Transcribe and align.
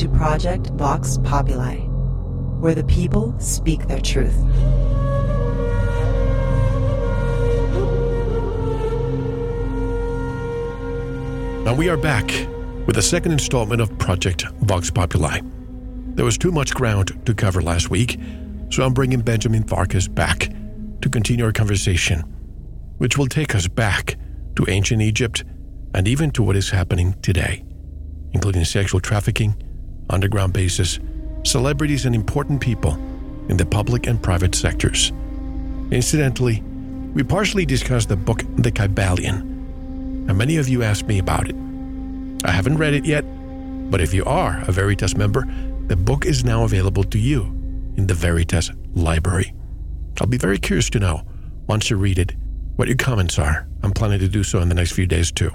to 0.00 0.08
Project 0.08 0.68
Vox 0.76 1.18
Populi, 1.24 1.76
where 1.76 2.74
the 2.74 2.84
people 2.84 3.38
speak 3.38 3.86
their 3.86 4.00
truth. 4.00 4.34
Now 11.66 11.74
we 11.74 11.90
are 11.90 11.98
back 11.98 12.28
with 12.86 12.96
the 12.96 13.02
second 13.02 13.32
installment 13.32 13.82
of 13.82 13.98
Project 13.98 14.46
Vox 14.62 14.90
Populi. 14.90 15.40
There 16.14 16.24
was 16.24 16.38
too 16.38 16.50
much 16.50 16.72
ground 16.72 17.20
to 17.26 17.34
cover 17.34 17.60
last 17.60 17.90
week, 17.90 18.18
so 18.70 18.82
I'm 18.82 18.94
bringing 18.94 19.20
Benjamin 19.20 19.64
Farkas 19.64 20.08
back 20.08 20.50
to 21.02 21.10
continue 21.10 21.44
our 21.44 21.52
conversation, 21.52 22.20
which 22.96 23.18
will 23.18 23.26
take 23.26 23.54
us 23.54 23.68
back 23.68 24.16
to 24.56 24.64
ancient 24.66 25.02
Egypt 25.02 25.44
and 25.94 26.08
even 26.08 26.30
to 26.30 26.42
what 26.42 26.56
is 26.56 26.70
happening 26.70 27.12
today, 27.20 27.62
including 28.32 28.64
sexual 28.64 29.00
trafficking, 29.00 29.54
underground 30.10 30.52
bases, 30.52 31.00
celebrities, 31.44 32.04
and 32.04 32.14
important 32.14 32.60
people 32.60 32.94
in 33.48 33.56
the 33.56 33.66
public 33.66 34.06
and 34.06 34.22
private 34.22 34.54
sectors. 34.54 35.12
Incidentally, 35.90 36.62
we 37.14 37.22
partially 37.22 37.66
discussed 37.66 38.08
the 38.08 38.16
book 38.16 38.44
The 38.56 38.70
Kybalion, 38.70 39.40
and 40.28 40.36
many 40.36 40.56
of 40.56 40.68
you 40.68 40.82
asked 40.82 41.06
me 41.06 41.18
about 41.18 41.48
it. 41.48 41.56
I 42.44 42.52
haven't 42.52 42.78
read 42.78 42.94
it 42.94 43.04
yet, 43.04 43.24
but 43.90 44.00
if 44.00 44.14
you 44.14 44.24
are 44.24 44.62
a 44.68 44.72
Veritas 44.72 45.16
member, 45.16 45.46
the 45.88 45.96
book 45.96 46.24
is 46.24 46.44
now 46.44 46.62
available 46.62 47.04
to 47.04 47.18
you 47.18 47.42
in 47.96 48.06
the 48.06 48.14
Veritas 48.14 48.70
library. 48.94 49.52
I'll 50.20 50.26
be 50.26 50.38
very 50.38 50.58
curious 50.58 50.90
to 50.90 51.00
know, 51.00 51.22
once 51.66 51.90
you 51.90 51.96
read 51.96 52.18
it, 52.18 52.36
what 52.76 52.88
your 52.88 52.96
comments 52.96 53.38
are. 53.38 53.66
I'm 53.82 53.92
planning 53.92 54.20
to 54.20 54.28
do 54.28 54.44
so 54.44 54.60
in 54.60 54.68
the 54.68 54.74
next 54.74 54.92
few 54.92 55.06
days 55.06 55.32
too. 55.32 55.50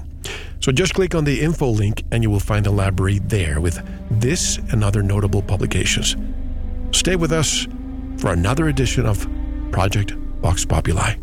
So 0.60 0.72
just 0.72 0.94
click 0.94 1.16
on 1.16 1.24
the 1.24 1.42
info 1.42 1.70
link 1.70 2.04
and 2.12 2.24
you 2.24 2.30
will 2.30 2.40
find 2.40 2.66
the 2.66 2.72
library 2.72 3.20
there 3.20 3.62
with 3.62 3.80
this 4.10 4.58
and 4.72 4.84
other 4.84 5.04
notable 5.04 5.42
publications. 5.42 6.16
Stay 6.92 7.16
with 7.16 7.32
us 7.32 7.68
for 8.18 8.32
another 8.32 8.68
edition 8.68 9.06
of 9.06 9.28
Project 9.72 10.12
Vox 10.42 10.66
Populi. 10.66 11.16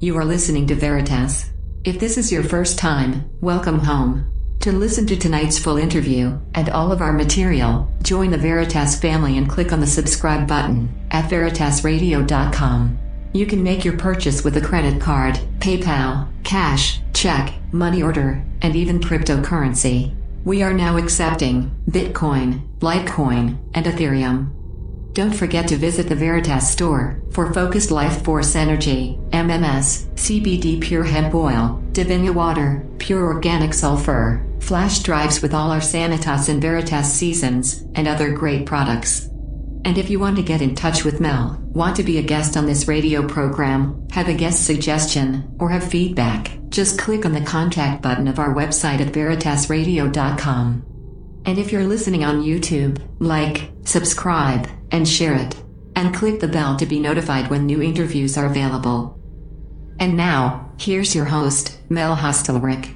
You 0.00 0.16
are 0.18 0.24
listening 0.24 0.66
to 0.68 0.74
Veritas. 0.74 1.50
If 1.84 1.98
this 2.00 2.18
is 2.18 2.32
your 2.32 2.42
first 2.42 2.78
time, 2.78 3.30
welcome 3.40 3.78
home. 3.78 4.32
To 4.60 4.72
listen 4.72 5.06
to 5.06 5.16
tonight's 5.16 5.58
full 5.58 5.76
interview 5.76 6.38
and 6.54 6.68
all 6.70 6.90
of 6.90 7.00
our 7.00 7.12
material, 7.12 7.88
join 8.02 8.30
the 8.30 8.38
Veritas 8.38 8.98
family 8.98 9.38
and 9.38 9.48
click 9.48 9.72
on 9.72 9.80
the 9.80 9.86
subscribe 9.86 10.48
button 10.48 10.88
at 11.10 11.30
veritasradio.com. 11.30 12.98
You 13.32 13.46
can 13.46 13.62
make 13.62 13.84
your 13.84 13.96
purchase 13.96 14.44
with 14.44 14.56
a 14.56 14.60
credit 14.60 15.00
card, 15.00 15.38
PayPal, 15.58 16.28
cash, 16.44 17.00
check, 17.12 17.52
money 17.72 18.02
order, 18.02 18.44
and 18.62 18.74
even 18.74 19.00
cryptocurrency. 19.00 20.14
We 20.44 20.62
are 20.62 20.72
now 20.72 20.96
accepting 20.96 21.74
Bitcoin, 21.90 22.66
Litecoin, 22.78 23.58
and 23.74 23.86
Ethereum. 23.86 24.52
Don't 25.12 25.34
forget 25.34 25.66
to 25.68 25.76
visit 25.76 26.08
the 26.08 26.14
Veritas 26.14 26.70
store 26.70 27.22
for 27.30 27.52
Focused 27.52 27.90
Life 27.90 28.22
Force 28.22 28.54
Energy, 28.54 29.18
MMS, 29.30 30.04
CBD 30.14 30.80
Pure 30.80 31.04
Hemp 31.04 31.34
Oil, 31.34 31.82
Divinia 31.92 32.34
Water, 32.34 32.86
Pure 32.98 33.24
Organic 33.24 33.72
Sulfur, 33.72 34.44
flash 34.60 34.98
drives 35.00 35.40
with 35.40 35.54
all 35.54 35.70
our 35.70 35.80
Sanitas 35.80 36.48
and 36.48 36.60
Veritas 36.60 37.12
seasons, 37.12 37.84
and 37.94 38.06
other 38.06 38.30
great 38.30 38.66
products. 38.66 39.30
And 39.86 39.98
if 39.98 40.10
you 40.10 40.18
want 40.18 40.34
to 40.34 40.42
get 40.42 40.62
in 40.62 40.74
touch 40.74 41.04
with 41.04 41.20
Mel, 41.20 41.62
want 41.68 41.94
to 41.94 42.02
be 42.02 42.18
a 42.18 42.22
guest 42.22 42.56
on 42.56 42.66
this 42.66 42.88
radio 42.88 43.24
program, 43.24 44.08
have 44.10 44.26
a 44.26 44.34
guest 44.34 44.66
suggestion, 44.66 45.56
or 45.60 45.70
have 45.70 45.88
feedback, 45.88 46.58
just 46.70 46.98
click 46.98 47.24
on 47.24 47.30
the 47.30 47.40
contact 47.40 48.02
button 48.02 48.26
of 48.26 48.40
our 48.40 48.52
website 48.52 48.98
at 48.98 49.12
veritasradio.com. 49.12 50.84
And 51.44 51.56
if 51.56 51.70
you're 51.70 51.86
listening 51.86 52.24
on 52.24 52.42
YouTube, 52.42 53.00
like, 53.20 53.70
subscribe, 53.84 54.68
and 54.90 55.08
share 55.08 55.36
it. 55.36 55.54
And 55.94 56.12
click 56.12 56.40
the 56.40 56.48
bell 56.48 56.76
to 56.78 56.84
be 56.84 56.98
notified 56.98 57.48
when 57.48 57.64
new 57.64 57.80
interviews 57.80 58.36
are 58.36 58.46
available. 58.46 59.20
And 60.00 60.16
now, 60.16 60.72
here's 60.80 61.14
your 61.14 61.26
host, 61.26 61.78
Mel 61.88 62.16
Hostelrick. 62.16 62.92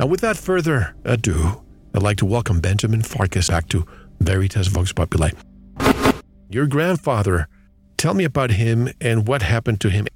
Now, 0.00 0.06
without 0.06 0.36
further 0.36 0.96
ado, 1.04 1.62
I'd 1.94 2.02
like 2.02 2.16
to 2.16 2.26
welcome 2.26 2.60
Benjamin 2.60 3.02
Farkas 3.02 3.50
back 3.50 3.68
to 3.68 3.86
Veritas 4.18 4.66
Vox 4.66 4.92
Populi. 4.92 5.30
Your 6.52 6.66
grandfather, 6.66 7.48
tell 7.96 8.12
me 8.12 8.24
about 8.24 8.50
him 8.50 8.90
and 9.00 9.26
what 9.26 9.40
happened 9.40 9.80
to 9.80 9.88
him. 9.88 10.06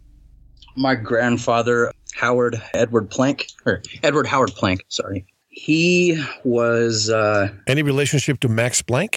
My 0.77 0.95
grandfather, 0.95 1.93
Howard 2.15 2.61
Edward 2.75 3.11
Plank, 3.11 3.47
or 3.65 3.81
Edward 4.03 4.27
Howard 4.27 4.51
Plank, 4.51 4.85
sorry. 4.89 5.25
He 5.49 6.23
was. 6.45 7.09
Uh, 7.09 7.49
Any 7.67 7.83
relationship 7.83 8.41
to 8.41 8.49
Max 8.49 8.83
Planck? 8.83 9.17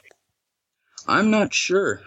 I'm 1.07 1.29
not 1.29 1.53
sure. 1.53 2.01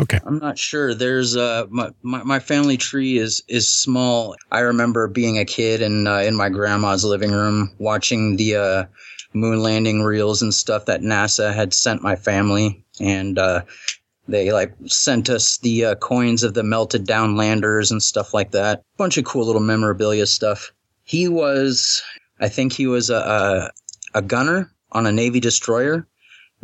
Okay. 0.00 0.18
I'm 0.26 0.40
not 0.40 0.58
sure. 0.58 0.92
There's 0.92 1.36
uh 1.36 1.66
my, 1.70 1.90
my, 2.02 2.22
my 2.24 2.38
family 2.40 2.76
tree 2.76 3.18
is 3.18 3.42
is 3.48 3.68
small. 3.68 4.34
I 4.50 4.60
remember 4.60 5.06
being 5.06 5.38
a 5.38 5.44
kid 5.44 5.80
and 5.80 6.08
uh, 6.08 6.18
in 6.18 6.34
my 6.34 6.48
grandma's 6.48 7.04
living 7.04 7.30
room 7.30 7.74
watching 7.78 8.36
the 8.36 8.56
uh, 8.56 8.84
moon 9.32 9.62
landing 9.62 10.02
reels 10.02 10.42
and 10.42 10.52
stuff 10.52 10.86
that 10.86 11.00
NASA 11.00 11.54
had 11.54 11.72
sent 11.72 12.02
my 12.02 12.16
family, 12.16 12.84
and 13.00 13.38
uh, 13.38 13.62
they 14.28 14.52
like 14.52 14.72
sent 14.86 15.28
us 15.28 15.58
the 15.58 15.84
uh, 15.84 15.94
coins 15.96 16.42
of 16.42 16.54
the 16.54 16.62
melted 16.62 17.06
down 17.06 17.36
landers 17.36 17.90
and 17.90 18.02
stuff 18.02 18.34
like 18.34 18.50
that. 18.52 18.82
Bunch 18.96 19.16
of 19.18 19.24
cool 19.24 19.46
little 19.46 19.60
memorabilia 19.60 20.26
stuff. 20.26 20.72
He 21.04 21.28
was, 21.28 22.02
I 22.40 22.48
think 22.48 22.72
he 22.72 22.86
was 22.86 23.10
a 23.10 23.16
a, 24.14 24.18
a 24.18 24.22
gunner 24.22 24.72
on 24.92 25.06
a 25.06 25.12
Navy 25.12 25.40
destroyer 25.40 26.06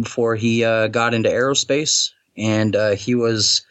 before 0.00 0.36
he 0.36 0.64
uh, 0.64 0.88
got 0.88 1.14
into 1.14 1.28
aerospace, 1.28 2.10
and 2.36 2.74
uh, 2.74 2.90
he 2.92 3.14
was 3.14 3.64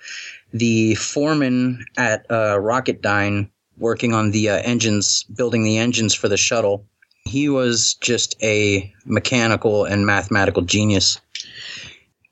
the 0.53 0.95
foreman 0.95 1.85
at 1.97 2.25
uh, 2.29 2.57
Rocketdyne, 2.57 3.49
working 3.77 4.13
on 4.13 4.31
the 4.31 4.49
uh, 4.49 4.61
engines, 4.63 5.23
building 5.23 5.63
the 5.63 5.77
engines 5.77 6.13
for 6.13 6.27
the 6.27 6.37
shuttle. 6.37 6.85
He 7.23 7.49
was 7.49 7.95
just 7.95 8.35
a 8.43 8.93
mechanical 9.05 9.85
and 9.85 10.05
mathematical 10.05 10.61
genius. 10.63 11.19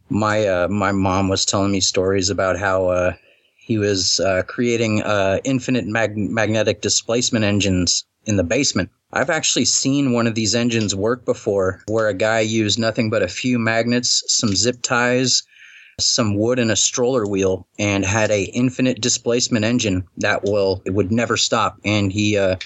My 0.10 0.46
uh, 0.48 0.68
my 0.68 0.92
mom 0.92 1.30
was 1.30 1.46
telling 1.46 1.72
me 1.72 1.82
stories 1.82 2.30
about 2.30 2.58
how 2.58 2.88
uh, 2.88 3.14
he 3.58 3.78
was 3.78 4.20
creating 4.48 5.02
infinite 5.44 5.86
mag- 5.86 6.18
magnetic 6.18 6.82
displacement 6.82 7.46
engines 7.46 8.06
in 8.26 8.38
the 8.38 8.44
basement. 8.44 8.90
I've 9.12 9.30
actually 9.30 9.66
seen 9.66 10.12
one 10.12 10.28
of 10.28 10.36
these 10.36 10.54
engines 10.54 10.96
work 10.96 11.26
before 11.26 11.82
where 11.88 12.08
a 12.08 12.14
guy 12.14 12.42
used 12.42 12.78
nothing 12.78 13.10
but 13.10 13.24
a 13.24 13.28
few 13.28 13.58
magnets, 13.58 14.24
some 14.28 14.56
zip 14.56 14.82
ties, 14.84 15.44
some 16.00 16.36
wood 16.38 16.60
and 16.60 16.72
a 16.72 16.76
stroller 16.76 17.26
wheel 17.26 17.68
and 17.80 18.06
had 18.06 18.30
a 18.30 18.44
infinite 18.44 19.02
displacement 19.02 19.66
engine 19.66 20.08
that 20.18 20.44
will 20.44 20.82
it 20.86 20.92
would 20.92 21.12
never 21.12 21.38
stop. 21.38 21.78
And 21.84 22.12
he 22.12 22.38
uh, 22.38 22.58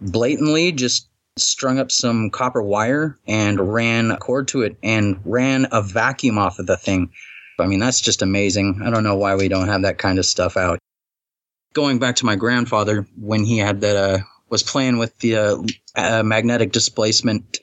blatantly 0.00 0.72
just 0.72 1.08
strung 1.38 1.78
up 1.78 1.90
some 1.90 2.30
copper 2.30 2.62
wire 2.62 3.18
and 3.26 3.72
ran 3.72 4.10
a 4.10 4.16
cord 4.16 4.48
to 4.48 4.62
it 4.62 4.76
and 4.82 5.20
ran 5.24 5.66
a 5.72 5.82
vacuum 5.82 6.38
off 6.38 6.58
of 6.58 6.66
the 6.66 6.76
thing. 6.76 7.10
I 7.58 7.66
mean 7.66 7.78
that's 7.78 8.00
just 8.00 8.22
amazing. 8.22 8.80
I 8.84 8.90
don't 8.90 9.04
know 9.04 9.16
why 9.16 9.34
we 9.34 9.48
don't 9.48 9.68
have 9.68 9.82
that 9.82 9.98
kind 9.98 10.18
of 10.18 10.26
stuff 10.26 10.56
out. 10.56 10.78
Going 11.74 11.98
back 11.98 12.16
to 12.16 12.26
my 12.26 12.36
grandfather 12.36 13.06
when 13.20 13.44
he 13.44 13.58
had 13.58 13.82
that 13.82 13.96
uh, 13.96 14.18
was 14.48 14.62
playing 14.62 14.98
with 14.98 15.18
the 15.18 15.36
uh, 15.36 15.56
uh, 15.94 16.22
magnetic 16.22 16.72
displacement 16.72 17.58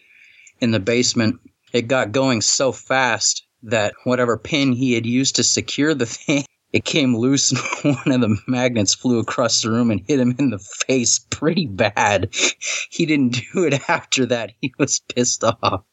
in 0.60 0.72
the 0.72 0.80
basement. 0.80 1.40
It 1.72 1.88
got 1.88 2.12
going 2.12 2.42
so 2.42 2.72
fast 2.72 3.46
that 3.64 3.94
whatever 4.04 4.38
pin 4.38 4.74
he 4.74 4.94
had 4.94 5.06
used 5.06 5.38
to 5.38 5.44
secure 5.44 5.94
the 5.94 6.06
thing, 6.06 6.46
it 6.74 6.84
came 6.84 7.16
loose 7.16 7.52
and 7.52 7.60
one 7.96 8.12
of 8.12 8.22
the 8.22 8.38
magnets 8.48 8.96
flew 8.96 9.20
across 9.20 9.62
the 9.62 9.70
room 9.70 9.92
and 9.92 10.02
hit 10.06 10.20
him 10.20 10.36
in 10.40 10.50
the 10.50 10.60
face 10.60 11.20
pretty 11.30 11.68
bad. 11.68 12.34
He 12.90 13.08
didn't 13.08 13.40
do 13.54 13.64
it 13.64 13.82
after 13.90 14.28
that. 14.28 14.52
He 14.62 14.74
was 14.78 15.00
pissed 15.00 15.44
off. 15.44 15.84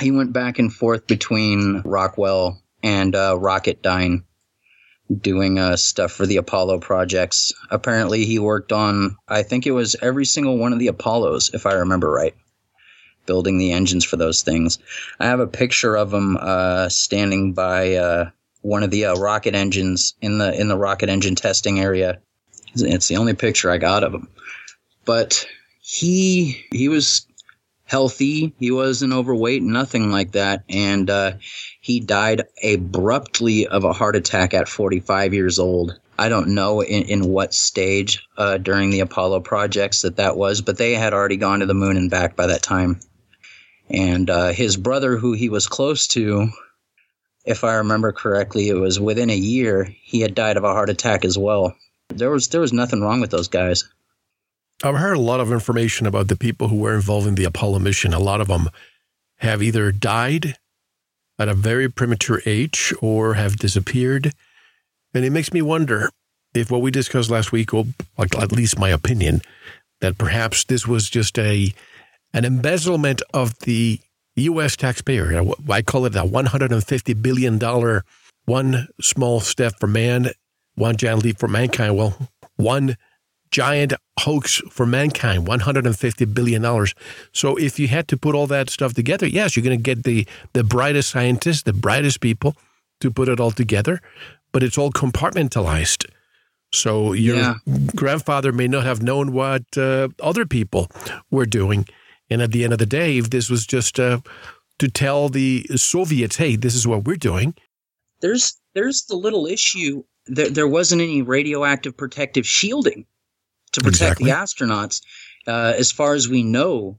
He 0.00 0.10
went 0.10 0.32
back 0.32 0.58
and 0.58 0.72
forth 0.72 1.06
between 1.06 1.82
Rockwell 1.84 2.60
and 2.82 3.14
uh, 3.14 3.36
Rocketdyne 3.38 4.24
doing 5.20 5.58
uh, 5.58 5.76
stuff 5.76 6.10
for 6.10 6.26
the 6.26 6.38
Apollo 6.38 6.80
projects. 6.80 7.52
Apparently, 7.70 8.24
he 8.24 8.38
worked 8.38 8.72
on, 8.72 9.16
I 9.28 9.42
think 9.44 9.66
it 9.66 9.72
was 9.72 9.94
every 10.02 10.24
single 10.24 10.58
one 10.58 10.72
of 10.72 10.80
the 10.80 10.88
Apollos, 10.88 11.50
if 11.54 11.66
I 11.66 11.74
remember 11.74 12.10
right, 12.10 12.34
building 13.26 13.58
the 13.58 13.72
engines 13.72 14.04
for 14.04 14.16
those 14.16 14.42
things. 14.42 14.78
I 15.20 15.26
have 15.26 15.40
a 15.40 15.46
picture 15.46 15.96
of 15.96 16.12
him 16.12 16.36
uh, 16.36 16.88
standing 16.88 17.52
by 17.52 17.94
uh, 17.94 18.30
one 18.62 18.82
of 18.82 18.90
the 18.90 19.06
uh, 19.06 19.14
rocket 19.16 19.54
engines 19.54 20.14
in 20.20 20.38
the 20.38 20.58
in 20.58 20.68
the 20.68 20.78
rocket 20.78 21.08
engine 21.08 21.34
testing 21.34 21.78
area. 21.80 22.20
It's 22.74 23.08
the 23.08 23.18
only 23.18 23.34
picture 23.34 23.70
I 23.70 23.78
got 23.78 24.02
of 24.02 24.14
him, 24.14 24.28
but 25.04 25.46
he 25.80 26.64
he 26.72 26.88
was 26.88 27.26
healthy. 27.84 28.54
He 28.58 28.70
wasn't 28.70 29.12
overweight, 29.12 29.62
nothing 29.62 30.10
like 30.10 30.32
that. 30.32 30.64
And 30.70 31.10
uh, 31.10 31.32
he 31.82 32.00
died 32.00 32.42
abruptly 32.64 33.66
of 33.66 33.84
a 33.84 33.92
heart 33.92 34.16
attack 34.16 34.54
at 34.54 34.66
45 34.66 35.34
years 35.34 35.58
old. 35.58 35.98
I 36.18 36.30
don't 36.30 36.54
know 36.54 36.80
in, 36.82 37.02
in 37.02 37.28
what 37.28 37.52
stage 37.52 38.26
uh, 38.38 38.56
during 38.56 38.88
the 38.88 39.00
Apollo 39.00 39.40
projects 39.40 40.02
that 40.02 40.16
that 40.16 40.38
was, 40.38 40.62
but 40.62 40.78
they 40.78 40.94
had 40.94 41.12
already 41.12 41.36
gone 41.36 41.60
to 41.60 41.66
the 41.66 41.74
moon 41.74 41.98
and 41.98 42.10
back 42.10 42.34
by 42.34 42.46
that 42.46 42.62
time. 42.62 43.00
And 43.90 44.30
uh, 44.30 44.52
his 44.52 44.78
brother, 44.78 45.18
who 45.18 45.34
he 45.34 45.50
was 45.50 45.66
close 45.66 46.06
to, 46.08 46.48
if 47.44 47.64
I 47.64 47.74
remember 47.74 48.12
correctly, 48.12 48.68
it 48.68 48.74
was 48.74 49.00
within 49.00 49.30
a 49.30 49.36
year 49.36 49.84
he 49.84 50.20
had 50.20 50.34
died 50.34 50.56
of 50.56 50.64
a 50.64 50.72
heart 50.72 50.90
attack 50.90 51.24
as 51.24 51.36
well. 51.36 51.74
There 52.08 52.30
was 52.30 52.48
there 52.48 52.60
was 52.60 52.72
nothing 52.72 53.00
wrong 53.00 53.20
with 53.20 53.30
those 53.30 53.48
guys. 53.48 53.84
I've 54.84 54.96
heard 54.96 55.16
a 55.16 55.20
lot 55.20 55.40
of 55.40 55.52
information 55.52 56.06
about 56.06 56.28
the 56.28 56.36
people 56.36 56.68
who 56.68 56.76
were 56.76 56.94
involved 56.94 57.26
in 57.26 57.36
the 57.36 57.44
Apollo 57.44 57.78
mission. 57.80 58.12
A 58.12 58.18
lot 58.18 58.40
of 58.40 58.48
them 58.48 58.68
have 59.38 59.62
either 59.62 59.92
died 59.92 60.56
at 61.38 61.48
a 61.48 61.54
very 61.54 61.88
premature 61.88 62.40
age 62.46 62.92
or 63.00 63.34
have 63.34 63.56
disappeared. 63.56 64.32
And 65.14 65.24
it 65.24 65.30
makes 65.30 65.52
me 65.52 65.62
wonder 65.62 66.10
if 66.54 66.70
what 66.70 66.82
we 66.82 66.90
discussed 66.90 67.30
last 67.30 67.52
week, 67.52 67.72
or 67.72 67.86
at 68.18 68.52
least 68.52 68.78
my 68.78 68.90
opinion, 68.90 69.42
that 70.00 70.18
perhaps 70.18 70.64
this 70.64 70.86
was 70.86 71.08
just 71.08 71.38
a 71.38 71.72
an 72.34 72.44
embezzlement 72.44 73.22
of 73.34 73.58
the 73.60 74.00
U.S. 74.36 74.76
taxpayer. 74.76 75.42
I 75.68 75.82
call 75.82 76.06
it 76.06 76.16
a 76.16 76.22
$150 76.24 77.22
billion 77.22 77.58
one 78.44 78.88
small 79.00 79.40
step 79.40 79.74
for 79.78 79.86
man, 79.86 80.30
one 80.74 80.96
giant 80.96 81.24
leap 81.24 81.38
for 81.38 81.48
mankind. 81.48 81.96
Well, 81.96 82.16
one 82.56 82.96
giant 83.50 83.92
hoax 84.18 84.62
for 84.70 84.86
mankind, 84.86 85.46
$150 85.46 86.34
billion. 86.34 86.86
So 87.32 87.56
if 87.56 87.78
you 87.78 87.88
had 87.88 88.08
to 88.08 88.16
put 88.16 88.34
all 88.34 88.46
that 88.48 88.70
stuff 88.70 88.94
together, 88.94 89.26
yes, 89.26 89.56
you're 89.56 89.64
going 89.64 89.78
to 89.78 89.82
get 89.82 90.04
the, 90.04 90.26
the 90.54 90.64
brightest 90.64 91.10
scientists, 91.10 91.62
the 91.62 91.72
brightest 91.72 92.20
people 92.20 92.56
to 93.00 93.10
put 93.10 93.28
it 93.28 93.40
all 93.40 93.50
together, 93.50 94.00
but 94.52 94.62
it's 94.62 94.78
all 94.78 94.90
compartmentalized. 94.90 96.06
So 96.72 97.12
your 97.12 97.36
yeah. 97.36 97.54
grandfather 97.94 98.50
may 98.50 98.66
not 98.66 98.84
have 98.84 99.02
known 99.02 99.32
what 99.32 99.64
uh, 99.76 100.08
other 100.22 100.46
people 100.46 100.88
were 101.30 101.44
doing. 101.44 101.86
And 102.32 102.40
at 102.40 102.50
the 102.50 102.64
end 102.64 102.72
of 102.72 102.78
the 102.78 102.86
day, 102.86 103.18
if 103.18 103.28
this 103.28 103.50
was 103.50 103.66
just 103.66 104.00
uh, 104.00 104.20
to 104.78 104.88
tell 104.88 105.28
the 105.28 105.64
Soviets, 105.76 106.36
hey, 106.36 106.56
this 106.56 106.74
is 106.74 106.86
what 106.86 107.04
we're 107.04 107.16
doing. 107.16 107.54
There's 108.20 108.58
there's 108.74 109.04
the 109.04 109.16
little 109.16 109.46
issue 109.46 110.02
that 110.26 110.54
there 110.54 110.68
wasn't 110.68 111.02
any 111.02 111.20
radioactive 111.20 111.96
protective 111.96 112.46
shielding 112.46 113.04
to 113.72 113.80
protect 113.80 114.20
exactly. 114.20 114.30
the 114.30 114.36
astronauts. 114.36 115.02
Uh, 115.46 115.74
as 115.76 115.92
far 115.92 116.14
as 116.14 116.28
we 116.28 116.42
know, 116.42 116.96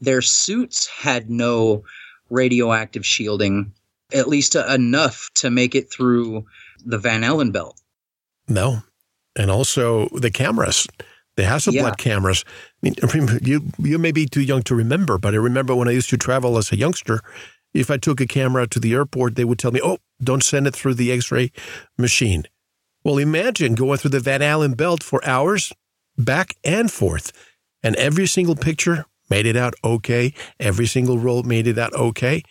their 0.00 0.22
suits 0.22 0.86
had 0.86 1.28
no 1.28 1.84
radioactive 2.30 3.04
shielding, 3.04 3.72
at 4.12 4.28
least 4.28 4.54
enough 4.54 5.28
to 5.34 5.50
make 5.50 5.74
it 5.74 5.92
through 5.92 6.46
the 6.84 6.98
Van 6.98 7.22
Allen 7.22 7.50
belt. 7.50 7.80
No. 8.48 8.82
And 9.36 9.50
also 9.50 10.08
the 10.10 10.30
cameras, 10.30 10.86
the 11.36 11.42
Hasselblad 11.42 11.74
yeah. 11.74 11.94
cameras. 11.96 12.44
I 12.46 12.90
mean, 13.16 13.28
you, 13.42 13.62
you 13.78 13.98
may 13.98 14.12
be 14.12 14.26
too 14.26 14.42
young 14.42 14.62
to 14.64 14.74
remember, 14.74 15.18
but 15.18 15.34
I 15.34 15.38
remember 15.38 15.74
when 15.74 15.88
I 15.88 15.92
used 15.92 16.10
to 16.10 16.16
travel 16.16 16.56
as 16.58 16.72
a 16.72 16.76
youngster, 16.76 17.20
if 17.72 17.90
I 17.90 17.96
took 17.96 18.20
a 18.20 18.26
camera 18.26 18.66
to 18.68 18.78
the 18.78 18.94
airport, 18.94 19.34
they 19.34 19.44
would 19.44 19.58
tell 19.58 19.72
me, 19.72 19.80
oh, 19.82 19.98
don't 20.22 20.44
send 20.44 20.66
it 20.66 20.74
through 20.74 20.94
the 20.94 21.10
x 21.10 21.30
ray 21.32 21.50
machine. 21.98 22.44
Well, 23.04 23.18
imagine 23.18 23.74
going 23.74 23.98
through 23.98 24.12
the 24.12 24.20
Van 24.20 24.42
Allen 24.42 24.74
belt 24.74 25.02
for 25.02 25.24
hours 25.26 25.72
back 26.16 26.54
and 26.64 26.90
forth. 26.90 27.32
And 27.82 27.96
every 27.96 28.26
single 28.26 28.56
picture 28.56 29.04
made 29.28 29.44
it 29.44 29.56
out 29.56 29.74
okay. 29.84 30.32
Every 30.58 30.86
single 30.86 31.18
roll 31.18 31.42
made 31.42 31.66
it 31.66 31.78
out 31.78 31.92
okay. 31.92 32.42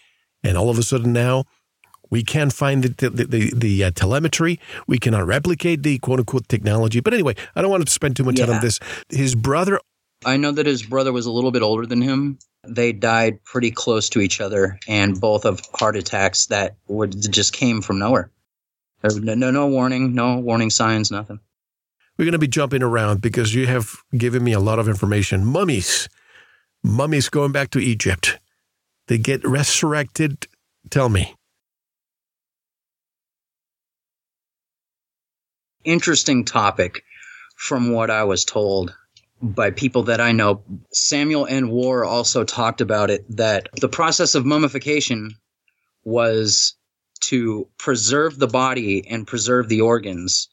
And 0.43 0.57
all 0.57 0.69
of 0.69 0.77
a 0.77 0.83
sudden 0.83 1.13
now, 1.13 1.45
we 2.13 2.23
can't 2.23 2.53
find 2.53 2.83
the, 2.83 3.09
the, 3.09 3.25
the, 3.25 3.53
the 3.55 3.83
uh, 3.85 3.91
telemetry. 3.91 4.59
We 4.85 4.99
cannot 4.99 5.25
replicate 5.25 5.81
the 5.81 5.97
quote 5.97 6.19
unquote 6.19 6.47
technology. 6.47 6.99
But 6.99 7.15
anyway, 7.15 7.35
I 7.55 7.61
don't 7.63 7.71
want 7.71 7.83
to 7.83 7.91
spend 7.91 8.15
too 8.15 8.23
much 8.23 8.37
yeah. 8.37 8.45
time 8.45 8.55
on 8.55 8.61
this. 8.61 8.79
His 9.09 9.33
brother. 9.33 9.79
I 10.23 10.37
know 10.37 10.51
that 10.51 10.67
his 10.67 10.83
brother 10.83 11.11
was 11.11 11.25
a 11.25 11.31
little 11.31 11.51
bit 11.51 11.63
older 11.63 11.87
than 11.87 12.01
him. 12.01 12.37
They 12.65 12.93
died 12.93 13.43
pretty 13.43 13.71
close 13.71 14.09
to 14.09 14.21
each 14.21 14.39
other, 14.39 14.79
and 14.87 15.19
both 15.19 15.43
of 15.43 15.59
heart 15.73 15.97
attacks 15.97 16.45
that 16.45 16.75
would 16.87 17.19
just 17.33 17.51
came 17.51 17.81
from 17.81 17.97
nowhere. 17.97 18.29
There 19.01 19.19
no, 19.19 19.33
no, 19.33 19.51
no 19.51 19.67
warning, 19.67 20.13
no 20.13 20.37
warning 20.37 20.69
signs, 20.69 21.11
nothing 21.11 21.39
we're 22.17 22.25
going 22.25 22.33
to 22.33 22.39
be 22.39 22.47
jumping 22.47 22.83
around 22.83 23.21
because 23.21 23.55
you 23.55 23.67
have 23.67 23.95
given 24.15 24.43
me 24.43 24.53
a 24.53 24.59
lot 24.59 24.79
of 24.79 24.87
information. 24.87 25.43
Mummies, 25.45 26.07
mummies 26.83 27.29
going 27.29 27.51
back 27.51 27.71
to 27.71 27.79
Egypt, 27.79 28.39
they 29.07 29.17
get 29.17 29.43
resurrected. 29.43 30.47
Tell 30.89 31.09
me. 31.09 31.35
Interesting 35.83 36.45
topic 36.45 37.03
from 37.55 37.91
what 37.91 38.09
I 38.09 38.23
was 38.23 38.45
told 38.45 38.95
by 39.41 39.71
people 39.71 40.03
that 40.03 40.21
I 40.21 40.31
know. 40.31 40.63
Samael 40.93 41.45
Aun 41.45 41.69
Weor 41.69 42.07
also 42.07 42.45
talked 42.45 42.79
about 42.79 43.09
it 43.09 43.25
that 43.35 43.67
the 43.79 43.89
process 43.89 44.35
of 44.35 44.45
mummification 44.45 45.35
was 46.05 46.75
to 47.21 47.67
preserve 47.77 48.39
the 48.39 48.47
body 48.47 49.05
and 49.07 49.27
preserve 49.27 49.67
the 49.67 49.81
organs 49.81 50.49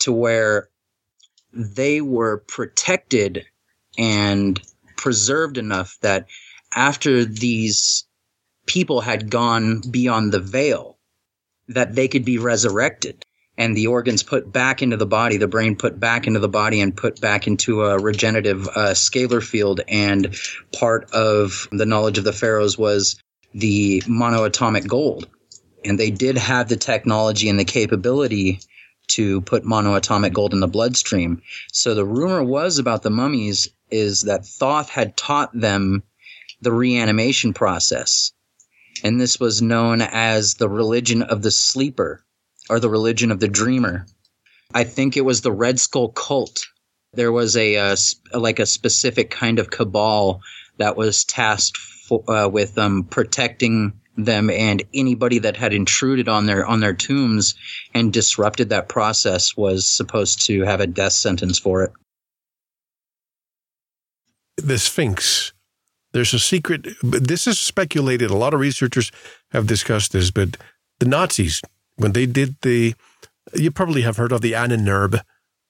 to 0.00 0.12
where 0.12 0.68
they 1.52 2.02
were 2.02 2.38
protected 2.38 3.46
and 3.96 4.60
preserved 4.96 5.56
enough 5.56 5.96
that 6.02 6.26
after 6.74 7.24
these 7.24 8.04
people 8.66 9.00
had 9.00 9.30
gone 9.30 9.80
beyond 9.90 10.32
the 10.32 10.40
veil, 10.40 10.98
that 11.68 11.94
they 11.94 12.08
could 12.08 12.24
be 12.24 12.38
resurrected 12.38 13.23
and 13.56 13.76
the 13.76 13.86
organs 13.86 14.22
put 14.22 14.50
back 14.50 14.82
into 14.82 14.96
the 14.96 15.06
body, 15.06 15.36
the 15.36 15.48
brain 15.48 15.76
put 15.76 15.98
back 16.00 16.26
into 16.26 16.40
the 16.40 16.48
body 16.48 16.80
and 16.80 16.96
put 16.96 17.20
back 17.20 17.46
into 17.46 17.82
a 17.82 17.98
regenerative 17.98 18.66
uh, 18.68 18.94
scalar 18.94 19.42
field. 19.42 19.80
And 19.86 20.36
part 20.76 21.10
of 21.12 21.68
the 21.70 21.86
knowledge 21.86 22.18
of 22.18 22.24
the 22.24 22.32
pharaohs 22.32 22.76
was 22.76 23.16
the 23.54 24.02
monoatomic 24.02 24.86
gold. 24.86 25.28
And 25.84 25.98
they 25.98 26.10
did 26.10 26.36
have 26.36 26.68
the 26.68 26.76
technology 26.76 27.48
and 27.48 27.58
the 27.58 27.64
capability 27.64 28.60
to 29.06 29.42
put 29.42 29.64
monoatomic 29.64 30.32
gold 30.32 30.54
in 30.54 30.60
the 30.60 30.66
bloodstream. 30.66 31.42
So 31.72 31.94
the 31.94 32.06
rumor 32.06 32.42
was 32.42 32.78
about 32.78 33.02
the 33.02 33.10
mummies 33.10 33.68
is 33.90 34.22
that 34.22 34.46
Thoth 34.46 34.88
had 34.88 35.16
taught 35.16 35.50
them 35.58 36.02
the 36.60 36.72
reanimation 36.72 37.52
process. 37.52 38.32
And 39.04 39.20
this 39.20 39.38
was 39.38 39.60
known 39.60 40.00
as 40.00 40.54
the 40.54 40.68
religion 40.68 41.22
of 41.22 41.42
the 41.42 41.50
sleeper 41.50 42.24
or 42.68 42.80
the 42.80 42.88
religion 42.88 43.30
of 43.30 43.40
the 43.40 43.48
dreamer. 43.48 44.06
I 44.72 44.84
think 44.84 45.16
it 45.16 45.24
was 45.24 45.40
the 45.40 45.52
Red 45.52 45.78
Skull 45.78 46.08
cult. 46.08 46.66
There 47.12 47.32
was 47.32 47.56
a, 47.56 47.76
uh, 47.76 47.96
like 48.32 48.58
a 48.58 48.66
specific 48.66 49.30
kind 49.30 49.58
of 49.58 49.70
cabal 49.70 50.40
that 50.78 50.96
was 50.96 51.24
tasked 51.24 51.76
for, 51.76 52.28
uh, 52.28 52.48
with 52.48 52.76
um, 52.78 53.04
protecting 53.04 53.92
them 54.16 54.50
and 54.50 54.82
anybody 54.92 55.38
that 55.40 55.56
had 55.56 55.72
intruded 55.72 56.28
on 56.28 56.46
their 56.46 56.64
on 56.64 56.80
their 56.80 56.94
tombs 56.94 57.54
and 57.94 58.12
disrupted 58.12 58.68
that 58.68 58.88
process 58.88 59.56
was 59.56 59.88
supposed 59.88 60.46
to 60.46 60.62
have 60.62 60.80
a 60.80 60.86
death 60.86 61.12
sentence 61.12 61.58
for 61.58 61.82
it. 61.82 61.92
The 64.56 64.78
Sphinx. 64.78 65.52
There's 66.12 66.32
a 66.32 66.38
secret. 66.38 66.86
This 67.02 67.48
is 67.48 67.58
speculated. 67.58 68.30
A 68.30 68.36
lot 68.36 68.54
of 68.54 68.60
researchers 68.60 69.10
have 69.50 69.66
discussed 69.66 70.12
this, 70.12 70.30
but 70.30 70.56
the 71.00 71.06
Nazis, 71.06 71.60
when 71.96 72.12
they 72.12 72.26
did 72.26 72.56
the, 72.62 72.94
you 73.54 73.70
probably 73.70 74.02
have 74.02 74.16
heard 74.16 74.32
of 74.32 74.40
the 74.40 74.52
Ahnenerbe, 74.52 75.22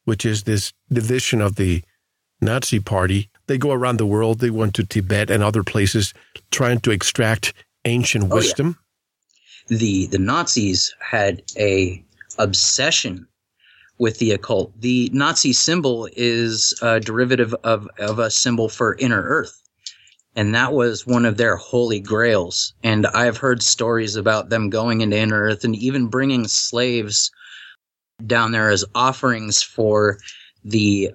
which 0.04 0.24
is 0.24 0.42
this 0.42 0.72
division 0.92 1.40
of 1.40 1.56
the 1.56 1.82
Nazi 2.40 2.80
party. 2.80 3.30
They 3.46 3.58
go 3.58 3.72
around 3.72 3.98
the 3.98 4.06
world. 4.06 4.40
They 4.40 4.50
went 4.50 4.74
to 4.74 4.84
Tibet 4.84 5.30
and 5.30 5.42
other 5.42 5.62
places 5.62 6.14
trying 6.50 6.80
to 6.80 6.90
extract 6.90 7.52
ancient 7.84 8.32
wisdom? 8.32 8.76
Oh, 8.78 8.80
yeah. 9.70 9.78
The 9.78 10.06
the 10.06 10.18
Nazis 10.18 10.94
had 11.00 11.42
a 11.56 12.04
obsession 12.38 13.26
with 13.98 14.18
the 14.18 14.32
occult. 14.32 14.78
The 14.80 15.10
Nazi 15.12 15.52
symbol 15.52 16.08
is 16.16 16.78
a 16.82 17.00
derivative 17.00 17.54
of, 17.64 17.88
of 17.98 18.18
a 18.18 18.30
symbol 18.30 18.68
for 18.68 18.96
inner 18.96 19.22
earth. 19.22 19.62
And 20.36 20.54
that 20.54 20.72
was 20.72 21.06
one 21.06 21.24
of 21.24 21.36
their 21.36 21.56
holy 21.56 22.00
grails. 22.00 22.74
And 22.82 23.06
I've 23.08 23.36
heard 23.36 23.62
stories 23.62 24.16
about 24.16 24.48
them 24.48 24.68
going 24.68 25.00
into 25.00 25.16
inner 25.16 25.42
earth 25.42 25.64
and 25.64 25.76
even 25.76 26.08
bringing 26.08 26.48
slaves 26.48 27.30
down 28.26 28.52
there 28.52 28.70
as 28.70 28.84
offerings 28.94 29.62
for 29.62 30.18
the 30.64 31.10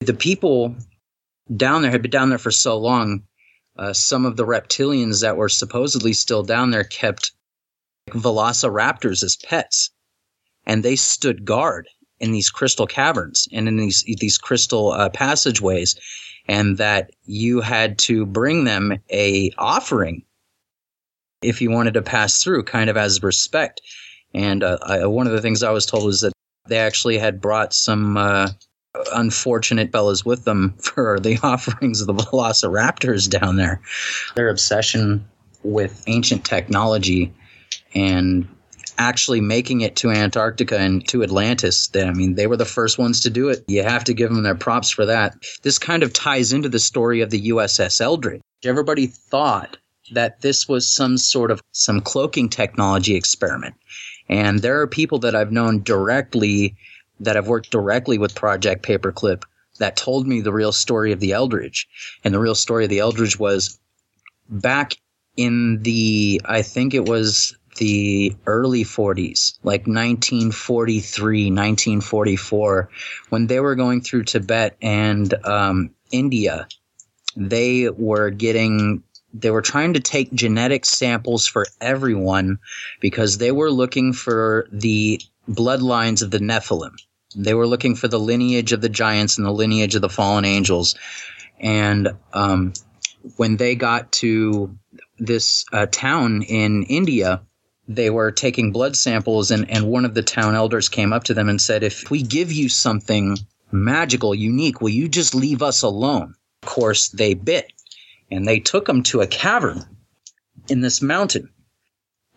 the 0.00 0.14
people 0.14 0.74
down 1.56 1.82
there 1.82 1.90
had 1.90 2.02
been 2.02 2.10
down 2.10 2.28
there 2.28 2.38
for 2.38 2.50
so 2.50 2.76
long 2.78 3.22
uh, 3.78 3.92
some 3.92 4.26
of 4.26 4.36
the 4.36 4.44
reptilians 4.44 5.22
that 5.22 5.36
were 5.36 5.48
supposedly 5.48 6.12
still 6.12 6.42
down 6.42 6.70
there 6.70 6.84
kept 6.84 7.32
velociraptors 8.10 9.22
as 9.22 9.36
pets, 9.36 9.90
and 10.66 10.82
they 10.82 10.96
stood 10.96 11.44
guard 11.44 11.88
in 12.20 12.32
these 12.32 12.50
crystal 12.50 12.86
caverns 12.86 13.48
and 13.52 13.68
in 13.68 13.76
these 13.76 14.04
these 14.18 14.38
crystal 14.38 14.92
uh, 14.92 15.08
passageways, 15.08 15.96
and 16.48 16.78
that 16.78 17.10
you 17.24 17.60
had 17.60 17.98
to 17.98 18.26
bring 18.26 18.64
them 18.64 18.98
a 19.10 19.52
offering 19.58 20.24
if 21.42 21.60
you 21.60 21.70
wanted 21.70 21.94
to 21.94 22.02
pass 22.02 22.42
through, 22.42 22.62
kind 22.64 22.88
of 22.88 22.96
as 22.96 23.22
respect. 23.22 23.80
And 24.34 24.62
uh, 24.62 24.78
I, 24.82 25.06
one 25.06 25.26
of 25.26 25.32
the 25.32 25.40
things 25.40 25.62
I 25.62 25.70
was 25.70 25.86
told 25.86 26.04
was 26.04 26.20
that 26.20 26.32
they 26.66 26.78
actually 26.78 27.18
had 27.18 27.40
brought 27.40 27.74
some 27.74 28.16
uh, 28.16 28.48
unfortunate 29.12 29.92
fellas 29.92 30.24
with 30.24 30.44
them 30.44 30.74
for 30.82 31.18
the 31.20 31.38
offerings 31.42 32.00
of 32.00 32.06
the 32.06 32.14
velociraptors 32.14 33.28
down 33.28 33.56
there. 33.56 33.80
Their 34.34 34.48
obsession 34.48 35.28
with 35.62 36.02
ancient 36.06 36.44
technology 36.44 37.32
and 37.94 38.48
actually 39.02 39.40
making 39.40 39.80
it 39.80 39.96
to 39.96 40.10
Antarctica 40.10 40.78
and 40.78 41.06
to 41.08 41.22
Atlantis. 41.22 41.90
I 41.94 42.12
mean, 42.12 42.36
they 42.36 42.46
were 42.46 42.56
the 42.56 42.64
first 42.64 42.98
ones 42.98 43.20
to 43.20 43.30
do 43.30 43.48
it. 43.48 43.64
You 43.66 43.82
have 43.82 44.04
to 44.04 44.14
give 44.14 44.30
them 44.30 44.44
their 44.44 44.54
props 44.54 44.90
for 44.90 45.04
that. 45.06 45.34
This 45.62 45.78
kind 45.78 46.02
of 46.02 46.12
ties 46.12 46.52
into 46.52 46.68
the 46.68 46.78
story 46.78 47.20
of 47.20 47.30
the 47.30 47.48
USS 47.48 48.00
Eldridge. 48.00 48.40
Everybody 48.64 49.06
thought 49.08 49.76
that 50.12 50.40
this 50.40 50.68
was 50.68 50.86
some 50.86 51.18
sort 51.18 51.50
of 51.50 51.60
some 51.72 52.00
cloaking 52.00 52.48
technology 52.48 53.16
experiment. 53.16 53.74
And 54.28 54.60
there 54.60 54.80
are 54.80 54.86
people 54.86 55.18
that 55.20 55.34
I've 55.34 55.52
known 55.52 55.82
directly 55.82 56.76
that 57.20 57.36
have 57.36 57.48
worked 57.48 57.70
directly 57.70 58.18
with 58.18 58.34
Project 58.34 58.84
Paperclip 58.84 59.42
that 59.78 59.96
told 59.96 60.28
me 60.28 60.40
the 60.40 60.52
real 60.52 60.72
story 60.72 61.12
of 61.12 61.20
the 61.20 61.32
Eldridge. 61.32 61.88
And 62.24 62.32
the 62.32 62.40
real 62.40 62.54
story 62.54 62.84
of 62.84 62.90
the 62.90 63.00
Eldridge 63.00 63.38
was 63.38 63.78
back 64.48 64.94
in 65.36 65.82
the, 65.82 66.40
I 66.44 66.62
think 66.62 66.94
it 66.94 67.08
was 67.08 67.56
the 67.76 68.34
early 68.46 68.84
40s, 68.84 69.58
like 69.62 69.86
1943, 69.86 71.46
1944, 71.46 72.88
when 73.30 73.46
they 73.46 73.60
were 73.60 73.74
going 73.74 74.00
through 74.00 74.24
Tibet 74.24 74.76
and 74.82 75.32
um, 75.44 75.90
India, 76.10 76.68
they 77.36 77.88
were 77.88 78.30
getting 78.30 79.02
they 79.34 79.50
were 79.50 79.62
trying 79.62 79.94
to 79.94 80.00
take 80.00 80.30
genetic 80.34 80.84
samples 80.84 81.46
for 81.46 81.66
everyone 81.80 82.58
because 83.00 83.38
they 83.38 83.50
were 83.50 83.70
looking 83.70 84.12
for 84.12 84.66
the 84.70 85.20
bloodlines 85.48 86.22
of 86.22 86.30
the 86.30 86.38
Nephilim. 86.38 86.92
They 87.34 87.54
were 87.54 87.66
looking 87.66 87.94
for 87.94 88.08
the 88.08 88.20
lineage 88.20 88.72
of 88.72 88.82
the 88.82 88.90
giants 88.90 89.38
and 89.38 89.46
the 89.46 89.52
lineage 89.52 89.94
of 89.94 90.02
the 90.02 90.10
fallen 90.10 90.44
angels. 90.44 90.96
And 91.58 92.12
um, 92.34 92.74
when 93.36 93.56
they 93.56 93.74
got 93.74 94.12
to 94.12 94.76
this 95.18 95.64
uh, 95.72 95.86
town 95.90 96.42
in 96.42 96.82
India, 96.84 97.40
they 97.88 98.10
were 98.10 98.30
taking 98.30 98.72
blood 98.72 98.96
samples, 98.96 99.50
and, 99.50 99.70
and 99.70 99.88
one 99.88 100.04
of 100.04 100.14
the 100.14 100.22
town 100.22 100.54
elders 100.54 100.88
came 100.88 101.12
up 101.12 101.24
to 101.24 101.34
them 101.34 101.48
and 101.48 101.60
said, 101.60 101.82
If 101.82 102.10
we 102.10 102.22
give 102.22 102.52
you 102.52 102.68
something 102.68 103.38
magical, 103.70 104.34
unique, 104.34 104.80
will 104.80 104.90
you 104.90 105.08
just 105.08 105.34
leave 105.34 105.62
us 105.62 105.82
alone? 105.82 106.34
Of 106.62 106.68
course, 106.68 107.08
they 107.08 107.34
bit, 107.34 107.72
and 108.30 108.46
they 108.46 108.60
took 108.60 108.86
them 108.86 109.02
to 109.04 109.20
a 109.20 109.26
cavern 109.26 109.84
in 110.68 110.80
this 110.80 111.02
mountain. 111.02 111.50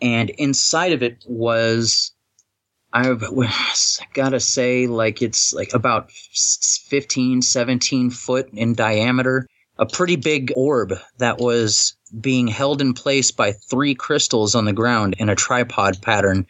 And 0.02 0.30
inside 0.30 0.92
of 0.92 1.02
it 1.02 1.24
was, 1.26 2.12
I've 2.92 3.24
gotta 4.12 4.40
say, 4.40 4.86
like 4.86 5.22
it's 5.22 5.54
like 5.54 5.72
about 5.72 6.10
15, 6.10 7.42
17 7.42 8.10
foot 8.10 8.50
in 8.52 8.74
diameter 8.74 9.46
a 9.78 9.86
pretty 9.86 10.16
big 10.16 10.52
orb 10.56 10.94
that 11.18 11.38
was 11.38 11.94
being 12.20 12.46
held 12.46 12.80
in 12.80 12.94
place 12.94 13.30
by 13.30 13.52
three 13.52 13.94
crystals 13.94 14.54
on 14.54 14.64
the 14.64 14.72
ground 14.72 15.14
in 15.18 15.28
a 15.28 15.34
tripod 15.34 16.00
pattern. 16.02 16.46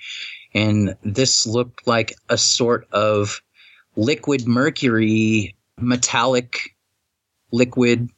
And 0.54 0.96
this 1.02 1.46
looked 1.46 1.86
like 1.86 2.14
a 2.28 2.38
sort 2.38 2.86
of 2.92 3.42
liquid 3.96 4.46
mercury, 4.46 5.56
metallic 5.78 6.76
liquid 7.52 8.08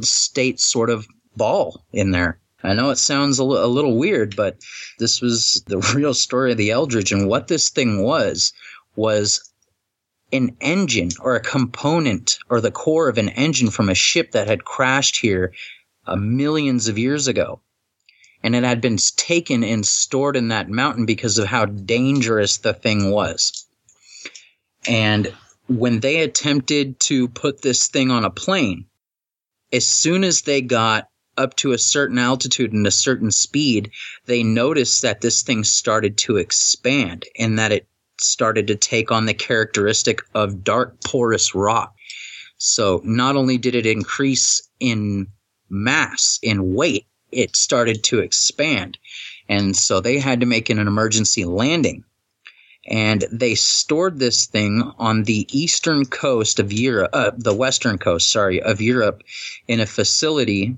state 0.00 0.60
sort 0.60 0.90
of 0.90 1.06
ball 1.36 1.84
in 1.92 2.10
there. 2.10 2.38
I 2.62 2.72
know 2.72 2.90
it 2.90 2.96
sounds 2.96 3.38
a, 3.38 3.42
l- 3.42 3.64
a 3.64 3.66
little 3.66 3.98
weird, 3.98 4.34
but 4.36 4.56
this 4.98 5.20
was 5.20 5.62
the 5.66 5.78
real 5.94 6.14
story 6.14 6.52
of 6.52 6.58
the 6.58 6.70
Eldridge. 6.70 7.12
And 7.12 7.28
what 7.28 7.48
this 7.48 7.68
thing 7.68 8.02
was, 8.02 8.52
was 8.96 9.52
an 10.34 10.56
engine 10.60 11.10
or 11.20 11.36
a 11.36 11.40
component 11.40 12.38
or 12.50 12.60
the 12.60 12.70
core 12.70 13.08
of 13.08 13.18
an 13.18 13.28
engine 13.30 13.70
from 13.70 13.88
a 13.88 13.94
ship 13.94 14.32
that 14.32 14.48
had 14.48 14.64
crashed 14.64 15.20
here 15.20 15.54
uh, 16.06 16.16
millions 16.16 16.88
of 16.88 16.98
years 16.98 17.28
ago. 17.28 17.60
And 18.42 18.54
it 18.54 18.64
had 18.64 18.80
been 18.80 18.98
taken 19.16 19.64
and 19.64 19.86
stored 19.86 20.36
in 20.36 20.48
that 20.48 20.68
mountain 20.68 21.06
because 21.06 21.38
of 21.38 21.46
how 21.46 21.66
dangerous 21.66 22.58
the 22.58 22.74
thing 22.74 23.10
was. 23.10 23.66
And 24.86 25.32
when 25.68 26.00
they 26.00 26.20
attempted 26.20 27.00
to 27.00 27.28
put 27.28 27.62
this 27.62 27.86
thing 27.86 28.10
on 28.10 28.24
a 28.24 28.30
plane, 28.30 28.86
as 29.72 29.86
soon 29.86 30.24
as 30.24 30.42
they 30.42 30.60
got 30.60 31.08
up 31.36 31.56
to 31.56 31.72
a 31.72 31.78
certain 31.78 32.18
altitude 32.18 32.72
and 32.72 32.86
a 32.86 32.90
certain 32.90 33.30
speed, 33.30 33.90
they 34.26 34.42
noticed 34.42 35.02
that 35.02 35.20
this 35.20 35.42
thing 35.42 35.64
started 35.64 36.18
to 36.18 36.36
expand 36.36 37.24
and 37.38 37.58
that 37.58 37.72
it 37.72 37.88
started 38.18 38.66
to 38.68 38.76
take 38.76 39.10
on 39.10 39.26
the 39.26 39.34
characteristic 39.34 40.22
of 40.34 40.64
dark 40.64 41.02
porous 41.04 41.54
rock. 41.54 41.94
So 42.58 43.00
not 43.04 43.36
only 43.36 43.58
did 43.58 43.74
it 43.74 43.86
increase 43.86 44.62
in 44.80 45.26
mass, 45.68 46.38
in 46.42 46.74
weight, 46.74 47.06
it 47.32 47.56
started 47.56 48.04
to 48.04 48.20
expand. 48.20 48.98
And 49.48 49.76
so 49.76 50.00
they 50.00 50.18
had 50.18 50.40
to 50.40 50.46
make 50.46 50.70
an 50.70 50.78
emergency 50.78 51.44
landing. 51.44 52.04
And 52.86 53.24
they 53.32 53.54
stored 53.54 54.18
this 54.18 54.46
thing 54.46 54.92
on 54.98 55.24
the 55.24 55.46
eastern 55.50 56.04
coast 56.04 56.60
of 56.60 56.72
Europe, 56.72 57.10
uh, 57.12 57.30
the 57.36 57.54
western 57.54 57.98
coast, 57.98 58.30
sorry, 58.30 58.62
of 58.62 58.80
Europe 58.80 59.22
in 59.66 59.80
a 59.80 59.86
facility 59.86 60.76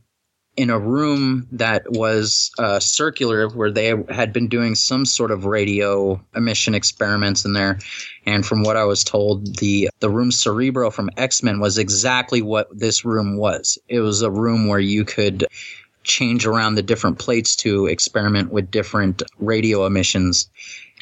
in 0.57 0.71
a 0.71 0.79
room 0.79 1.47
that 1.53 1.91
was 1.91 2.51
uh, 2.59 2.81
circular 2.81 3.49
where 3.51 3.71
they 3.71 3.95
had 4.09 4.33
been 4.33 4.49
doing 4.49 4.75
some 4.75 5.05
sort 5.05 5.31
of 5.31 5.45
radio 5.45 6.21
emission 6.35 6.75
experiments 6.75 7.45
in 7.45 7.53
there. 7.53 7.79
And 8.25 8.45
from 8.45 8.63
what 8.63 8.77
i 8.77 8.85
was 8.85 9.05
told 9.05 9.57
the 9.59 9.89
the 10.01 10.11
room 10.11 10.33
cerebro 10.33 10.91
from 10.91 11.11
x-men 11.17 11.61
was 11.61 11.79
exactly 11.79 12.43
what 12.43 12.69
this 12.77 13.05
room 13.05 13.37
was. 13.37 13.79
It 13.89 14.01
was 14.01 14.23
a 14.23 14.31
room 14.31 14.67
where 14.67 14.81
you 14.81 15.05
could 15.05 15.47
change 16.03 16.47
around 16.47 16.75
the 16.75 16.83
different 16.83 17.19
plates 17.19 17.57
to 17.57 17.87
experiment 17.87 18.51
with 18.51 18.71
different 18.71 19.23
radio 19.39 19.87
emissions. 19.87 20.49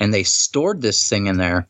And 0.00 0.12
they 0.12 0.24
stored 0.24 0.80
this 0.80 1.08
thing 1.08 1.26
in 1.26 1.36
there. 1.36 1.68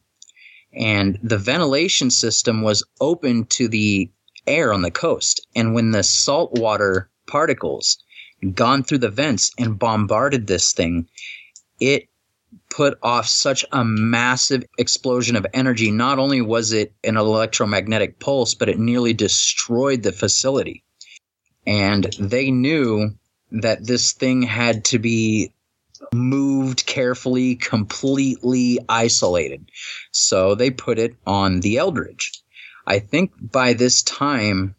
And 0.73 1.19
the 1.23 1.38
ventilation 1.38 2.11
system 2.11 2.62
was 2.62 2.85
open 3.00 3.45
to 3.47 3.69
the 3.69 4.09
air 4.47 4.73
on 4.73 4.83
the 4.83 4.91
coast. 4.91 5.47
And 5.55 5.75
when 5.75 5.91
the 5.91 6.03
salt 6.03 6.59
water 6.59 7.09
particles 7.26 7.99
gone 8.54 8.83
through 8.83 8.99
the 8.99 9.11
vents 9.11 9.52
and 9.59 9.78
bombarded 9.78 10.47
this 10.47 10.73
thing, 10.73 11.09
it 11.81 12.09
put 12.71 12.99
off 13.02 13.26
such 13.26 13.64
a 13.73 13.85
massive 13.85 14.64
explosion 14.78 15.37
of 15.37 15.47
energy. 15.52 15.90
Not 15.90 16.19
only 16.19 16.40
was 16.40 16.73
it 16.73 16.93
an 17.02 17.16
electromagnetic 17.16 18.19
pulse, 18.19 18.54
but 18.54 18.69
it 18.69 18.78
nearly 18.78 19.12
destroyed 19.12 20.02
the 20.02 20.12
facility. 20.12 20.85
And 21.66 22.04
they 22.19 22.50
knew 22.50 23.11
that 23.50 23.87
this 23.87 24.12
thing 24.12 24.43
had 24.43 24.85
to 24.87 24.99
be 24.99 25.52
moved 26.12 26.87
carefully, 26.87 27.57
completely 27.57 28.78
isolated. 28.88 29.71
So 30.11 30.54
they 30.54 30.71
put 30.71 30.99
it 30.99 31.14
on 31.26 31.61
the 31.61 31.78
Eldridge. 31.78 32.33
I 32.87 32.99
think 32.99 33.33
by 33.40 33.73
this 33.73 34.02
time, 34.02 34.75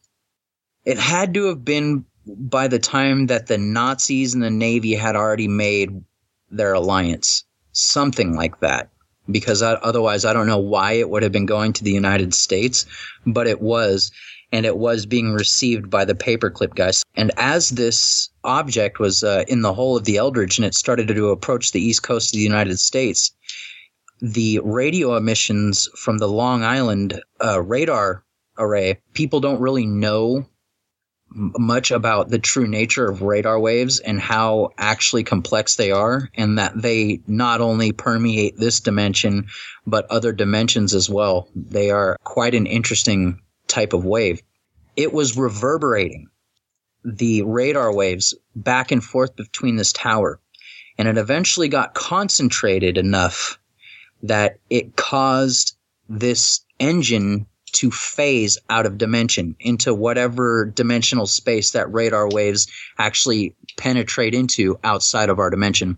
it 0.83 0.99
had 0.99 1.33
to 1.33 1.45
have 1.45 1.65
been 1.65 2.05
by 2.25 2.67
the 2.67 2.79
time 2.79 3.27
that 3.27 3.47
the 3.47 3.57
Nazis 3.57 4.33
and 4.33 4.43
the 4.43 4.49
Navy 4.49 4.93
had 4.95 5.15
already 5.15 5.47
made 5.47 6.03
their 6.49 6.73
alliance, 6.73 7.43
something 7.71 8.35
like 8.35 8.59
that. 8.59 8.89
Because 9.29 9.61
I, 9.61 9.73
otherwise, 9.73 10.23
I 10.23 10.33
don't 10.33 10.47
know 10.47 10.59
why 10.59 10.93
it 10.93 11.09
would 11.09 11.23
have 11.23 11.31
been 11.31 11.47
going 11.47 11.73
to 11.73 11.83
the 11.83 11.91
United 11.91 12.33
States, 12.33 12.85
but 13.25 13.47
it 13.47 13.59
was, 13.59 14.11
and 14.51 14.67
it 14.67 14.77
was 14.77 15.07
being 15.07 15.33
received 15.33 15.89
by 15.89 16.05
the 16.05 16.13
paperclip 16.13 16.75
guys. 16.75 17.03
And 17.15 17.31
as 17.37 17.71
this 17.71 18.29
object 18.43 18.99
was 18.99 19.23
uh, 19.23 19.43
in 19.47 19.61
the 19.61 19.73
hull 19.73 19.97
of 19.97 20.05
the 20.05 20.17
Eldridge 20.17 20.59
and 20.59 20.65
it 20.65 20.75
started 20.75 21.07
to 21.07 21.29
approach 21.29 21.71
the 21.71 21.81
east 21.81 22.03
coast 22.03 22.35
of 22.35 22.37
the 22.37 22.43
United 22.43 22.79
States, 22.79 23.31
the 24.21 24.59
radio 24.63 25.17
emissions 25.17 25.89
from 25.95 26.19
the 26.19 26.27
Long 26.27 26.63
Island 26.63 27.19
uh, 27.43 27.61
radar 27.61 28.23
array, 28.57 28.99
people 29.13 29.39
don't 29.39 29.59
really 29.59 29.85
know 29.85 30.45
much 31.29 31.91
about 31.91 32.29
the 32.29 32.39
true 32.39 32.67
nature 32.67 33.09
of 33.09 33.21
radar 33.21 33.59
waves 33.59 33.99
and 33.99 34.19
how 34.21 34.69
actually 34.77 35.23
complex 35.23 35.75
they 35.75 35.91
are, 35.91 36.29
and 36.35 36.57
that 36.57 36.79
they 36.81 37.19
not 37.27 37.61
only 37.61 37.91
permeate 37.91 38.57
this 38.57 38.79
dimension, 38.79 39.47
but 39.85 40.09
other 40.09 40.31
dimensions 40.31 40.93
as 40.93 41.09
well. 41.09 41.49
They 41.55 41.89
are 41.89 42.17
quite 42.23 42.55
an 42.55 42.67
interesting 42.67 43.41
type 43.67 43.93
of 43.93 44.05
wave. 44.05 44.41
It 44.95 45.11
was 45.13 45.37
reverberating 45.37 46.27
the 47.03 47.41
radar 47.43 47.93
waves 47.93 48.33
back 48.55 48.91
and 48.91 49.03
forth 49.03 49.35
between 49.35 49.75
this 49.75 49.93
tower, 49.93 50.39
and 50.97 51.07
it 51.07 51.17
eventually 51.17 51.67
got 51.67 51.93
concentrated 51.93 52.97
enough 52.97 53.59
that 54.23 54.57
it 54.69 54.95
caused 54.95 55.75
this 56.07 56.61
engine 56.79 57.45
to 57.75 57.91
phase 57.91 58.57
out 58.69 58.85
of 58.85 58.97
dimension 58.97 59.55
into 59.59 59.93
whatever 59.93 60.65
dimensional 60.65 61.27
space 61.27 61.71
that 61.71 61.91
radar 61.91 62.29
waves 62.29 62.67
actually 62.97 63.55
penetrate 63.77 64.33
into 64.33 64.79
outside 64.83 65.29
of 65.29 65.39
our 65.39 65.49
dimension. 65.49 65.97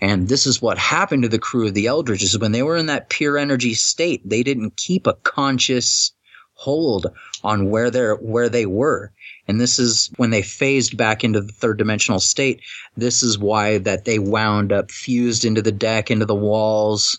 And 0.00 0.28
this 0.28 0.46
is 0.46 0.62
what 0.62 0.78
happened 0.78 1.22
to 1.22 1.28
the 1.28 1.38
crew 1.38 1.68
of 1.68 1.74
the 1.74 1.86
Eldridge 1.86 2.22
is 2.22 2.38
when 2.38 2.52
they 2.52 2.62
were 2.62 2.76
in 2.76 2.86
that 2.86 3.10
pure 3.10 3.38
energy 3.38 3.74
state. 3.74 4.28
They 4.28 4.42
didn't 4.42 4.76
keep 4.76 5.06
a 5.06 5.14
conscious 5.14 6.12
hold 6.54 7.06
on 7.44 7.70
where 7.70 7.90
they're 7.90 8.16
where 8.16 8.48
they 8.48 8.66
were. 8.66 9.12
And 9.46 9.60
this 9.60 9.78
is 9.78 10.10
when 10.16 10.30
they 10.30 10.42
phased 10.42 10.96
back 10.96 11.24
into 11.24 11.40
the 11.40 11.52
third 11.52 11.78
dimensional 11.78 12.20
state. 12.20 12.60
This 12.96 13.22
is 13.22 13.38
why 13.38 13.78
that 13.78 14.04
they 14.04 14.18
wound 14.18 14.72
up 14.72 14.90
fused 14.90 15.44
into 15.44 15.62
the 15.62 15.72
deck, 15.72 16.10
into 16.10 16.26
the 16.26 16.34
walls. 16.34 17.18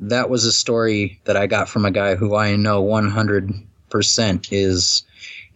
That 0.00 0.30
was 0.30 0.44
a 0.44 0.52
story 0.52 1.20
that 1.24 1.36
I 1.36 1.46
got 1.46 1.68
from 1.68 1.84
a 1.84 1.90
guy 1.90 2.14
who 2.14 2.34
I 2.34 2.56
know 2.56 2.82
100% 2.82 4.48
is 4.50 5.04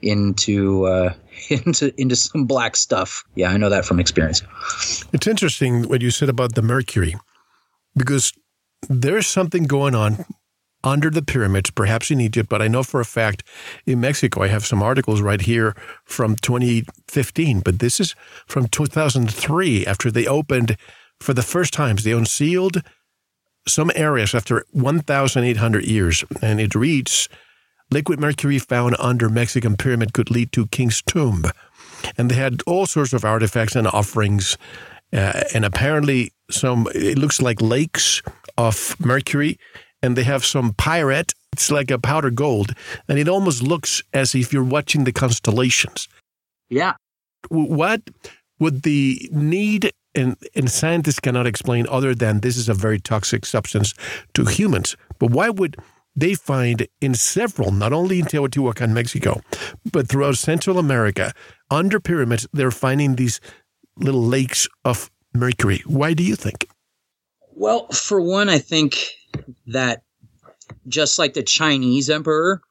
into 0.02 0.86
uh, 0.86 1.14
into 1.48 2.00
into 2.00 2.16
some 2.16 2.44
black 2.44 2.76
stuff. 2.76 3.24
Yeah, 3.34 3.50
I 3.50 3.56
know 3.56 3.70
that 3.70 3.84
from 3.84 3.98
experience. 3.98 4.42
It's 5.12 5.26
interesting 5.26 5.88
what 5.88 6.02
you 6.02 6.10
said 6.10 6.28
about 6.28 6.54
the 6.54 6.62
mercury, 6.62 7.16
because 7.96 8.32
there's 8.88 9.26
something 9.26 9.64
going 9.64 9.94
on 9.94 10.24
under 10.84 11.08
the 11.08 11.22
pyramids, 11.22 11.70
perhaps 11.70 12.10
in 12.10 12.20
Egypt, 12.20 12.48
but 12.48 12.60
I 12.60 12.68
know 12.68 12.82
for 12.82 13.00
a 13.00 13.06
fact 13.06 13.42
in 13.86 14.00
Mexico. 14.00 14.42
I 14.42 14.48
have 14.48 14.66
some 14.66 14.82
articles 14.82 15.22
right 15.22 15.40
here 15.40 15.74
from 16.04 16.36
2015, 16.36 17.60
but 17.60 17.78
this 17.78 17.98
is 17.98 18.14
from 18.46 18.68
2003 18.68 19.86
after 19.86 20.10
they 20.10 20.26
opened 20.26 20.76
for 21.18 21.32
the 21.32 21.42
first 21.42 21.72
times. 21.72 22.04
They 22.04 22.12
unsealed 22.12 22.82
some 23.66 23.90
areas 23.94 24.34
after 24.34 24.64
1,800 24.72 25.84
years, 25.84 26.24
and 26.42 26.60
it 26.60 26.74
reads 26.74 27.28
liquid 27.90 28.20
mercury 28.20 28.58
found 28.58 28.96
under 28.98 29.28
Mexican 29.28 29.76
pyramid 29.76 30.12
could 30.12 30.30
lead 30.30 30.52
to 30.52 30.66
king's 30.66 31.02
tomb. 31.02 31.44
And 32.18 32.30
they 32.30 32.34
had 32.34 32.62
all 32.66 32.86
sorts 32.86 33.12
of 33.12 33.24
artifacts 33.24 33.76
and 33.76 33.86
offerings. 33.86 34.58
Uh, 35.12 35.42
and 35.54 35.64
apparently, 35.64 36.32
some, 36.50 36.88
it 36.94 37.18
looks 37.18 37.40
like 37.40 37.60
lakes 37.62 38.20
of 38.58 38.96
mercury. 38.98 39.58
And 40.02 40.16
they 40.16 40.24
have 40.24 40.44
some 40.44 40.74
pyrite. 40.74 41.32
It's 41.52 41.70
like 41.70 41.90
a 41.90 41.98
powder 41.98 42.30
gold. 42.30 42.74
And 43.08 43.18
it 43.18 43.28
almost 43.28 43.62
looks 43.62 44.02
as 44.12 44.34
if 44.34 44.52
you're 44.52 44.64
watching 44.64 45.04
the 45.04 45.12
constellations. 45.12 46.08
Yeah. 46.68 46.94
What 47.48 48.02
would 48.58 48.82
the 48.82 49.28
need 49.32 49.92
and, 50.14 50.36
and 50.54 50.70
scientists 50.70 51.20
cannot 51.20 51.46
explain 51.46 51.86
other 51.88 52.14
than 52.14 52.40
this 52.40 52.56
is 52.56 52.68
a 52.68 52.74
very 52.74 53.00
toxic 53.00 53.44
substance 53.44 53.94
to 54.34 54.44
humans. 54.44 54.96
But 55.18 55.30
why 55.30 55.50
would 55.50 55.76
they 56.16 56.34
find 56.34 56.86
in 57.00 57.14
several, 57.14 57.72
not 57.72 57.92
only 57.92 58.20
in 58.20 58.26
Teotihuacan, 58.26 58.90
Mexico, 58.92 59.40
but 59.90 60.08
throughout 60.08 60.36
Central 60.36 60.78
America, 60.78 61.32
under 61.70 61.98
pyramids, 61.98 62.46
they're 62.52 62.70
finding 62.70 63.16
these 63.16 63.40
little 63.96 64.22
lakes 64.22 64.68
of 64.84 65.10
mercury. 65.34 65.82
Why 65.86 66.14
do 66.14 66.22
you 66.22 66.36
think? 66.36 66.68
Well, 67.52 67.88
for 67.88 68.20
one, 68.20 68.48
I 68.48 68.58
think 68.58 68.96
that 69.66 70.02
just 70.88 71.18
like 71.18 71.34
the 71.34 71.42
Chinese 71.42 72.10
emperor, 72.10 72.62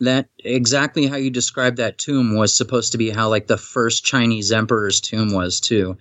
that 0.00 0.28
exactly 0.38 1.06
how 1.06 1.16
you 1.16 1.30
described 1.30 1.76
that 1.76 1.98
tomb 1.98 2.34
was 2.34 2.54
supposed 2.54 2.92
to 2.92 2.98
be 2.98 3.10
how 3.10 3.28
like 3.28 3.46
the 3.46 3.58
first 3.58 4.04
Chinese 4.04 4.50
emperor's 4.50 5.00
tomb 5.00 5.32
was 5.32 5.60
too 5.60 5.96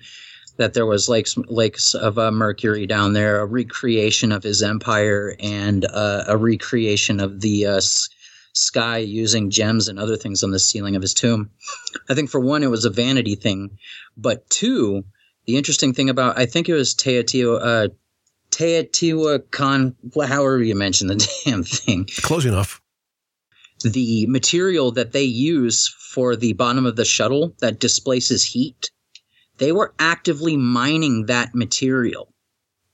that 0.58 0.74
there 0.74 0.86
was 0.86 1.10
lakes 1.10 1.38
lakes 1.38 1.94
of 1.94 2.18
uh, 2.18 2.32
mercury 2.32 2.86
down 2.86 3.14
there, 3.14 3.40
a 3.40 3.46
recreation 3.46 4.32
of 4.32 4.44
his 4.44 4.62
empire, 4.62 5.36
and 5.40 5.86
uh, 5.86 6.26
a 6.28 6.38
recreation 6.38 7.20
of 7.20 7.42
the 7.42 7.66
uh, 7.68 7.78
s- 7.78 8.10
sky 8.54 8.98
using 8.98 9.50
gems 9.50 9.88
and 9.88 9.98
other 9.98 10.18
things 10.18 10.44
on 10.44 10.52
the 10.52 10.60
ceiling 10.60 10.96
of 10.96 11.02
his 11.02 11.14
tomb. 11.14 11.50
I 12.10 12.14
think 12.14 12.30
for 12.30 12.40
one, 12.40 12.64
it 12.64 12.70
was 12.70 12.86
a 12.86 12.90
vanity 12.90 13.36
thing, 13.36 13.78
but 14.18 14.50
two, 14.50 15.04
the 15.46 15.58
interesting 15.58 15.94
thing 15.94 16.10
about 16.10 16.38
I 16.38 16.46
think 16.46 16.70
it 16.70 16.74
was 16.74 16.94
Teotihuacan, 16.94 17.86
uh, 17.86 17.88
Teotihuacan, 18.52 19.96
however 20.28 20.62
you 20.62 20.76
mention 20.76 21.08
the 21.08 21.28
damn 21.46 21.64
thing. 21.64 22.08
Close 22.22 22.46
enough. 22.46 22.82
The 23.84 24.28
material 24.28 24.92
that 24.92 25.12
they 25.12 25.24
use 25.24 25.88
for 26.14 26.36
the 26.36 26.54
bottom 26.54 26.86
of 26.86 26.96
the 26.98 27.06
shuttle 27.06 27.56
that 27.62 27.80
displaces 27.80 28.44
heat 28.44 28.92
they 29.62 29.72
were 29.72 29.94
actively 30.00 30.58
mining 30.58 31.28
that 31.28 31.54
material 31.54 32.34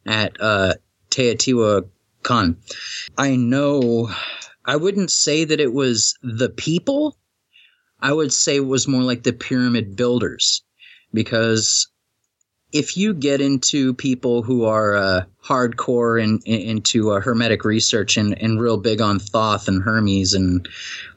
at 0.05 0.35
uh, 0.41 0.73
Teotihuacan. 1.09 2.57
I 3.17 3.37
know, 3.37 4.11
I 4.65 4.75
wouldn't 4.75 5.09
say 5.09 5.45
that 5.45 5.61
it 5.61 5.71
was 5.71 6.15
the 6.21 6.49
people. 6.49 7.17
I 8.01 8.11
would 8.11 8.33
say 8.33 8.57
it 8.57 8.65
was 8.65 8.85
more 8.85 9.01
like 9.01 9.23
the 9.23 9.31
pyramid 9.31 9.95
builders 9.95 10.61
because 11.13 11.87
if 12.73 12.97
you 12.97 13.13
get 13.13 13.39
into 13.39 13.93
people 13.93 14.43
who 14.43 14.65
are 14.65 14.93
uh, 14.93 15.23
hardcore 15.41 16.21
and 16.21 16.41
in, 16.45 16.59
into 16.59 17.11
uh, 17.11 17.21
hermetic 17.21 17.63
research 17.63 18.17
and, 18.17 18.37
and 18.41 18.59
real 18.59 18.77
big 18.77 18.99
on 18.99 19.19
Thoth 19.19 19.69
and 19.69 19.81
Hermes, 19.81 20.33
and 20.33 20.67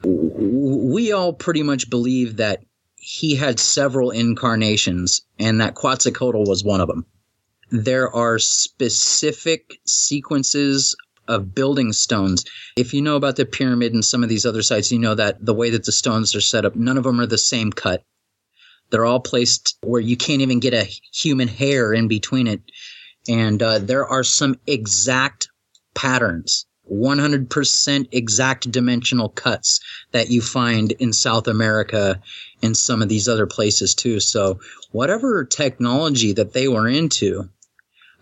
we 0.05 1.11
all 1.11 1.33
pretty 1.33 1.65
much 1.65 1.91
believe 1.91 2.37
that 2.37 2.63
he 3.01 3.35
had 3.35 3.59
several 3.59 4.11
incarnations, 4.11 5.23
and 5.39 5.61
that 5.61 5.75
Quetzalcoatl 5.75 6.45
was 6.45 6.63
one 6.63 6.83
of 6.83 6.89
them. 6.89 7.07
There 7.71 8.15
are 8.15 8.39
specific 8.39 9.81
sequences 9.87 10.95
of 11.27 11.55
building 11.55 11.95
stones. 11.95 12.45
If 12.77 12.93
you 12.93 13.01
know 13.01 13.17
about 13.17 13.37
the 13.37 13.47
pyramid 13.47 13.95
and 13.95 14.05
some 14.05 14.23
of 14.23 14.29
these 14.29 14.45
other 14.45 14.63
sites, 14.63 14.93
you 14.93 14.99
know 14.99 15.15
that 15.15 15.45
the 15.45 15.55
way 15.55 15.71
that 15.71 15.85
the 15.85 15.93
stones 15.93 16.35
are 16.35 16.43
set 16.43 16.67
up, 16.67 16.77
none 16.77 16.99
of 16.99 17.05
them 17.05 17.21
are 17.21 17.27
the 17.27 17.39
same 17.39 17.73
cut. 17.73 18.03
They're 18.91 19.07
all 19.07 19.21
placed 19.21 19.79
where 19.83 20.01
you 20.01 20.17
can't 20.17 20.43
even 20.43 20.61
get 20.61 20.75
a 20.75 20.85
human 21.13 21.49
hair 21.49 21.95
in 21.95 22.07
between 22.07 22.47
it. 22.47 22.61
And 23.29 23.63
uh, 23.63 23.79
there 23.79 24.07
are 24.07 24.25
some 24.25 24.57
exact 24.67 25.49
patterns 25.95 26.67
100% 26.91 28.09
exact 28.11 28.71
dimensional 28.71 29.29
cuts 29.29 29.81
that 30.13 30.31
you 30.31 30.43
find 30.43 30.93
in 30.93 31.13
South 31.13 31.47
America 31.47 32.21
and 32.63 32.77
some 32.77 33.03
of 33.03 33.09
these 33.09 33.29
other 33.29 33.47
places 33.47 33.95
too. 33.95 34.21
So 34.21 34.61
whatever 34.93 35.45
technology 35.45 36.33
that 36.33 36.53
they 36.53 36.69
were 36.69 36.89
into, 36.89 37.49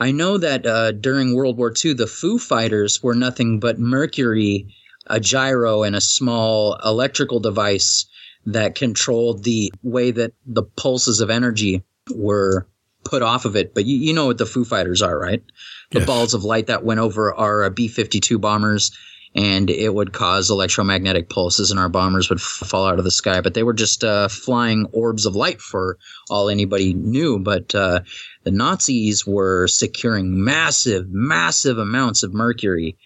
I 0.00 0.12
know 0.12 0.38
that 0.38 0.66
uh, 0.66 0.92
during 0.92 1.34
World 1.34 1.56
War 1.58 1.72
II, 1.72 1.94
the 1.94 2.06
Foo 2.06 2.38
Fighters 2.38 3.02
were 3.02 3.14
nothing 3.14 3.58
but 3.58 3.78
mercury, 3.78 4.68
a 5.06 5.18
gyro, 5.18 5.82
and 5.82 5.96
a 5.96 6.00
small 6.00 6.78
electrical 6.84 7.40
device 7.40 8.06
that 8.46 8.74
controlled 8.74 9.44
the 9.44 9.72
way 9.82 10.10
that 10.10 10.32
the 10.46 10.62
pulses 10.62 11.20
of 11.20 11.30
energy 11.30 11.82
were 12.14 12.66
put 13.04 13.22
off 13.22 13.44
of 13.44 13.56
it. 13.56 13.74
But 13.74 13.86
you, 13.86 13.96
you 13.96 14.12
know 14.12 14.26
what 14.26 14.38
the 14.38 14.46
Foo 14.46 14.64
Fighters 14.64 15.02
are, 15.02 15.18
right? 15.18 15.42
The 15.90 16.00
yes. 16.00 16.06
balls 16.06 16.34
of 16.34 16.44
light 16.44 16.68
that 16.68 16.84
went 16.84 17.00
over 17.00 17.34
our 17.34 17.64
uh, 17.64 17.70
B 17.70 17.88
52 17.88 18.38
bombers 18.38 18.92
and 19.34 19.70
it 19.70 19.92
would 19.92 20.12
cause 20.12 20.50
electromagnetic 20.50 21.28
pulses 21.28 21.70
and 21.70 21.78
our 21.78 21.88
bombers 21.88 22.28
would 22.28 22.38
f- 22.38 22.68
fall 22.68 22.86
out 22.86 22.98
of 22.98 23.04
the 23.04 23.10
sky. 23.10 23.40
But 23.40 23.54
they 23.54 23.62
were 23.62 23.74
just 23.74 24.04
uh, 24.04 24.28
flying 24.28 24.86
orbs 24.92 25.26
of 25.26 25.36
light 25.36 25.60
for 25.60 25.98
all 26.30 26.48
anybody 26.48 26.94
knew. 26.94 27.38
But 27.38 27.74
uh, 27.74 28.00
the 28.44 28.50
Nazis 28.50 29.26
were 29.26 29.66
securing 29.68 30.42
massive, 30.44 31.08
massive 31.08 31.78
amounts 31.78 32.22
of 32.22 32.34
mercury. 32.34 32.96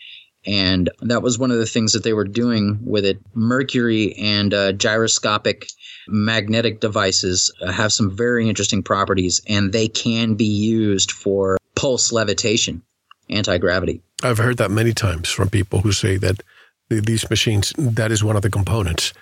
And 0.45 0.91
that 1.03 1.23
was 1.23 1.39
one 1.39 1.51
of 1.51 1.59
the 1.59 1.67
things 1.67 1.93
that 1.93 2.03
they 2.03 2.13
were 2.13 2.25
doing 2.25 2.81
with 2.83 3.05
it. 3.05 3.19
Mercury 3.35 4.15
and 4.15 4.53
uh, 4.53 4.73
gyroscopic 4.73 5.69
magnetic 6.09 6.81
devices 6.81 7.53
have 7.65 7.93
some 7.93 8.17
very 8.17 8.49
interesting 8.49 8.83
properties, 8.83 9.41
and 9.49 9.73
they 9.73 9.87
can 9.87 10.35
be 10.35 10.45
used 10.45 11.13
for 11.13 11.59
pulse 11.77 12.11
levitation, 12.11 12.83
anti 13.31 13.57
gravity. 13.59 14.03
I've 14.23 14.39
heard 14.39 14.59
that 14.59 14.71
many 14.71 14.93
times 14.93 15.29
from 15.29 15.51
people 15.51 15.81
who 15.81 15.93
say 15.93 16.17
that 16.19 16.43
these 16.89 17.29
machines, 17.29 17.73
that 17.77 18.13
is 18.13 18.23
one 18.23 18.37
of 18.37 18.43
the 18.43 18.51
components, 18.51 19.13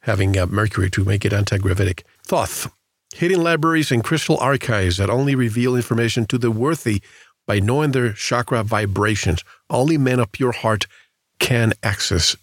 having 0.00 0.38
uh, 0.38 0.46
mercury 0.46 0.90
to 0.90 1.04
make 1.04 1.24
it 1.24 1.32
anti 1.32 1.58
gravitic. 1.58 2.04
Thoth, 2.26 2.70
hidden 3.14 3.42
libraries 3.42 3.90
and 3.90 4.02
crystal 4.02 4.38
archives 4.38 4.96
that 4.96 5.10
only 5.10 5.34
reveal 5.34 5.76
information 5.76 6.26
to 6.26 6.38
the 6.38 6.50
worthy 6.50 7.02
by 7.46 7.60
knowing 7.60 7.92
their 7.92 8.12
chakra 8.12 8.62
vibrations. 8.62 9.44
Only 9.70 9.98
men 9.98 10.20
of 10.20 10.32
pure 10.32 10.52
heart 10.52 10.86
can 11.38 11.72
access. 11.82 12.36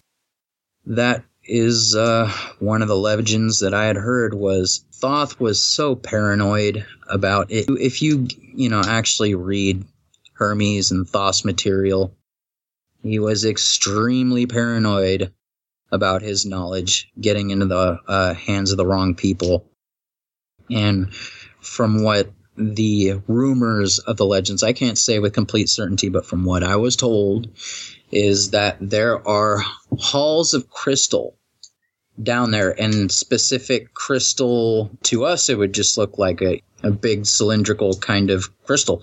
That 0.86 1.23
is 1.45 1.95
uh, 1.95 2.32
one 2.60 2.82
of 2.82 2.88
the 2.88 2.97
legends 2.97 3.60
that 3.60 3.73
I 3.73 3.86
had 3.86 3.97
heard 3.97 4.34
was 4.34 4.86
Thoth 4.93 5.39
was 5.39 5.62
so 5.62 5.95
paranoid 5.95 6.86
about 7.10 7.52
it. 7.52 7.65
If 7.69 8.02
you 8.02 8.28
you 8.54 8.69
know 8.69 8.82
actually 8.86 9.36
read 9.36 9.84
Hermes 10.43 10.91
and 10.91 11.08
Thoth's 11.08 11.45
material, 11.45 12.13
he 13.01 13.17
was 13.17 13.45
extremely 13.45 14.45
paranoid 14.45 15.32
about 15.89 16.21
his 16.21 16.45
knowledge 16.45 17.10
getting 17.21 17.51
into 17.51 17.65
the 17.65 17.97
uh, 18.10 18.34
hands 18.34 18.71
of 18.71 18.77
the 18.77 18.86
wrong 18.86 19.15
people. 19.15 19.65
And 20.69 21.13
from 21.62 22.03
what 22.03 22.29
the 22.58 23.21
rumors 23.25 23.99
of 23.99 24.17
the 24.17 24.25
legends, 24.25 24.63
I 24.63 24.73
can't 24.73 24.97
say 24.97 25.19
with 25.19 25.32
complete 25.32 25.69
certainty, 25.69 26.10
but 26.10 26.25
from 26.25 26.43
what 26.43 26.62
I 26.62 26.75
was 26.75 26.97
told, 26.97 27.47
is 28.12 28.49
that 28.49 28.75
there 28.82 29.25
are 29.25 29.63
halls 29.97 30.53
of 30.53 30.69
crystal 30.69 31.38
down 32.21 32.51
there 32.51 32.77
and 32.79 33.10
specific 33.10 33.93
crystal 33.93 34.91
to 35.03 35.23
us 35.23 35.49
it 35.49 35.58
would 35.58 35.73
just 35.73 35.97
look 35.97 36.17
like 36.17 36.41
a, 36.41 36.62
a 36.84 36.91
big 36.91 37.25
cylindrical 37.25 37.95
kind 37.95 38.29
of 38.29 38.49
crystal 38.65 39.01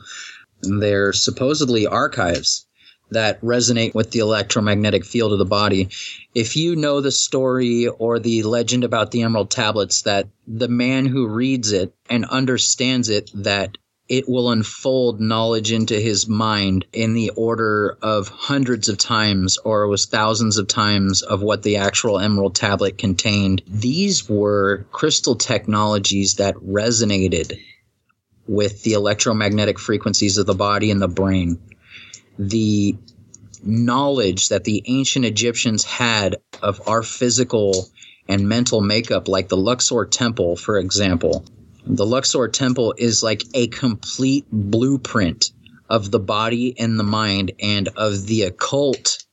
they're 0.62 1.12
supposedly 1.12 1.86
archives 1.86 2.66
that 3.10 3.40
resonate 3.40 3.94
with 3.94 4.12
the 4.12 4.20
electromagnetic 4.20 5.04
field 5.04 5.32
of 5.32 5.38
the 5.38 5.44
body. 5.44 5.88
If 6.34 6.56
you 6.56 6.76
know 6.76 7.00
the 7.00 7.10
story 7.10 7.88
or 7.88 8.18
the 8.18 8.42
legend 8.44 8.84
about 8.84 9.10
the 9.10 9.22
Emerald 9.22 9.50
Tablets, 9.50 10.02
that 10.02 10.28
the 10.46 10.68
man 10.68 11.06
who 11.06 11.26
reads 11.26 11.72
it 11.72 11.92
and 12.08 12.24
understands 12.26 13.08
it, 13.08 13.30
that 13.34 13.78
it 14.08 14.28
will 14.28 14.50
unfold 14.50 15.20
knowledge 15.20 15.70
into 15.70 15.94
his 15.94 16.26
mind 16.26 16.84
in 16.92 17.14
the 17.14 17.30
order 17.30 17.96
of 18.02 18.28
hundreds 18.28 18.88
of 18.88 18.98
times 18.98 19.56
or 19.58 19.84
it 19.84 19.88
was 19.88 20.06
thousands 20.06 20.58
of 20.58 20.66
times 20.66 21.22
of 21.22 21.42
what 21.42 21.62
the 21.62 21.76
actual 21.76 22.18
emerald 22.18 22.56
tablet 22.56 22.98
contained. 22.98 23.62
These 23.68 24.28
were 24.28 24.84
crystal 24.90 25.36
technologies 25.36 26.34
that 26.34 26.56
resonated 26.56 27.56
with 28.46 28.82
the 28.82 28.92
electromagnetic 28.92 29.78
frequencies 29.78 30.38
of 30.38 30.46
the 30.46 30.54
body 30.54 30.90
and 30.90 31.00
the 31.00 31.08
brain. 31.08 31.58
The 32.38 32.96
knowledge 33.62 34.48
that 34.48 34.64
the 34.64 34.82
ancient 34.86 35.24
Egyptians 35.24 35.84
had 35.84 36.36
of 36.62 36.80
our 36.88 37.02
physical 37.02 37.88
and 38.28 38.48
mental 38.48 38.80
makeup, 38.80 39.28
like 39.28 39.48
the 39.48 39.56
Luxor 39.56 40.06
Temple, 40.06 40.56
for 40.56 40.78
example. 40.78 41.44
The 41.84 42.06
Luxor 42.06 42.48
Temple 42.48 42.94
is 42.96 43.22
like 43.22 43.42
a 43.54 43.68
complete 43.68 44.46
blueprint 44.50 45.52
of 45.88 46.10
the 46.10 46.20
body 46.20 46.78
and 46.78 46.98
the 46.98 47.04
mind 47.04 47.52
and 47.60 47.88
of 47.96 48.26
the 48.26 48.42
occult 48.42 49.24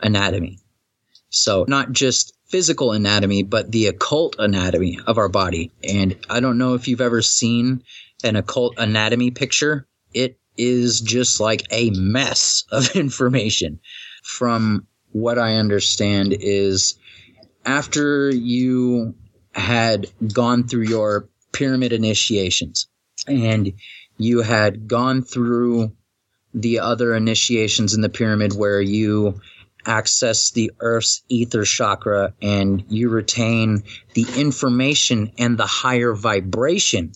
anatomy. 0.00 0.58
So, 1.30 1.64
not 1.68 1.92
just 1.92 2.34
physical 2.46 2.92
anatomy, 2.92 3.42
but 3.42 3.70
the 3.70 3.86
occult 3.86 4.36
anatomy 4.38 4.98
of 5.06 5.18
our 5.18 5.28
body. 5.28 5.72
And 5.82 6.16
I 6.28 6.40
don't 6.40 6.58
know 6.58 6.74
if 6.74 6.88
you've 6.88 7.00
ever 7.00 7.22
seen 7.22 7.82
an 8.22 8.36
occult 8.36 8.74
anatomy 8.78 9.30
picture. 9.30 9.86
It 10.12 10.38
is 10.56 11.00
just 11.00 11.40
like 11.40 11.62
a 11.70 11.90
mess 11.90 12.64
of 12.70 12.90
information. 12.96 13.80
From 14.22 14.86
what 15.12 15.38
I 15.38 15.56
understand 15.56 16.36
is 16.38 16.98
after 17.64 18.30
you 18.30 19.14
had 19.54 20.06
gone 20.32 20.66
through 20.66 20.88
your 20.88 21.28
pyramid 21.52 21.92
initiations 21.92 22.88
and 23.26 23.72
you 24.18 24.42
had 24.42 24.88
gone 24.88 25.22
through 25.22 25.92
the 26.52 26.80
other 26.80 27.14
initiations 27.14 27.94
in 27.94 28.00
the 28.00 28.08
pyramid 28.08 28.54
where 28.54 28.80
you 28.80 29.40
access 29.86 30.50
the 30.50 30.72
earth's 30.80 31.22
ether 31.28 31.64
chakra 31.64 32.32
and 32.40 32.84
you 32.88 33.08
retain 33.08 33.82
the 34.14 34.26
information 34.36 35.30
and 35.38 35.58
the 35.58 35.66
higher 35.66 36.14
vibration 36.14 37.12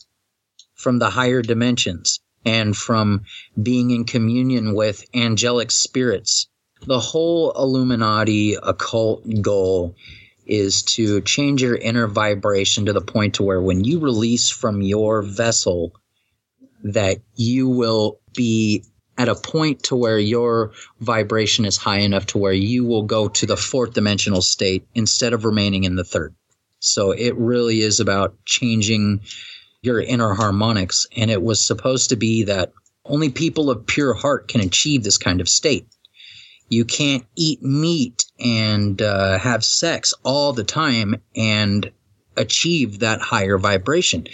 from 0.79 0.99
the 0.99 1.11
higher 1.11 1.43
dimensions 1.43 2.21
and 2.45 2.77
from 2.77 3.25
being 3.61 3.91
in 3.91 4.05
communion 4.05 4.75
with 4.75 5.05
angelic 5.15 5.71
spirits. 5.71 6.49
The 6.87 7.01
whole 7.01 7.53
Illuminati 7.53 8.55
occult 8.55 9.25
goal 9.43 9.97
is 10.47 10.83
to 10.83 11.21
change 11.21 11.63
your 11.63 11.75
inner 11.75 12.07
vibration 12.07 12.87
to 12.87 12.93
the 12.93 13.03
point 13.03 13.35
to 13.35 13.43
where 13.43 13.61
when 13.61 13.85
you 13.85 13.99
release 13.99 14.49
from 14.49 14.81
your 14.81 15.23
vessel 15.23 15.93
that 16.85 17.19
you 17.35 17.69
will 17.69 18.21
be 18.35 18.85
at 19.19 19.29
a 19.29 19.35
point 19.35 19.83
to 19.83 19.97
where 19.97 20.19
your 20.19 20.73
vibration 21.01 21.65
is 21.65 21.77
high 21.77 21.99
enough 21.99 22.27
to 22.27 22.39
where 22.39 22.53
you 22.53 22.85
will 22.85 23.03
go 23.03 23.29
to 23.29 23.47
the 23.47 23.57
fourth 23.57 23.93
dimensional 23.93 24.41
state 24.41 24.87
instead 24.95 25.33
of 25.33 25.45
remaining 25.45 25.85
in 25.85 25.97
the 25.97 26.05
third. 26.05 26.35
So 26.79 27.11
it 27.11 27.37
really 27.37 27.81
is 27.81 27.99
about 27.99 28.37
changing 28.45 29.21
your 29.83 30.01
inner 30.01 30.35
harmonics. 30.35 31.07
And 31.17 31.31
it 31.31 31.43
was 31.43 31.65
supposed 31.65 32.11
to 32.11 32.17
be 32.17 32.45
that 32.45 32.73
only 33.05 33.31
people 33.31 33.71
of 33.71 33.87
pure 33.87 34.15
heart 34.15 34.49
can 34.49 34.61
achieve 34.61 35.03
this 35.03 35.19
kind 35.19 35.41
of 35.41 35.49
state. 35.49 35.87
You 36.69 36.85
can't 36.85 37.25
eat 37.37 37.63
meat 37.63 38.27
and 38.39 39.01
uh, 39.01 39.39
have 39.39 39.65
sex 39.65 40.13
all 40.23 40.53
the 40.53 40.65
time 40.65 41.17
and 41.35 41.91
achieve 42.37 42.99
that 42.99 43.21
higher 43.21 43.59
vibration. 43.59 44.29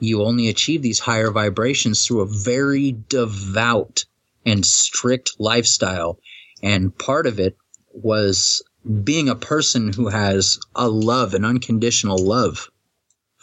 You 0.00 0.22
only 0.22 0.48
achieve 0.48 0.82
these 0.82 0.98
higher 0.98 1.30
vibrations 1.30 2.06
through 2.06 2.20
a 2.20 2.26
very 2.26 2.96
devout 3.08 4.04
and 4.46 4.64
strict 4.64 5.32
lifestyle. 5.38 6.18
And 6.62 6.96
part 6.96 7.26
of 7.26 7.38
it 7.38 7.56
was 7.92 8.62
being 9.02 9.28
a 9.28 9.34
person 9.34 9.92
who 9.92 10.08
has 10.08 10.58
a 10.74 10.88
love, 10.88 11.34
an 11.34 11.44
unconditional 11.44 12.18
love 12.18 12.70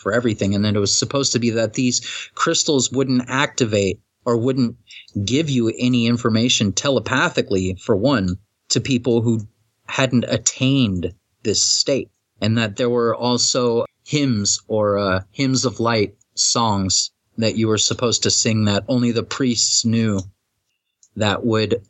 for 0.02 0.12
everything. 0.12 0.56
And 0.56 0.66
then 0.66 0.76
it 0.76 0.80
was 0.80 0.96
supposed 0.96 1.32
to 1.34 1.40
be 1.40 1.52
that 1.52 1.74
these 1.74 2.02
crystals 2.36 2.92
wouldn't 2.92 3.30
activate 3.30 4.00
or 4.26 4.38
wouldn't 4.38 4.76
give 5.24 5.50
you 5.50 5.72
any 5.78 6.08
information 6.08 6.74
telepathically, 6.74 7.76
for 7.76 7.96
one, 7.96 8.38
to 8.70 8.82
people 8.82 9.22
who 9.22 9.48
hadn't 9.86 10.26
attained 10.28 11.14
this 11.44 11.62
state. 11.62 12.10
And 12.42 12.58
that 12.58 12.76
there 12.76 12.90
were 12.90 13.16
also 13.16 13.86
hymns 14.04 14.60
or 14.68 14.98
uh, 14.98 15.22
hymns 15.32 15.66
of 15.66 15.80
light 15.80 16.16
songs 16.34 17.12
that 17.38 17.56
you 17.56 17.68
were 17.68 17.78
supposed 17.78 18.24
to 18.24 18.32
sing 18.32 18.66
that 18.66 18.84
only 18.88 19.12
the 19.12 19.24
priests 19.24 19.86
knew 19.86 20.20
that 21.16 21.46
would 21.46 21.82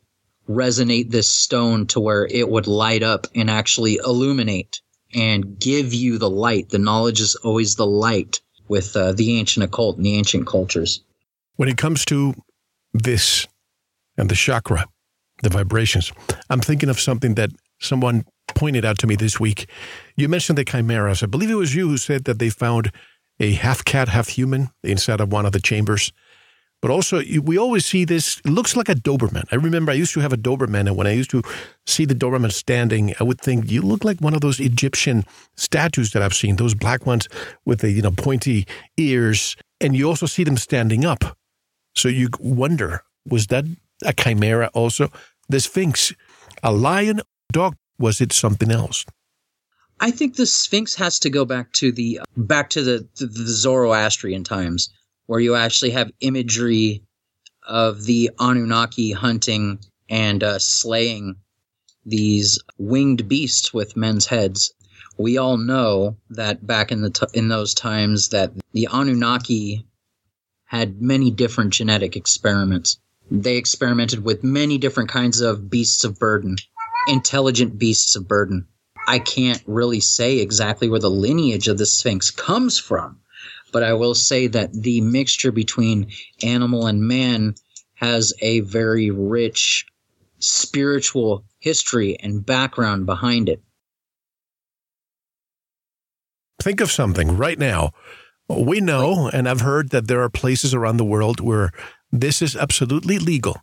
resonate 0.49 1.11
this 1.11 1.29
stone 1.29 1.87
to 1.87 1.99
where 1.99 2.25
it 2.25 2.49
would 2.49 2.67
light 2.67 3.03
up 3.03 3.27
and 3.35 3.49
actually 3.49 3.99
illuminate 4.03 4.81
and 5.13 5.59
give 5.59 5.93
you 5.93 6.17
the 6.17 6.29
light. 6.29 6.69
The 6.69 6.79
knowledge 6.79 7.19
is 7.19 7.35
always 7.35 7.75
the 7.75 7.85
light 7.85 8.41
with 8.67 8.95
uh, 8.95 9.11
the 9.11 9.37
ancient 9.37 9.63
occult 9.63 9.97
and 9.97 10.05
the 10.05 10.17
ancient 10.17 10.47
cultures. 10.47 11.03
When 11.55 11.69
it 11.69 11.77
comes 11.77 12.05
to 12.05 12.33
this 12.93 13.47
and 14.17 14.29
the 14.29 14.35
chakra, 14.35 14.87
the 15.43 15.49
vibrations, 15.49 16.11
I'm 16.49 16.61
thinking 16.61 16.89
of 16.89 16.99
something 16.99 17.35
that 17.35 17.49
someone 17.79 18.25
pointed 18.55 18.85
out 18.85 18.97
to 18.99 19.07
me 19.07 19.15
this 19.15 19.39
week. 19.39 19.69
You 20.15 20.29
mentioned 20.29 20.57
the 20.57 20.65
chimeras. 20.65 21.23
I 21.23 21.25
believe 21.25 21.49
it 21.49 21.55
was 21.55 21.75
you 21.75 21.89
who 21.89 21.97
said 21.97 22.25
that 22.25 22.39
they 22.39 22.49
found 22.49 22.91
a 23.39 23.53
half 23.53 23.83
cat, 23.83 24.09
half 24.09 24.29
human 24.29 24.69
inside 24.83 25.19
of 25.19 25.31
one 25.31 25.45
of 25.45 25.51
the 25.51 25.59
chambers. 25.59 26.13
But 26.81 26.89
also, 26.89 27.21
we 27.43 27.59
always 27.59 27.85
see 27.85 28.05
this. 28.05 28.41
It 28.43 28.49
looks 28.49 28.75
like 28.75 28.89
a 28.89 28.95
Doberman. 28.95 29.45
I 29.51 29.55
remember 29.55 29.91
I 29.91 29.95
used 29.95 30.13
to 30.15 30.19
have 30.19 30.33
a 30.33 30.37
Doberman, 30.37 30.87
and 30.87 30.97
when 30.97 31.05
I 31.05 31.11
used 31.11 31.29
to 31.29 31.43
see 31.85 32.05
the 32.05 32.15
Doberman 32.15 32.51
standing, 32.51 33.13
I 33.19 33.23
would 33.23 33.39
think 33.39 33.69
you 33.69 33.83
look 33.83 34.03
like 34.03 34.19
one 34.19 34.33
of 34.33 34.41
those 34.41 34.59
Egyptian 34.59 35.23
statues 35.55 36.11
that 36.11 36.23
I've 36.23 36.33
seen, 36.33 36.55
those 36.55 36.73
black 36.73 37.05
ones 37.05 37.27
with 37.65 37.81
the 37.81 37.91
you 37.91 38.01
know 38.01 38.11
pointy 38.11 38.65
ears, 38.97 39.55
and 39.79 39.95
you 39.95 40.07
also 40.07 40.25
see 40.25 40.43
them 40.43 40.57
standing 40.57 41.05
up. 41.05 41.37
So 41.95 42.07
you 42.07 42.29
wonder, 42.39 43.03
was 43.27 43.47
that 43.47 43.65
a 44.03 44.13
chimera 44.13 44.71
also? 44.73 45.09
The 45.49 45.59
Sphinx, 45.59 46.13
a 46.63 46.71
lion, 46.71 47.21
dog? 47.51 47.75
Was 47.99 48.21
it 48.21 48.33
something 48.33 48.71
else? 48.71 49.05
I 49.99 50.09
think 50.09 50.35
the 50.35 50.47
Sphinx 50.47 50.95
has 50.95 51.19
to 51.19 51.29
go 51.29 51.45
back 51.45 51.73
to 51.73 51.91
the 51.91 52.21
back 52.35 52.71
to 52.71 52.81
the, 52.81 53.07
the, 53.19 53.27
the 53.27 53.45
Zoroastrian 53.45 54.43
times 54.43 54.89
where 55.31 55.39
you 55.39 55.55
actually 55.55 55.91
have 55.91 56.11
imagery 56.19 57.01
of 57.65 58.03
the 58.03 58.31
Anunnaki 58.37 59.13
hunting 59.13 59.79
and 60.09 60.43
uh, 60.43 60.59
slaying 60.59 61.37
these 62.05 62.59
winged 62.77 63.29
beasts 63.29 63.73
with 63.73 63.95
men's 63.95 64.25
heads. 64.25 64.73
We 65.17 65.37
all 65.37 65.55
know 65.55 66.17
that 66.31 66.67
back 66.67 66.91
in 66.91 67.01
the 67.01 67.11
t- 67.11 67.27
in 67.33 67.47
those 67.47 67.73
times 67.73 68.27
that 68.35 68.51
the 68.73 68.89
Anunnaki 68.91 69.85
had 70.65 71.01
many 71.01 71.31
different 71.31 71.71
genetic 71.71 72.17
experiments. 72.17 72.99
They 73.31 73.55
experimented 73.55 74.25
with 74.25 74.43
many 74.43 74.77
different 74.77 75.11
kinds 75.11 75.39
of 75.39 75.69
beasts 75.69 76.03
of 76.03 76.19
burden, 76.19 76.57
intelligent 77.07 77.79
beasts 77.79 78.17
of 78.17 78.27
burden. 78.27 78.67
I 79.07 79.19
can't 79.19 79.63
really 79.65 80.01
say 80.01 80.39
exactly 80.39 80.89
where 80.89 80.99
the 80.99 81.09
lineage 81.09 81.69
of 81.69 81.77
the 81.77 81.85
Sphinx 81.85 82.31
comes 82.31 82.77
from, 82.77 83.21
but 83.71 83.83
I 83.83 83.93
will 83.93 84.15
say 84.15 84.47
that 84.47 84.73
the 84.73 85.01
mixture 85.01 85.51
between 85.51 86.11
animal 86.43 86.87
and 86.87 87.01
man 87.01 87.55
has 87.95 88.33
a 88.41 88.61
very 88.61 89.11
rich 89.11 89.85
spiritual 90.39 91.45
history 91.59 92.17
and 92.19 92.45
background 92.45 93.05
behind 93.05 93.47
it. 93.47 93.61
Think 96.61 96.81
of 96.81 96.91
something 96.91 97.37
right 97.37 97.57
now. 97.57 97.91
We 98.49 98.81
know, 98.81 99.29
and 99.31 99.47
I've 99.47 99.61
heard 99.61 99.89
that 99.91 100.07
there 100.07 100.21
are 100.21 100.29
places 100.29 100.73
around 100.73 100.97
the 100.97 101.05
world 101.05 101.39
where 101.39 101.71
this 102.11 102.41
is 102.41 102.55
absolutely 102.55 103.17
legal. 103.17 103.57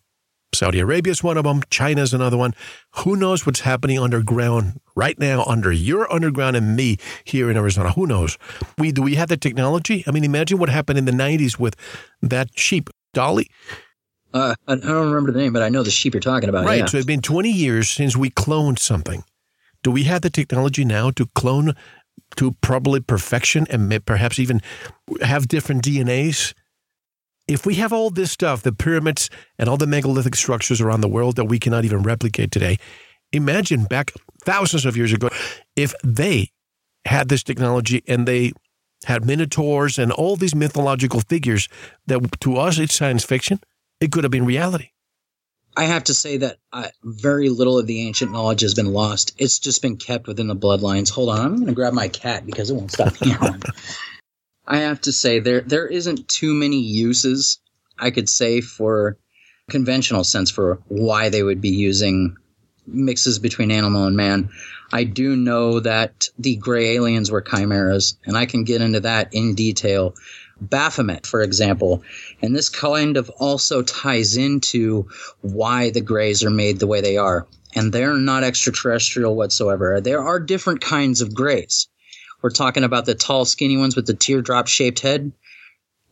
Saudi 0.54 0.80
Arabia 0.80 1.11
is 1.11 1.22
one 1.22 1.37
of 1.37 1.44
them. 1.44 1.62
China 1.70 2.02
is 2.02 2.14
another 2.14 2.37
one. 2.37 2.54
Who 2.96 3.16
knows 3.16 3.44
what's 3.44 3.61
happening 3.61 3.98
underground 3.98 4.80
right 4.96 5.18
now 5.18 5.44
under 5.44 5.70
your 5.70 6.11
underground 6.12 6.56
and 6.56 6.74
me 6.74 6.96
here 7.24 7.50
in 7.50 7.56
Arizona? 7.56 7.92
Who 7.92 8.06
knows? 8.06 8.38
We 8.78 8.90
do 8.90 9.02
we 9.02 9.14
have 9.16 9.28
the 9.28 9.37
technology? 9.37 10.04
I 10.06 10.11
mean, 10.11 10.24
imagine 10.24 10.58
what 10.58 10.68
happened 10.68 10.98
in 10.98 11.04
the 11.04 11.12
'90s 11.12 11.58
with 11.58 11.76
that 12.22 12.58
sheep, 12.58 12.90
Dolly. 13.12 13.48
Uh, 14.32 14.54
I 14.66 14.76
don't 14.76 15.08
remember 15.08 15.32
the 15.32 15.38
name, 15.38 15.52
but 15.52 15.62
I 15.62 15.68
know 15.68 15.82
the 15.82 15.90
sheep 15.90 16.14
you're 16.14 16.20
talking 16.20 16.48
about. 16.48 16.66
Right. 16.66 16.80
Yeah. 16.80 16.87
So 16.87 16.98
it's 16.98 17.06
been 17.06 17.22
20 17.22 17.50
years 17.50 17.88
since 17.88 18.16
we 18.16 18.30
cloned 18.30 18.78
something. 18.78 19.24
Do 19.82 19.90
we 19.90 20.04
have 20.04 20.22
the 20.22 20.30
technology 20.30 20.84
now 20.84 21.11
to 21.12 21.26
clone 21.34 21.74
to 22.37 22.52
probably 22.61 23.00
perfection 23.00 23.66
and 23.70 24.04
perhaps 24.04 24.38
even 24.38 24.61
have 25.22 25.48
different 25.48 25.82
DNAs? 25.82 26.52
If 27.48 27.64
we 27.64 27.74
have 27.76 27.92
all 27.92 28.11
this 28.11 28.30
stuff, 28.30 28.62
the 28.62 28.72
pyramids 28.72 29.30
and 29.58 29.68
all 29.68 29.78
the 29.78 29.87
megalithic 29.87 30.37
structures 30.37 30.80
around 30.80 31.00
the 31.00 31.08
world 31.08 31.37
that 31.37 31.46
we 31.46 31.58
cannot 31.58 31.84
even 31.84 32.02
replicate 32.02 32.52
today, 32.52 32.78
imagine 33.32 33.84
back 33.84 34.12
thousands 34.44 34.84
of 34.84 34.96
years 34.96 35.12
ago 35.12 35.30
if 35.74 35.94
they 36.04 36.50
had 37.06 37.28
this 37.28 37.42
technology 37.42 38.04
and 38.06 38.28
they 38.28 38.52
had 39.04 39.24
minotaurs 39.24 39.98
and 39.98 40.12
all 40.12 40.37
these 40.37 40.54
mythological 40.54 41.20
figures 41.20 41.68
that 42.06 42.20
to 42.40 42.56
us 42.56 42.78
it's 42.78 42.94
science 42.94 43.24
fiction, 43.24 43.61
it 44.00 44.12
could 44.12 44.24
have 44.24 44.30
been 44.30 44.44
reality. 44.44 44.90
I 45.76 45.84
have 45.84 46.04
to 46.04 46.14
say 46.14 46.38
that 46.38 46.56
uh, 46.72 46.88
very 47.04 47.50
little 47.50 47.78
of 47.78 47.87
the 47.87 48.06
ancient 48.06 48.32
knowledge 48.32 48.62
has 48.62 48.74
been 48.74 48.92
lost. 48.92 49.34
It's 49.38 49.61
just 49.61 49.80
been 49.80 49.96
kept 49.96 50.26
within 50.26 50.48
the 50.48 50.56
bloodlines. 50.56 51.08
Hold 51.11 51.28
on, 51.28 51.38
I'm 51.38 51.54
going 51.54 51.66
to 51.68 51.72
grab 51.72 51.92
my 51.92 52.08
cat 52.08 52.44
because 52.44 52.70
it 52.70 52.74
won't 52.74 52.90
stop 52.90 53.14
meowing. 53.24 53.62
I 54.68 54.78
have 54.78 55.00
to 55.02 55.12
say 55.12 55.40
there 55.40 55.62
there 55.62 55.87
isn't 55.87 56.28
too 56.28 56.54
many 56.54 56.78
uses 56.78 57.59
I 57.98 58.11
could 58.11 58.28
say 58.28 58.61
for 58.61 59.16
conventional 59.70 60.24
sense 60.24 60.50
for 60.50 60.78
why 60.88 61.28
they 61.28 61.42
would 61.42 61.61
be 61.61 61.70
using 61.70 62.37
mixes 62.87 63.38
between 63.38 63.70
animal 63.70 64.04
and 64.04 64.16
man. 64.16 64.50
I 64.92 65.04
do 65.04 65.37
know 65.37 65.81
that 65.81 66.28
the 66.38 66.57
gray 66.57 66.94
aliens 66.96 67.31
were 67.31 67.42
chimeras, 67.42 68.16
and 68.24 68.37
I 68.37 68.46
can 68.46 68.64
get 68.64 68.81
into 68.81 69.00
that 69.00 69.28
in 69.33 69.54
detail. 69.54 70.14
Baphomet, 70.61 71.26
for 71.26 71.42
example, 71.42 72.02
and 72.40 72.57
this 72.57 72.68
kind 72.68 73.16
of 73.16 73.31
also 73.31 73.83
ties 73.83 74.37
into 74.37 75.09
why 75.42 75.90
the 75.90 76.00
grays 76.00 76.42
are 76.42 76.50
made 76.50 76.78
the 76.78 76.87
way 76.87 77.00
they 77.00 77.16
are. 77.16 77.46
And 77.74 77.92
they're 77.92 78.14
not 78.14 78.44
extraterrestrial 78.44 79.37
whatsoever. 79.37 80.00
There 80.00 80.22
are 80.22 80.40
different 80.40 80.81
kinds 80.81 81.20
of 81.20 81.35
grays. 81.35 81.87
We're 82.42 82.51
talking 82.51 82.85
about 82.85 83.07
the 83.07 83.14
tall, 83.14 83.44
skinny 83.44 83.77
ones 83.77 83.96
with 83.96 84.07
the 84.07 84.14
teardrop 84.14 84.68
shaped 84.68 85.01
head. 85.01 85.33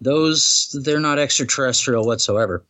Those, 0.01 0.77
they're 0.83 1.01
not 1.01 1.19
extraterrestrial 1.19 2.05
whatsoever. 2.05 2.65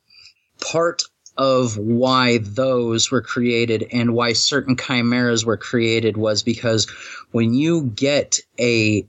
Part 0.60 1.04
of 1.36 1.76
why 1.76 2.38
those 2.38 3.10
were 3.10 3.22
created 3.22 3.86
and 3.92 4.14
why 4.14 4.32
certain 4.32 4.76
chimeras 4.76 5.44
were 5.44 5.56
created 5.56 6.16
was 6.16 6.42
because 6.42 6.86
when 7.32 7.54
you 7.54 7.82
get 7.94 8.40
a 8.58 9.06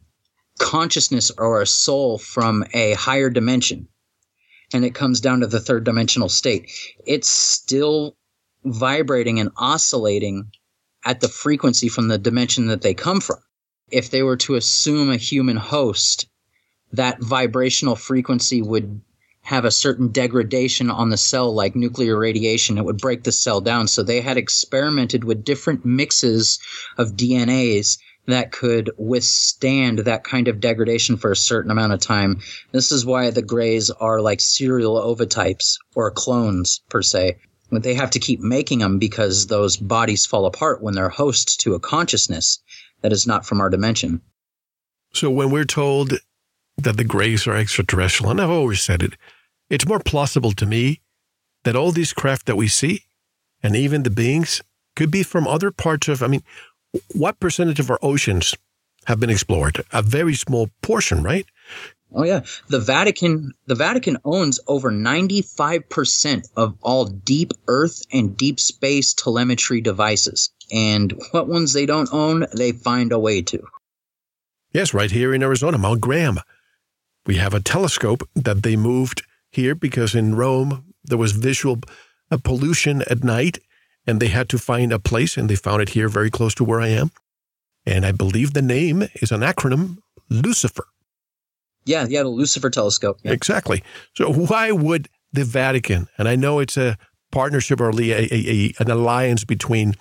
consciousness 0.60 1.32
or 1.38 1.62
a 1.62 1.68
soul 1.68 2.18
from 2.18 2.66
a 2.74 2.94
higher 2.94 3.30
dimension 3.30 3.88
and 4.74 4.84
it 4.84 4.96
comes 4.96 5.22
down 5.22 5.40
to 5.42 5.48
the 5.48 5.60
third 5.60 5.84
dimensional 5.84 6.30
state, 6.30 6.72
it's 7.06 7.30
still 7.30 8.16
vibrating 8.66 9.40
and 9.40 9.52
oscillating 9.56 10.52
at 11.06 11.22
the 11.22 11.30
frequency 11.30 11.88
from 11.88 12.08
the 12.08 12.18
dimension 12.18 12.68
that 12.68 12.82
they 12.82 12.94
come 12.94 13.22
from. 13.22 13.38
If 13.92 14.10
they 14.10 14.22
were 14.22 14.38
to 14.38 14.56
assume 14.56 15.10
a 15.10 15.18
human 15.18 15.58
host, 15.58 16.28
that 16.92 17.22
vibrational 17.22 17.96
frequency 17.96 18.62
would 18.62 19.02
have 19.42 19.64
a 19.64 19.72
certain 19.72 20.10
degradation 20.10 20.92
on 20.92 21.10
the 21.10 21.16
cell 21.16 21.54
like 21.54 21.74
nuclear 21.74 22.18
radiation. 22.20 22.78
It 22.78 22.84
would 22.84 22.98
break 22.98 23.24
the 23.24 23.32
cell 23.32 23.62
down. 23.62 23.88
So 23.88 24.04
they 24.04 24.20
had 24.20 24.36
experimented 24.36 25.24
with 25.24 25.46
different 25.46 25.86
mixes 25.86 26.60
of 26.98 27.16
DNAs 27.16 27.98
that 28.26 28.52
could 28.52 28.92
withstand 28.98 30.00
that 30.00 30.26
kind 30.26 30.50
of 30.50 30.60
degradation 30.60 31.16
for 31.16 31.32
a 31.32 31.36
certain 31.38 31.72
amount 31.72 31.94
of 31.94 32.02
time. 32.02 32.42
This 32.74 32.92
is 32.92 33.06
why 33.06 33.30
the 33.30 33.42
grays 33.42 33.90
are 33.90 34.20
like 34.20 34.42
serial 34.42 34.96
ovotypes 34.96 35.78
or 35.96 36.12
clones 36.12 36.82
per 36.90 37.02
se. 37.02 37.38
They 37.72 37.94
have 37.94 38.12
to 38.12 38.20
keep 38.20 38.42
making 38.42 38.80
them 38.80 39.00
because 39.00 39.48
those 39.48 39.78
bodies 39.78 40.26
fall 40.26 40.46
apart 40.46 40.82
when 40.82 40.94
they're 40.94 41.08
host 41.08 41.62
to 41.62 41.74
a 41.74 41.80
consciousness 41.80 42.60
that 43.02 43.12
is 43.12 43.28
not 43.28 43.46
from 43.46 43.62
our 43.62 43.70
dimension. 43.70 44.22
So 45.14 45.30
when 45.30 45.52
we're 45.52 45.66
told 45.66 46.14
that 46.78 46.98
the 46.98 47.04
grays 47.04 47.48
are 47.48 47.56
extraterrestrial, 47.56 48.32
and 48.32 48.42
I've 48.42 48.50
always 48.50 48.82
said 48.82 49.02
it, 49.02 49.14
it's 49.70 49.88
more 49.88 50.00
plausible 50.00 50.52
to 50.54 50.66
me 50.66 51.02
that 51.64 51.76
all 51.76 51.92
these 51.92 52.14
craft 52.14 52.46
that 52.46 52.56
we 52.56 52.68
see 52.68 53.04
and 53.64 53.76
even 53.76 54.04
the 54.04 54.10
beings 54.10 54.62
could 54.96 55.12
be 55.12 55.24
from 55.24 55.48
other 55.48 55.72
parts 55.72 56.08
of, 56.08 56.24
I 56.24 56.28
mean, 56.28 56.44
what 57.14 57.40
percentage 57.40 57.80
of 57.80 57.92
our 57.92 58.00
oceans 58.02 58.56
have 59.06 59.20
been 59.20 59.30
explored? 59.30 59.84
A 59.92 60.02
very 60.02 60.36
small 60.36 60.70
portion, 60.82 61.24
right? 61.24 61.46
Oh 62.14 62.24
yeah, 62.24 62.42
the 62.70 62.80
Vatican 62.80 63.54
the 63.66 63.76
Vatican 63.76 64.18
owns 64.24 64.60
over 64.68 64.92
95% 64.92 66.50
of 66.56 66.78
all 66.82 67.06
deep 67.06 67.52
earth 67.68 68.02
and 68.14 68.38
deep 68.38 68.60
space 68.60 69.14
telemetry 69.14 69.82
devices. 69.82 70.52
And 70.72 71.14
what 71.32 71.48
ones 71.48 71.74
they 71.74 71.86
don't 71.86 72.10
own, 72.12 72.46
they 72.56 72.72
find 72.72 73.12
a 73.12 73.20
way 73.20 73.42
to. 73.44 73.64
Yes, 74.74 74.94
right 74.94 75.12
here 75.12 75.34
in 75.34 75.44
Arizona, 75.44 75.78
Mount 75.78 76.02
Graham. 76.02 76.40
We 77.26 77.36
have 77.36 77.54
a 77.54 77.60
telescope 77.60 78.28
that 78.36 78.64
they 78.64 78.76
moved 78.76 79.24
here 79.50 79.76
because 79.76 80.16
in 80.16 80.36
Rome 80.36 80.94
there 81.04 81.18
was 81.18 81.32
visual 81.32 81.80
uh, 82.32 82.38
pollution 82.38 83.02
at 83.04 83.24
night 83.24 83.60
and 84.06 84.20
they 84.20 84.28
had 84.28 84.50
to 84.50 84.58
find 84.58 84.92
a 84.92 85.00
place 85.00 85.38
and 85.38 85.50
they 85.50 85.56
found 85.56 85.82
it 85.82 85.90
here 85.90 86.10
very 86.10 86.30
close 86.30 86.54
to 86.56 86.64
where 86.64 86.80
I 86.80 86.88
am. 86.88 87.12
And 87.86 88.06
I 88.06 88.12
believe 88.12 88.54
the 88.54 88.62
name 88.62 89.08
is 89.16 89.32
an 89.32 89.42
acronym 89.42 89.98
Lucifer. 90.30 90.86
Yeah, 91.86 92.06
yeah, 92.10 92.24
the 92.24 92.30
Lucifer 92.30 92.70
telescope. 92.70 93.20
Yeah. 93.24 93.32
Exactly. 93.32 93.84
So 94.14 94.32
why 94.32 94.72
would 94.72 95.08
the 95.32 95.46
Vatican, 95.46 96.08
and 96.18 96.28
I 96.28 96.36
know 96.36 96.60
it's 96.60 96.78
a 96.78 96.98
partnership 97.32 97.80
or 97.80 97.90
a, 97.90 98.12
a, 98.12 98.28
a, 98.32 98.74
an 98.80 98.92
alliance 98.92 99.44
between 99.44 99.96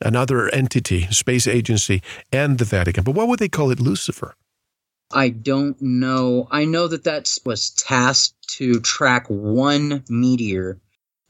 another 0.00 0.48
entity, 0.48 1.02
space 1.10 1.46
agency, 1.46 2.02
and 2.32 2.58
the 2.58 2.64
Vatican, 2.64 3.04
but 3.04 3.14
what 3.14 3.28
would 3.28 3.38
they 3.38 3.48
call 3.48 3.70
it 3.70 3.80
Lucifer? 3.80 4.34
I 5.12 5.28
don't 5.28 5.80
know. 5.80 6.48
I 6.50 6.64
know 6.64 6.88
that 6.88 7.04
that 7.04 7.32
was 7.44 7.70
tasked 7.70 8.34
to 8.56 8.80
track 8.80 9.26
one 9.28 10.04
meteor 10.08 10.80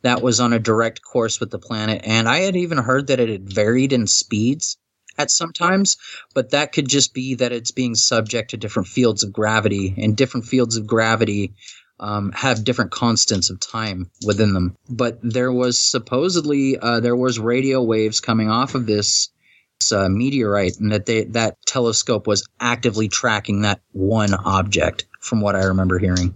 that 0.02 0.22
was 0.22 0.40
on 0.40 0.52
a 0.52 0.59
direct 0.59 1.02
course 1.02 1.40
with 1.40 1.50
the 1.50 1.59
planet, 1.59 2.02
and 2.05 2.29
I 2.29 2.38
had 2.38 2.57
even 2.57 2.79
heard 2.79 3.09
that 3.09 3.20
it 3.20 3.29
had 3.29 3.52
varied 3.52 3.92
in 3.92 4.07
speeds 4.07 4.79
at 5.18 5.31
some 5.31 5.52
times, 5.52 5.96
but 6.35 6.50
that 6.50 6.72
could 6.72 6.88
just 6.88 7.14
be 7.14 7.35
that 7.37 7.52
it's 7.52 7.70
being 7.70 7.94
subject 7.94 8.50
to 8.50 8.57
different 8.57 8.88
fields 8.88 9.22
of 9.22 9.33
gravity, 9.33 9.94
and 9.98 10.16
different 10.16 10.46
fields 10.46 10.76
of 10.76 10.87
gravity 10.87 11.55
um, 11.98 12.32
have 12.32 12.64
different 12.64 12.90
constants 12.90 13.50
of 13.50 13.61
time 13.61 14.11
within 14.24 14.52
them. 14.52 14.76
But 14.88 15.18
there 15.22 15.52
was 15.52 15.78
supposedly 15.78 16.78
uh, 16.78 17.00
there 17.00 17.16
was 17.16 17.38
radio 17.38 17.82
waves 17.82 18.20
coming 18.20 18.50
off 18.50 18.74
of 18.74 18.87
this 18.87 19.30
uh, 19.92 20.09
meteorite, 20.09 20.78
and 20.80 20.92
that 20.92 21.06
they, 21.06 21.24
that 21.24 21.56
telescope 21.66 22.26
was 22.26 22.46
actively 22.61 23.09
tracking 23.09 23.62
that 23.62 23.80
one 23.92 24.35
object, 24.35 25.06
from 25.20 25.40
what 25.40 25.56
I 25.56 25.64
remember 25.64 25.98
hearing. 25.98 26.35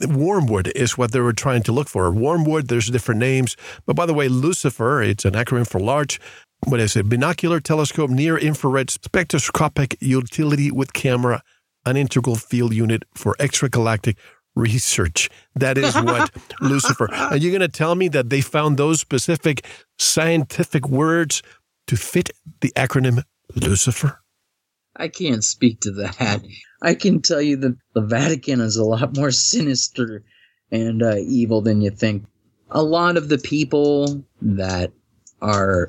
Wormwood 0.00 0.72
is 0.74 0.96
what 0.96 1.12
they 1.12 1.20
were 1.20 1.32
trying 1.32 1.62
to 1.64 1.72
look 1.72 1.88
for. 1.88 2.10
Wormwood, 2.10 2.68
there's 2.68 2.88
different 2.88 3.20
names. 3.20 3.56
But 3.86 3.96
by 3.96 4.06
the 4.06 4.14
way, 4.14 4.28
Lucifer, 4.28 5.02
it's 5.02 5.24
an 5.24 5.34
acronym 5.34 5.68
for 5.68 5.80
large, 5.80 6.20
what 6.66 6.80
is 6.80 6.96
it? 6.96 7.08
Binocular 7.08 7.60
telescope, 7.60 8.10
near 8.10 8.38
infrared 8.38 8.90
spectroscopic 8.90 9.96
utility 10.00 10.70
with 10.70 10.92
camera, 10.92 11.42
an 11.84 11.96
integral 11.96 12.36
field 12.36 12.72
unit 12.72 13.04
for 13.14 13.34
extragalactic 13.38 14.16
research. 14.54 15.30
That 15.54 15.78
is 15.78 15.94
what 15.94 16.30
Lucifer. 16.60 17.12
Are 17.12 17.36
you 17.36 17.50
going 17.50 17.60
to 17.60 17.68
tell 17.68 17.94
me 17.94 18.08
that 18.08 18.30
they 18.30 18.40
found 18.40 18.76
those 18.76 19.00
specific 19.00 19.66
scientific 19.98 20.88
words 20.88 21.42
to 21.86 21.96
fit 21.96 22.30
the 22.60 22.70
acronym 22.76 23.22
Lucifer? 23.54 24.20
I 24.96 25.08
can't 25.08 25.42
speak 25.42 25.80
to 25.80 25.90
that. 25.92 26.42
I 26.82 26.94
can 26.94 27.22
tell 27.22 27.40
you 27.40 27.56
that 27.56 27.76
the 27.94 28.02
Vatican 28.02 28.60
is 28.60 28.76
a 28.76 28.84
lot 28.84 29.16
more 29.16 29.30
sinister 29.30 30.22
and 30.70 31.02
uh, 31.02 31.16
evil 31.16 31.60
than 31.60 31.80
you 31.80 31.90
think. 31.90 32.24
A 32.70 32.82
lot 32.82 33.16
of 33.16 33.28
the 33.28 33.38
people 33.38 34.24
that 34.40 34.92
are 35.40 35.88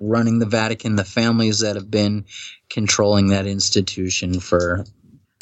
running 0.00 0.38
the 0.38 0.46
Vatican, 0.46 0.96
the 0.96 1.04
families 1.04 1.60
that 1.60 1.76
have 1.76 1.90
been 1.90 2.24
controlling 2.68 3.28
that 3.28 3.46
institution 3.46 4.40
for 4.40 4.84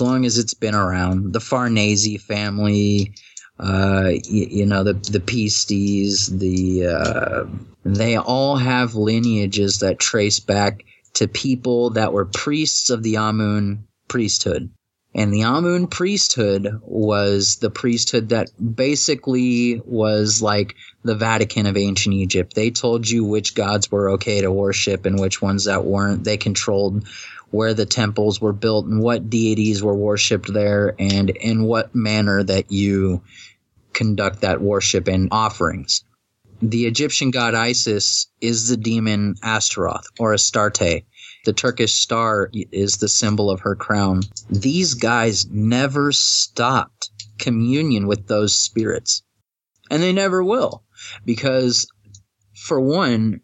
long 0.03 0.27
as 0.27 0.37
it's 0.39 0.55
been 0.55 0.75
around, 0.75 1.33
the 1.33 1.41
Farnese 1.41 2.23
family, 2.23 3.15
uh, 3.59 4.11
you, 4.25 4.47
you, 4.51 4.67
know, 4.67 4.85
the 4.85 4.95
the 4.95 5.21
Pistis, 5.21 6.29
the 6.39 6.87
uh, 6.87 7.45
they 7.85 8.17
all 8.17 8.57
have 8.57 8.95
lineages 8.95 9.79
that 9.79 9.99
trace 9.99 10.41
back 10.41 10.85
to 11.15 11.29
people 11.29 11.91
that 11.91 12.13
were 12.13 12.25
priests 12.25 12.91
of 12.91 13.03
the 13.03 13.17
Amun 13.17 13.87
priesthood. 14.09 14.71
And 15.15 15.33
the 15.33 15.43
Amun 15.43 15.89
priesthood 15.89 16.81
was 16.83 17.57
the 17.57 17.71
priesthood 17.71 18.31
that 18.31 18.49
basically 18.75 19.83
was 19.85 20.41
like 20.41 20.75
the 21.05 21.15
Vatican 21.15 21.67
of 21.67 21.77
ancient 21.77 22.15
Egypt. 22.15 22.55
They 22.55 22.71
told 22.71 23.09
you 23.09 23.23
which 23.23 23.55
gods 23.55 23.91
were 23.91 24.11
okay 24.13 24.41
to 24.41 24.51
worship 24.51 25.05
and 25.05 25.21
which 25.21 25.43
ones 25.43 25.67
that 25.67 25.85
weren't. 25.85 26.25
They 26.25 26.39
controlled 26.39 27.07
where 27.53 27.75
the 27.75 27.87
temples 27.87 28.41
were 28.41 28.53
built 28.53 28.87
and 28.87 29.01
what 29.01 29.31
deities 29.31 29.83
were 29.83 29.95
worshipped 29.95 30.53
there 30.53 30.97
and 30.99 31.31
in 31.31 31.63
what 31.65 31.95
manner 31.95 32.43
that 32.43 32.73
you 32.73 33.23
conduct 33.93 34.41
that 34.41 34.61
worship 34.61 35.07
and 35.07 35.29
offerings. 35.31 36.03
The 36.61 36.87
Egyptian 36.87 37.31
god 37.31 37.55
Isis 37.55 38.29
is 38.41 38.69
the 38.69 38.77
demon 38.77 39.35
Astaroth 39.43 40.07
or 40.19 40.33
Astarte. 40.33 41.05
The 41.45 41.53
Turkish 41.53 41.95
star 41.95 42.51
is 42.53 42.97
the 42.97 43.09
symbol 43.09 43.51
of 43.51 43.61
her 43.61 43.75
crown. 43.75 44.23
These 44.49 44.95
guys 44.95 45.47
never 45.51 46.13
stopped 46.13 47.11
communion 47.39 48.07
with 48.07 48.29
those 48.29 48.57
spirits. 48.57 49.23
And 49.91 50.03
they 50.03 50.13
never 50.13 50.43
will 50.43 50.85
because 51.27 51.87
for 52.55 52.81
one, 52.81 53.41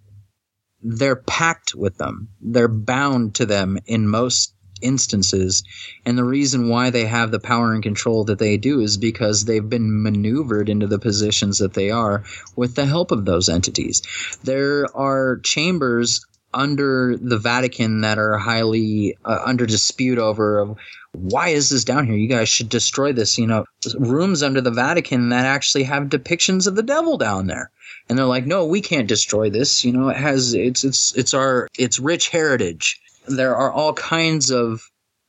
they're 0.83 1.17
packed 1.17 1.75
with 1.75 1.97
them. 1.99 2.29
They're 2.41 2.69
bound 2.69 3.35
to 3.37 3.47
them 3.47 3.79
in 3.87 4.09
most 4.09 4.55
instances. 4.81 5.65
And 6.07 6.17
the 6.17 6.25
reason 6.25 6.69
why 6.69 6.91
they 6.91 7.05
have 7.07 7.31
the 7.31 7.41
power 7.41 7.73
and 7.73 7.83
control 7.83 8.25
that 8.25 8.39
they 8.39 8.57
do 8.57 8.81
is 8.81 8.97
because 8.97 9.45
they've 9.45 9.69
been 9.69 10.03
maneuvered 10.03 10.69
into 10.69 10.87
the 10.87 10.99
positions 10.99 11.59
that 11.59 11.75
they 11.75 11.91
are 11.91 12.25
with 12.55 12.75
the 12.75 12.87
help 12.87 13.11
of 13.11 13.25
those 13.25 13.49
entities. 13.49 14.03
There 14.45 14.87
are 14.97 15.39
chambers 15.39 16.25
under 16.55 17.17
the 17.17 17.39
Vatican 17.39 18.01
that 18.03 18.19
are 18.19 18.39
highly 18.39 19.17
uh, 19.25 19.41
under 19.45 19.67
dispute 19.67 20.19
over 20.19 20.75
why 21.13 21.49
is 21.49 21.71
this 21.71 21.85
down 21.85 22.07
here? 22.07 22.17
You 22.17 22.29
guys 22.29 22.49
should 22.49 22.69
destroy 22.69 23.13
this. 23.13 23.39
You 23.39 23.47
know, 23.47 23.65
rooms 23.99 24.43
under 24.43 24.61
the 24.61 24.71
Vatican 24.71 25.31
that 25.31 25.45
actually 25.45 25.85
have 25.85 26.05
depictions 26.05 26.67
of 26.67 26.77
the 26.77 26.83
devil 26.83 27.17
down 27.17 27.47
there. 27.47 27.71
And 28.09 28.19
they're 28.19 28.27
like, 28.27 28.47
no, 28.47 28.65
we 28.65 28.81
can't 28.81 29.09
destroy 29.09 29.51
this. 29.51 29.85
You 29.85 29.93
know, 29.93 30.09
it 30.09 30.17
has, 30.17 30.55
it's, 30.55 30.85
it's, 30.85 31.15
it's 31.17 31.35
our, 31.35 31.69
it's 31.79 31.99
rich 31.99 32.29
heritage. 32.29 33.01
There 33.27 33.55
are 33.55 33.71
all 33.71 33.93
kinds 33.93 34.51
of 34.51 34.83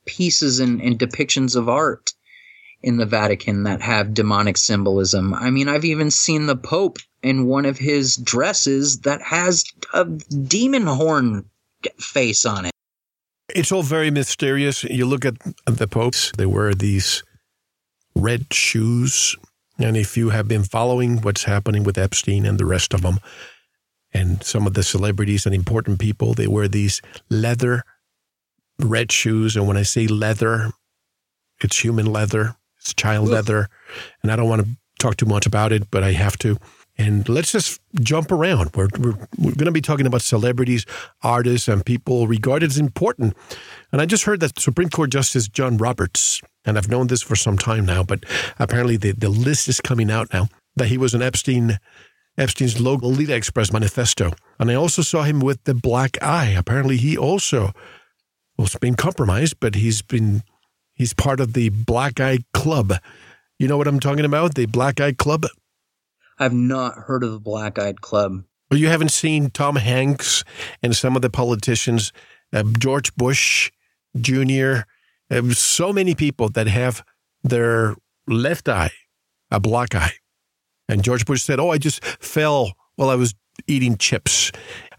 pieces 0.06 0.60
and, 0.60 0.82
and 0.82 0.98
depictions 0.98 1.56
of 1.56 1.68
art 1.68 2.14
in 2.82 2.98
the 2.98 3.06
Vatican 3.06 3.64
that 3.64 3.82
have 3.82 4.14
demonic 4.14 4.58
symbolism. 4.58 5.34
I 5.34 5.50
mean, 5.50 5.68
I've 5.68 5.86
even 5.86 6.10
seen 6.10 6.46
the 6.46 6.56
Pope 6.56 7.00
in 7.22 7.46
one 7.46 7.66
of 7.66 7.78
his 7.78 8.16
dresses 8.16 9.02
that 9.02 9.22
has 9.22 9.66
a 9.94 10.06
demon 10.06 10.88
horn 10.88 11.50
face 11.98 12.46
on 12.46 12.66
it. 12.66 12.72
It's 13.50 13.72
all 13.72 13.84
very 13.84 14.12
mysterious. 14.12 14.84
You 14.84 15.06
look 15.06 15.26
at 15.26 15.36
the 15.66 15.88
popes, 15.88 16.32
they 16.38 16.46
wear 16.46 16.74
these 16.74 17.24
red 18.16 18.54
shoes. 18.54 19.36
And 19.80 19.96
if 19.96 20.18
you 20.18 20.30
have 20.30 20.48
been 20.48 20.64
following 20.64 21.22
what's 21.22 21.46
happening 21.46 21.84
with 21.84 21.98
Epstein 21.98 22.46
and 22.46 22.60
the 22.60 22.66
rest 22.66 22.94
of 22.94 23.02
them, 23.02 23.20
and 24.12 24.44
some 24.44 24.68
of 24.68 24.74
the 24.74 24.84
celebrities 24.84 25.46
and 25.46 25.56
important 25.56 26.00
people, 26.00 26.34
they 26.34 26.48
wear 26.48 26.68
these 26.68 27.02
leather 27.30 27.84
red 28.80 29.12
shoes. 29.12 29.56
And 29.56 29.68
when 29.68 29.78
I 29.78 29.84
say 29.84 30.08
leather, 30.08 30.72
it's 31.62 31.84
human 31.84 32.08
leather, 32.08 32.56
it's 32.80 32.94
child 32.94 33.30
leather. 33.30 33.70
And 34.22 34.32
I 34.32 34.36
don't 34.36 34.50
want 34.50 34.64
to 34.64 34.70
talk 35.00 35.18
too 35.18 35.26
much 35.26 35.46
about 35.46 35.72
it, 35.72 35.90
but 35.92 36.04
I 36.04 36.12
have 36.12 36.38
to. 36.40 36.58
And 37.00 37.30
let's 37.30 37.54
just 37.54 37.80
jump 38.02 38.30
around. 38.30 38.72
We're, 38.76 38.90
we're, 39.00 39.16
we're 39.38 39.56
going 39.56 39.66
to 39.66 39.72
be 39.72 39.80
talking 39.80 40.06
about 40.06 40.22
celebrities, 40.22 40.86
artists, 41.24 41.70
and 41.70 41.86
people 41.86 42.28
regarded 42.28 42.72
as 42.72 42.78
important. 42.78 43.38
And 43.94 44.02
I 44.02 44.06
just 44.06 44.26
heard 44.26 44.42
that 44.42 44.60
Supreme 44.60 44.90
Court 44.90 45.10
Justice 45.10 45.48
John 45.48 45.78
Roberts, 45.78 46.42
and 46.66 46.78
I've 46.78 46.90
known 46.90 47.08
this 47.08 47.22
for 47.22 47.38
some 47.38 47.58
time 47.58 47.86
now, 47.86 48.04
but 48.04 48.26
apparently 48.60 48.98
the, 48.98 49.14
the 49.14 49.30
list 49.30 49.70
is 49.70 49.80
coming 49.80 50.12
out 50.12 50.34
now, 50.34 50.50
that 50.76 50.90
he 50.90 50.98
was 50.98 51.14
an 51.14 51.22
Epstein 51.22 51.80
Epstein's 52.38 52.80
Lolita 52.80 53.34
Express 53.34 53.72
manifesto. 53.72 54.34
And 54.60 54.70
I 54.70 54.76
also 54.76 55.02
saw 55.02 55.24
him 55.24 55.40
with 55.40 55.64
the 55.64 55.74
black 55.74 56.22
eye. 56.22 56.54
Apparently 56.58 56.98
he 56.98 57.18
also 57.18 57.72
was 58.58 58.76
being 58.76 58.96
compromised, 58.96 59.58
but 59.62 59.76
he's 59.76 60.02
been 60.02 60.44
he's 60.94 61.14
part 61.14 61.40
of 61.40 61.54
the 61.54 61.70
black 61.70 62.20
eye 62.20 62.40
club. 62.54 62.94
You 63.58 63.68
know 63.70 63.78
what 63.78 63.88
I'm 63.88 64.00
talking 64.00 64.26
about? 64.26 64.56
The 64.56 64.66
black 64.66 65.00
eye 65.00 65.14
club? 65.14 65.46
I've 66.40 66.54
not 66.54 66.96
heard 66.96 67.24
of 67.24 67.32
the 67.32 67.40
Black 67.40 67.78
Eyed 67.78 68.02
Club. 68.02 68.44
Well, 68.72 68.80
you 68.80 68.88
haven't 68.88 69.12
seen 69.12 69.50
Tom 69.50 69.76
Hanks 69.76 70.44
and 70.82 70.96
some 70.96 71.16
of 71.16 71.22
the 71.22 71.30
politicians, 71.30 72.14
uh, 72.54 72.64
George 72.78 73.14
Bush 73.16 73.72
Jr., 74.20 74.82
uh, 75.32 75.50
so 75.52 75.94
many 75.94 76.16
people 76.16 76.50
that 76.50 76.68
have 76.68 77.04
their 77.44 77.96
left 78.28 78.68
eye 78.70 78.92
a 79.52 79.60
black 79.60 79.96
eye. 79.96 80.14
And 80.88 81.04
George 81.04 81.26
Bush 81.26 81.44
said, 81.44 81.60
Oh, 81.60 81.70
I 81.70 81.78
just 81.78 82.04
fell 82.04 82.74
while 82.96 83.10
I 83.10 83.16
was 83.16 83.36
eating 83.68 83.98
chips. 83.98 84.52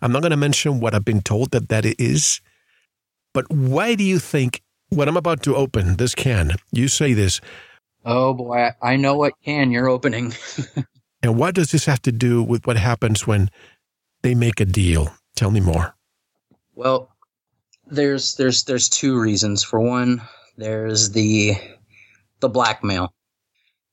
I'm 0.02 0.12
not 0.12 0.22
going 0.22 0.30
to 0.30 0.36
mention 0.36 0.80
what 0.80 0.94
I've 0.94 1.04
been 1.04 1.22
told 1.22 1.50
that 1.52 1.68
that 1.68 1.84
is. 1.84 2.40
But 3.32 3.50
why 3.50 3.94
do 3.94 4.04
you 4.04 4.18
think, 4.18 4.62
when 4.88 5.08
I'm 5.08 5.16
about 5.16 5.42
to 5.44 5.54
open 5.54 5.96
this 5.96 6.14
can, 6.14 6.52
you 6.72 6.88
say 6.88 7.12
this? 7.12 7.40
Oh 8.04 8.34
boy, 8.34 8.70
I 8.82 8.96
know 8.96 9.14
what 9.16 9.34
can 9.44 9.70
you're 9.70 9.88
opening. 9.88 10.32
And 11.22 11.36
what 11.36 11.54
does 11.54 11.70
this 11.70 11.84
have 11.84 12.02
to 12.02 12.12
do 12.12 12.42
with 12.42 12.66
what 12.66 12.76
happens 12.76 13.26
when 13.26 13.50
they 14.22 14.34
make 14.34 14.60
a 14.60 14.64
deal? 14.64 15.12
Tell 15.36 15.50
me 15.50 15.60
more. 15.60 15.94
Well, 16.74 17.10
there's 17.86 18.36
there's 18.36 18.64
there's 18.64 18.88
two 18.88 19.18
reasons. 19.18 19.62
For 19.62 19.80
one, 19.80 20.22
there's 20.56 21.10
the 21.10 21.54
the 22.40 22.48
blackmail 22.48 23.12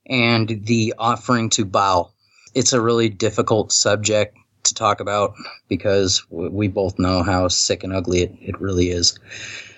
and 0.07 0.65
the 0.65 0.93
offering 0.97 1.49
to 1.51 1.65
Baal. 1.65 2.13
It's 2.53 2.73
a 2.73 2.81
really 2.81 3.09
difficult 3.09 3.71
subject 3.71 4.37
to 4.63 4.73
talk 4.73 4.99
about 4.99 5.33
because 5.67 6.25
we 6.29 6.67
both 6.67 6.97
know 6.99 7.23
how 7.23 7.47
sick 7.47 7.83
and 7.83 7.93
ugly 7.93 8.23
it, 8.23 8.35
it 8.41 8.59
really 8.61 8.89
is. 8.89 9.17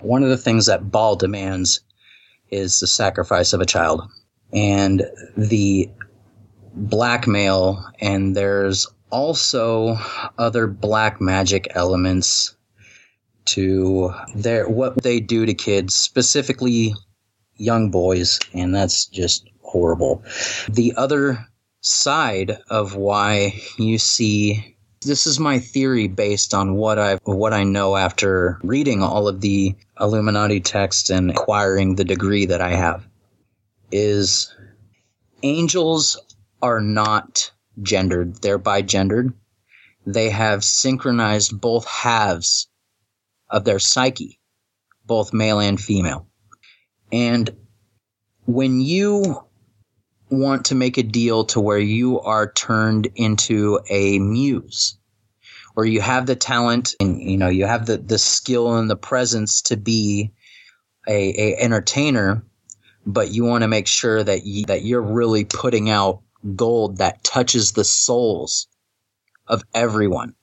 One 0.01 0.23
of 0.23 0.29
the 0.29 0.37
things 0.37 0.65
that 0.67 0.91
Baal 0.91 1.15
demands 1.15 1.81
is 2.51 2.79
the 2.79 2.87
sacrifice 2.87 3.53
of 3.53 3.61
a 3.61 3.65
child. 3.65 4.09
And 4.51 5.03
the 5.37 5.89
blackmail, 6.73 7.85
and 7.99 8.35
there's 8.35 8.87
also 9.11 9.97
other 10.37 10.67
black 10.67 11.19
magic 11.19 11.67
elements 11.75 12.55
to 13.45 14.13
their 14.35 14.69
what 14.69 15.01
they 15.01 15.19
do 15.19 15.45
to 15.45 15.53
kids, 15.53 15.95
specifically 15.95 16.93
young 17.55 17.89
boys, 17.91 18.39
and 18.53 18.73
that's 18.73 19.05
just 19.05 19.49
horrible. 19.61 20.23
The 20.69 20.93
other 20.95 21.47
side 21.81 22.57
of 22.69 22.95
why 22.95 23.59
you 23.77 23.97
see 23.97 24.75
this 25.01 25.25
is 25.25 25.39
my 25.39 25.59
theory 25.59 26.07
based 26.07 26.53
on 26.53 26.75
what 26.75 26.99
I 26.99 27.15
what 27.23 27.53
I 27.53 27.63
know 27.63 27.95
after 27.95 28.59
reading 28.63 29.01
all 29.01 29.27
of 29.27 29.41
the 29.41 29.75
Illuminati 29.99 30.59
texts 30.59 31.09
and 31.09 31.31
acquiring 31.31 31.95
the 31.95 32.03
degree 32.03 32.45
that 32.45 32.61
I 32.61 32.71
have 32.71 33.07
is 33.91 34.53
angels 35.41 36.17
are 36.61 36.81
not 36.81 37.51
gendered, 37.81 38.41
they're 38.41 38.59
bigendered. 38.59 39.33
They 40.05 40.29
have 40.29 40.63
synchronized 40.63 41.59
both 41.59 41.85
halves 41.85 42.67
of 43.49 43.63
their 43.63 43.79
psyche, 43.79 44.39
both 45.05 45.33
male 45.33 45.59
and 45.59 45.79
female. 45.79 46.27
And 47.11 47.49
when 48.45 48.81
you 48.81 49.43
want 50.29 50.65
to 50.65 50.75
make 50.75 50.97
a 50.97 51.03
deal 51.03 51.45
to 51.45 51.59
where 51.59 51.79
you 51.79 52.19
are 52.21 52.51
turned 52.51 53.07
into 53.15 53.79
a 53.89 54.19
muse, 54.19 54.97
or 55.75 55.85
you 55.85 56.01
have 56.01 56.25
the 56.25 56.35
talent 56.35 56.95
and 56.99 57.21
you 57.21 57.37
know 57.37 57.47
you 57.47 57.65
have 57.65 57.85
the, 57.85 57.97
the 57.97 58.17
skill 58.17 58.75
and 58.77 58.89
the 58.89 58.95
presence 58.95 59.61
to 59.63 59.77
be 59.77 60.33
a, 61.07 61.53
a 61.53 61.57
entertainer, 61.57 62.43
but 63.05 63.31
you 63.31 63.45
want 63.45 63.63
to 63.63 63.67
make 63.67 63.87
sure 63.87 64.23
that 64.23 64.45
you, 64.45 64.65
that 64.65 64.83
you're 64.83 65.01
really 65.01 65.45
putting 65.45 65.89
out 65.89 66.21
gold 66.55 66.97
that 66.97 67.23
touches 67.23 67.73
the 67.73 67.83
souls 67.83 68.67
of 69.47 69.63
everyone 69.73 70.35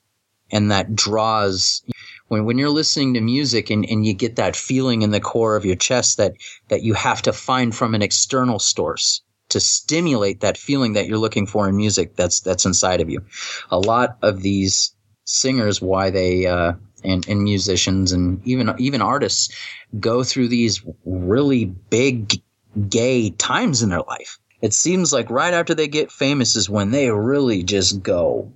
and 0.51 0.71
that 0.71 0.95
draws 0.95 1.81
when 2.27 2.45
when 2.45 2.57
you're 2.57 2.69
listening 2.69 3.13
to 3.13 3.21
music 3.21 3.69
and, 3.69 3.85
and 3.85 4.05
you 4.05 4.13
get 4.13 4.35
that 4.35 4.55
feeling 4.55 5.01
in 5.01 5.11
the 5.11 5.19
core 5.19 5.55
of 5.55 5.65
your 5.65 5.75
chest 5.75 6.17
that 6.17 6.33
that 6.69 6.83
you 6.83 6.93
have 6.93 7.21
to 7.21 7.33
find 7.33 7.75
from 7.75 7.95
an 7.95 8.01
external 8.01 8.59
source 8.59 9.21
to 9.49 9.59
stimulate 9.59 10.41
that 10.41 10.57
feeling 10.57 10.93
that 10.93 11.07
you're 11.07 11.17
looking 11.17 11.45
for 11.45 11.67
in 11.69 11.77
music 11.77 12.15
that's 12.15 12.41
that's 12.41 12.65
inside 12.65 13.01
of 13.01 13.09
you. 13.09 13.25
A 13.71 13.79
lot 13.79 14.17
of 14.21 14.41
these 14.41 14.93
singers, 15.23 15.81
why 15.81 16.09
they 16.09 16.45
uh, 16.45 16.73
and, 17.03 17.27
and 17.27 17.43
musicians 17.43 18.11
and 18.11 18.45
even 18.45 18.73
even 18.77 19.01
artists 19.01 19.53
go 19.99 20.23
through 20.23 20.49
these 20.49 20.83
really 21.05 21.65
big 21.65 22.41
gay 22.89 23.29
times 23.31 23.81
in 23.81 23.89
their 23.89 24.01
life 24.01 24.37
it 24.61 24.73
seems 24.73 25.13
like 25.13 25.29
right 25.29 25.53
after 25.53 25.75
they 25.75 25.87
get 25.87 26.11
famous 26.11 26.55
is 26.55 26.69
when 26.69 26.91
they 26.91 27.11
really 27.11 27.63
just 27.63 28.01
go 28.01 28.51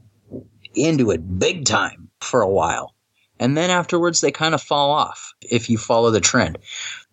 into 0.73 1.11
it 1.11 1.39
big 1.39 1.65
time 1.65 2.09
for 2.21 2.41
a 2.41 2.49
while. 2.49 2.95
And 3.39 3.57
then 3.57 3.69
afterwards, 3.69 4.21
they 4.21 4.31
kind 4.31 4.53
of 4.53 4.61
fall 4.61 4.91
off 4.91 5.33
if 5.41 5.69
you 5.69 5.77
follow 5.77 6.11
the 6.11 6.21
trend. 6.21 6.57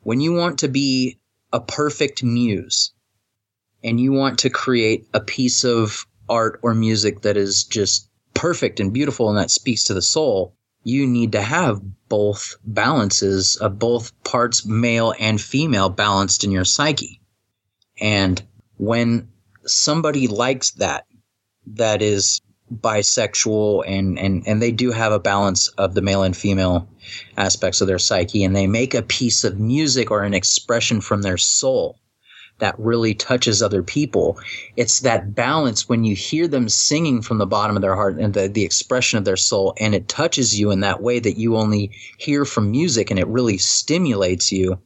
When 0.02 0.20
you 0.20 0.32
want 0.34 0.58
to 0.60 0.68
be 0.68 1.18
a 1.52 1.60
perfect 1.60 2.22
muse 2.22 2.92
and 3.82 3.98
you 4.00 4.12
want 4.12 4.40
to 4.40 4.50
create 4.50 5.06
a 5.14 5.20
piece 5.20 5.64
of 5.64 6.06
art 6.28 6.60
or 6.62 6.74
music 6.74 7.22
that 7.22 7.36
is 7.36 7.64
just 7.64 8.08
perfect 8.34 8.80
and 8.80 8.92
beautiful 8.92 9.28
and 9.28 9.38
that 9.38 9.50
speaks 9.50 9.84
to 9.84 9.94
the 9.94 10.02
soul, 10.02 10.54
you 10.84 11.06
need 11.06 11.32
to 11.32 11.42
have 11.42 11.80
both 12.08 12.56
balances 12.64 13.56
of 13.56 13.78
both 13.78 14.12
parts, 14.24 14.64
male 14.64 15.14
and 15.18 15.40
female, 15.40 15.88
balanced 15.88 16.44
in 16.44 16.50
your 16.50 16.64
psyche. 16.64 17.20
And 18.00 18.42
when 18.78 19.28
somebody 19.66 20.26
likes 20.26 20.72
that, 20.72 21.06
that 21.66 22.00
is 22.00 22.40
bisexual 22.72 23.84
and, 23.86 24.18
and, 24.18 24.46
and 24.46 24.60
they 24.60 24.72
do 24.72 24.90
have 24.90 25.12
a 25.12 25.18
balance 25.18 25.68
of 25.78 25.94
the 25.94 26.02
male 26.02 26.22
and 26.22 26.36
female 26.36 26.88
aspects 27.36 27.80
of 27.80 27.86
their 27.86 27.98
psyche 27.98 28.44
and 28.44 28.54
they 28.54 28.66
make 28.66 28.94
a 28.94 29.02
piece 29.02 29.44
of 29.44 29.58
music 29.58 30.10
or 30.10 30.22
an 30.22 30.34
expression 30.34 31.00
from 31.00 31.22
their 31.22 31.38
soul 31.38 31.98
that 32.58 32.78
really 32.78 33.14
touches 33.14 33.62
other 33.62 33.82
people. 33.82 34.38
It's 34.76 35.00
that 35.00 35.34
balance 35.34 35.88
when 35.88 36.04
you 36.04 36.14
hear 36.14 36.48
them 36.48 36.68
singing 36.68 37.22
from 37.22 37.38
the 37.38 37.46
bottom 37.46 37.76
of 37.76 37.82
their 37.82 37.94
heart 37.94 38.18
and 38.18 38.34
the, 38.34 38.48
the 38.48 38.64
expression 38.64 39.16
of 39.18 39.24
their 39.24 39.36
soul, 39.36 39.74
and 39.78 39.94
it 39.94 40.08
touches 40.08 40.58
you 40.58 40.70
in 40.70 40.80
that 40.80 41.00
way 41.00 41.20
that 41.20 41.38
you 41.38 41.56
only 41.56 41.92
hear 42.18 42.44
from 42.44 42.70
music 42.70 43.10
and 43.10 43.18
it 43.18 43.28
really 43.28 43.58
stimulates 43.58 44.50
you. 44.50 44.78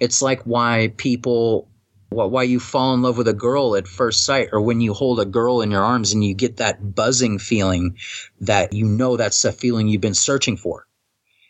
It's 0.00 0.22
like 0.22 0.42
why 0.44 0.92
people 0.96 1.68
why 2.10 2.42
you 2.42 2.58
fall 2.58 2.94
in 2.94 3.02
love 3.02 3.18
with 3.18 3.28
a 3.28 3.34
girl 3.34 3.76
at 3.76 3.86
first 3.86 4.24
sight 4.24 4.48
or 4.52 4.60
when 4.60 4.80
you 4.80 4.94
hold 4.94 5.20
a 5.20 5.26
girl 5.26 5.60
in 5.60 5.70
your 5.70 5.84
arms 5.84 6.12
and 6.12 6.24
you 6.24 6.34
get 6.34 6.56
that 6.56 6.94
buzzing 6.94 7.38
feeling 7.38 7.98
that 8.40 8.72
you 8.72 8.86
know 8.86 9.16
that's 9.16 9.42
the 9.42 9.52
feeling 9.52 9.88
you've 9.88 10.00
been 10.00 10.14
searching 10.14 10.56
for. 10.56 10.86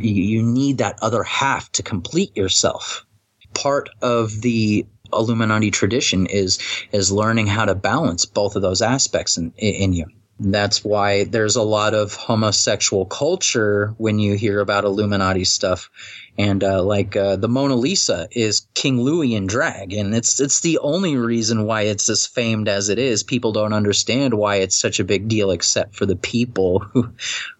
You, 0.01 0.43
need 0.45 0.79
that 0.79 0.99
other 1.03 1.25
half 1.25 1.73
to 1.73 1.83
complete 1.83 2.37
yourself. 2.37 3.05
Part 3.53 3.91
of 4.01 4.43
the 4.43 4.87
Illuminati 5.13 5.71
tradition 5.71 6.27
is 6.27 6.59
is 6.93 7.11
learning 7.11 7.47
how 7.49 7.65
to 7.65 7.75
balance 7.75 8.25
both 8.25 8.55
of 8.55 8.63
those 8.63 8.83
aspects 8.83 9.39
in, 9.39 9.53
in 9.57 9.93
you. 9.93 10.07
That's 10.39 10.85
why 10.85 11.25
there's 11.25 11.57
a 11.57 11.63
lot 11.63 11.95
of 11.95 12.15
homosexual 12.15 13.07
culture 13.07 13.95
when 13.99 14.21
you 14.21 14.37
hear 14.37 14.61
about 14.61 14.85
Illuminati 14.85 15.45
stuff. 15.45 15.91
And 16.39 16.63
uh, 16.63 16.83
like 16.85 17.17
uh, 17.17 17.37
the 17.37 17.49
Mona 17.49 17.75
Lisa 17.75 18.29
is 18.31 18.67
King 18.75 19.01
Louis 19.01 19.35
in 19.35 19.49
drag, 19.49 19.93
and 19.93 20.15
it's 20.15 20.41
it's 20.41 20.61
the 20.61 20.79
only 20.79 21.17
reason 21.17 21.65
why 21.65 21.83
it's 21.83 22.09
as 22.09 22.27
famed 22.27 22.69
as 22.69 22.89
it 22.89 22.99
is. 22.99 23.25
People 23.25 23.51
don't 23.53 23.73
understand 23.73 24.35
why 24.35 24.57
it's 24.57 24.77
such 24.77 25.01
a 25.01 25.05
big 25.05 25.27
deal, 25.27 25.51
except 25.51 25.97
for 25.97 26.07
the 26.07 26.15
people 26.15 26.79
who 26.79 27.11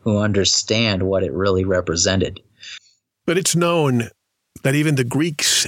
who 0.01 0.19
understand 0.19 1.03
what 1.03 1.25
it 1.25 1.33
really 1.33 1.65
represented. 1.65 2.41
But 3.27 3.37
it's 3.37 3.57
known 3.57 4.11
that 4.63 4.77
even 4.77 4.95
the 4.95 5.05
Greeks 5.05 5.67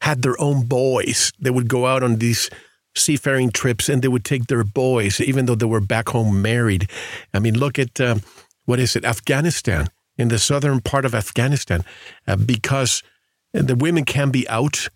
had 0.00 0.22
their 0.22 0.40
own 0.40 0.66
boys. 0.66 1.32
They 1.38 1.50
would 1.50 1.68
go 1.68 1.86
out 1.86 2.02
on 2.02 2.16
these 2.16 2.48
seafaring 2.94 3.50
trips 3.50 3.88
and 3.88 4.02
they 4.02 4.08
would 4.08 4.24
take 4.24 4.46
their 4.46 4.64
boys, 4.64 5.20
even 5.20 5.46
though 5.46 5.54
they 5.54 5.66
were 5.66 5.80
back 5.80 6.08
home 6.08 6.40
married. 6.40 6.88
I 7.34 7.38
mean, 7.38 7.58
look 7.58 7.78
at 7.78 8.00
um, 8.00 8.22
what 8.64 8.80
is 8.80 8.96
it, 8.96 9.04
Afghanistan, 9.04 9.88
in 10.18 10.28
the 10.28 10.38
southern 10.38 10.80
part 10.80 11.04
of 11.04 11.14
Afghanistan, 11.14 11.84
uh, 12.26 12.36
because 12.36 13.02
the 13.52 13.76
women 13.76 14.04
can 14.04 14.30
be 14.30 14.48
out. 14.48 14.88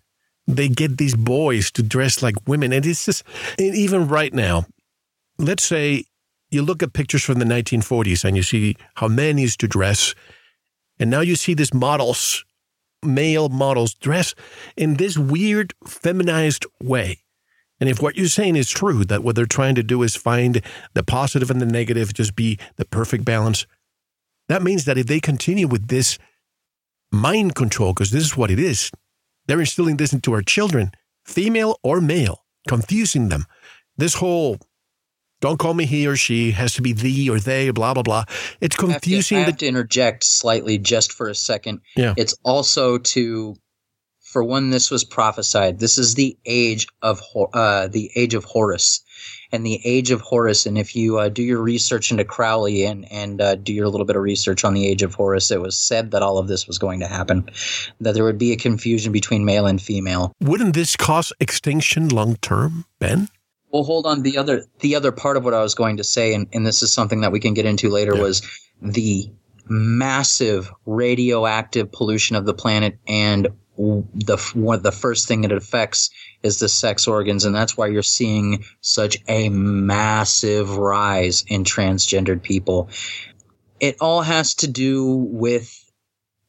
They 0.47 0.67
get 0.67 0.97
these 0.97 1.15
boys 1.15 1.71
to 1.71 1.83
dress 1.83 2.21
like 2.21 2.35
women. 2.47 2.73
And 2.73 2.85
it's 2.85 3.05
just, 3.05 3.23
and 3.57 3.75
even 3.75 4.07
right 4.07 4.33
now, 4.33 4.65
let's 5.37 5.63
say 5.63 6.05
you 6.49 6.61
look 6.61 6.83
at 6.83 6.93
pictures 6.93 7.23
from 7.23 7.39
the 7.39 7.45
1940s 7.45 8.25
and 8.25 8.35
you 8.35 8.43
see 8.43 8.75
how 8.95 9.07
men 9.07 9.37
used 9.37 9.59
to 9.61 9.67
dress. 9.67 10.13
And 10.99 11.09
now 11.09 11.21
you 11.21 11.35
see 11.35 11.53
these 11.53 11.73
models, 11.73 12.43
male 13.03 13.49
models, 13.49 13.93
dress 13.93 14.35
in 14.75 14.95
this 14.95 15.17
weird 15.17 15.73
feminized 15.87 16.65
way. 16.81 17.19
And 17.79 17.89
if 17.89 18.01
what 18.01 18.15
you're 18.15 18.27
saying 18.27 18.57
is 18.57 18.69
true, 18.69 19.03
that 19.05 19.23
what 19.23 19.35
they're 19.35 19.47
trying 19.47 19.73
to 19.75 19.83
do 19.83 20.03
is 20.03 20.15
find 20.15 20.61
the 20.93 21.01
positive 21.03 21.49
and 21.49 21.59
the 21.59 21.65
negative, 21.65 22.13
just 22.13 22.35
be 22.35 22.59
the 22.75 22.85
perfect 22.85 23.25
balance, 23.25 23.65
that 24.51 24.63
means 24.63 24.85
that 24.85 24.97
if 24.97 25.07
they 25.07 25.19
continue 25.19 25.67
with 25.67 25.87
this 25.87 26.17
mind 27.11 27.55
control, 27.55 27.93
because 27.93 28.11
this 28.11 28.23
is 28.23 28.37
what 28.37 28.51
it 28.51 28.59
is, 28.59 28.91
they're 29.47 29.59
instilling 29.59 29.97
this 29.97 30.13
into 30.13 30.33
our 30.33 30.41
children, 30.41 30.91
female 31.25 31.77
or 31.83 32.01
male, 32.01 32.45
confusing 32.67 33.29
them. 33.29 33.45
This 33.97 34.15
whole 34.15 34.57
don't 35.41 35.57
call 35.57 35.73
me 35.73 35.85
he 35.85 36.07
or 36.07 36.15
she 36.15 36.51
has 36.51 36.73
to 36.75 36.81
be 36.81 36.93
thee 36.93 37.29
or 37.29 37.39
they, 37.39 37.71
blah 37.71 37.93
blah 37.93 38.03
blah. 38.03 38.23
It's 38.61 38.75
confusing. 38.75 39.37
I 39.37 39.41
have 39.41 39.45
to, 39.45 39.49
I 39.49 39.51
have 39.51 39.59
to 39.59 39.67
interject 39.67 40.23
slightly 40.23 40.77
just 40.77 41.13
for 41.13 41.27
a 41.27 41.35
second. 41.35 41.81
Yeah. 41.95 42.13
It's 42.15 42.35
also 42.43 42.99
to 42.99 43.55
for 44.31 44.45
when 44.45 44.69
this 44.69 44.89
was 44.89 45.03
prophesied. 45.03 45.79
This 45.79 45.97
is 45.97 46.15
the 46.15 46.37
age 46.45 46.87
of 47.01 47.21
uh, 47.53 47.87
the 47.87 48.09
age 48.15 48.33
of 48.33 48.45
Horus, 48.45 49.01
and 49.51 49.65
the 49.65 49.81
age 49.83 50.09
of 50.09 50.21
Horus. 50.21 50.65
And 50.65 50.77
if 50.77 50.95
you 50.95 51.19
uh, 51.19 51.27
do 51.27 51.43
your 51.43 51.61
research 51.61 52.11
into 52.11 52.23
Crowley 52.23 52.85
and 52.85 53.11
and 53.11 53.41
uh, 53.41 53.55
do 53.55 53.73
your 53.73 53.89
little 53.89 54.05
bit 54.05 54.15
of 54.15 54.21
research 54.21 54.63
on 54.63 54.73
the 54.73 54.87
age 54.87 55.03
of 55.03 55.13
Horus, 55.13 55.51
it 55.51 55.59
was 55.59 55.77
said 55.77 56.11
that 56.11 56.23
all 56.23 56.37
of 56.37 56.47
this 56.47 56.65
was 56.65 56.77
going 56.77 57.01
to 57.01 57.07
happen, 57.07 57.49
that 57.99 58.13
there 58.13 58.23
would 58.23 58.37
be 58.37 58.53
a 58.53 58.57
confusion 58.57 59.11
between 59.11 59.43
male 59.43 59.65
and 59.65 59.81
female. 59.81 60.31
Wouldn't 60.39 60.75
this 60.75 60.95
cause 60.95 61.33
extinction 61.41 62.07
long 62.07 62.37
term, 62.37 62.85
Ben? 62.99 63.27
Well, 63.71 63.83
hold 63.83 64.05
on. 64.05 64.23
The 64.23 64.37
other 64.37 64.63
the 64.79 64.95
other 64.95 65.11
part 65.11 65.35
of 65.35 65.43
what 65.43 65.53
I 65.53 65.61
was 65.61 65.75
going 65.75 65.97
to 65.97 66.05
say, 66.05 66.33
and, 66.33 66.47
and 66.53 66.65
this 66.65 66.81
is 66.81 66.93
something 66.93 67.19
that 67.21 67.33
we 67.33 67.41
can 67.41 67.53
get 67.53 67.65
into 67.65 67.89
later, 67.89 68.15
yeah. 68.15 68.21
was 68.21 68.41
the 68.81 69.29
massive 69.67 70.71
radioactive 70.85 71.91
pollution 71.91 72.37
of 72.37 72.45
the 72.45 72.53
planet 72.53 72.97
and 73.07 73.49
the 73.77 74.51
one 74.53 74.81
the 74.81 74.91
first 74.91 75.27
thing 75.27 75.43
it 75.43 75.51
affects 75.51 76.09
is 76.43 76.59
the 76.59 76.69
sex 76.69 77.07
organs, 77.07 77.45
and 77.45 77.55
that's 77.55 77.77
why 77.77 77.87
you're 77.87 78.03
seeing 78.03 78.65
such 78.81 79.17
a 79.27 79.49
massive 79.49 80.77
rise 80.77 81.43
in 81.47 81.63
transgendered 81.63 82.43
people. 82.43 82.89
It 83.79 83.97
all 83.99 84.21
has 84.21 84.55
to 84.55 84.67
do 84.67 85.15
with 85.15 85.91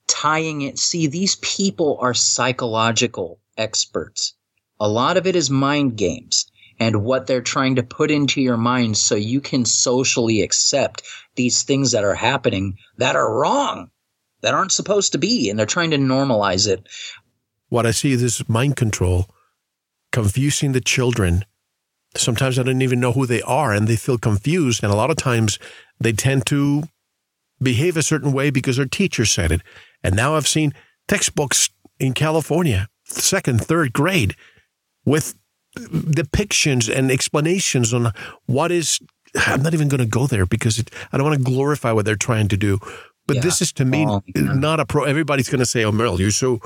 tying 0.06 0.62
it. 0.62 0.78
See, 0.78 1.06
these 1.06 1.36
people 1.36 1.98
are 2.00 2.14
psychological 2.14 3.38
experts. 3.56 4.34
A 4.80 4.88
lot 4.88 5.16
of 5.16 5.26
it 5.26 5.36
is 5.36 5.48
mind 5.48 5.96
games 5.96 6.50
and 6.78 7.04
what 7.04 7.26
they're 7.26 7.40
trying 7.40 7.76
to 7.76 7.82
put 7.82 8.10
into 8.10 8.40
your 8.40 8.56
mind 8.56 8.96
so 8.96 9.14
you 9.14 9.40
can 9.40 9.64
socially 9.64 10.42
accept 10.42 11.02
these 11.36 11.62
things 11.62 11.92
that 11.92 12.04
are 12.04 12.14
happening 12.14 12.78
that 12.98 13.14
are 13.14 13.32
wrong 13.32 13.90
that 14.42 14.54
aren't 14.54 14.72
supposed 14.72 15.12
to 15.12 15.18
be, 15.18 15.48
and 15.48 15.58
they're 15.58 15.66
trying 15.66 15.90
to 15.92 15.98
normalize 15.98 16.68
it. 16.68 16.86
What 17.68 17.86
I 17.86 17.90
see 17.90 18.12
is 18.12 18.20
this 18.20 18.48
mind 18.48 18.76
control, 18.76 19.26
confusing 20.10 20.72
the 20.72 20.80
children. 20.80 21.44
Sometimes 22.14 22.58
I 22.58 22.62
don't 22.62 22.82
even 22.82 23.00
know 23.00 23.12
who 23.12 23.26
they 23.26 23.42
are, 23.42 23.72
and 23.72 23.88
they 23.88 23.96
feel 23.96 24.18
confused. 24.18 24.82
And 24.82 24.92
a 24.92 24.96
lot 24.96 25.10
of 25.10 25.16
times 25.16 25.58
they 25.98 26.12
tend 26.12 26.44
to 26.46 26.84
behave 27.62 27.96
a 27.96 28.02
certain 28.02 28.32
way 28.32 28.50
because 28.50 28.76
their 28.76 28.86
teacher 28.86 29.24
said 29.24 29.52
it. 29.52 29.62
And 30.02 30.14
now 30.14 30.34
I've 30.34 30.48
seen 30.48 30.74
textbooks 31.08 31.70
in 31.98 32.12
California, 32.12 32.88
second, 33.04 33.64
third 33.64 33.92
grade, 33.92 34.36
with 35.04 35.34
depictions 35.76 36.94
and 36.94 37.10
explanations 37.10 37.94
on 37.94 38.12
what 38.46 38.70
is. 38.70 39.00
I'm 39.34 39.62
not 39.62 39.72
even 39.72 39.88
going 39.88 40.00
to 40.02 40.06
go 40.06 40.26
there 40.26 40.44
because 40.44 40.78
it, 40.78 40.90
I 41.10 41.16
don't 41.16 41.26
want 41.26 41.38
to 41.38 41.44
glorify 41.44 41.92
what 41.92 42.04
they're 42.04 42.16
trying 42.16 42.48
to 42.48 42.56
do. 42.58 42.78
But 43.26 43.36
yeah. 43.36 43.42
this 43.42 43.62
is 43.62 43.72
to 43.74 43.84
me 43.84 44.06
oh, 44.06 44.22
not 44.34 44.80
a 44.80 44.86
pro. 44.86 45.04
Everybody's 45.04 45.48
going 45.48 45.60
to 45.60 45.66
say, 45.66 45.84
"Oh, 45.84 45.92
Merle, 45.92 46.20
you're 46.20 46.30
so 46.30 46.60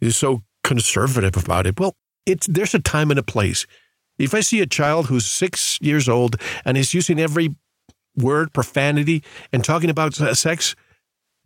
you're 0.00 0.10
so 0.10 0.42
conservative 0.64 1.36
about 1.36 1.66
it." 1.66 1.78
Well, 1.78 1.96
it's 2.26 2.46
there's 2.46 2.74
a 2.74 2.80
time 2.80 3.10
and 3.10 3.18
a 3.18 3.22
place. 3.22 3.66
If 4.18 4.34
I 4.34 4.40
see 4.40 4.60
a 4.60 4.66
child 4.66 5.06
who's 5.06 5.24
six 5.24 5.78
years 5.80 6.08
old 6.08 6.36
and 6.64 6.76
is 6.76 6.92
using 6.92 7.18
every 7.18 7.54
word 8.16 8.52
profanity 8.52 9.22
and 9.52 9.64
talking 9.64 9.88
about 9.88 10.14
sex, 10.14 10.74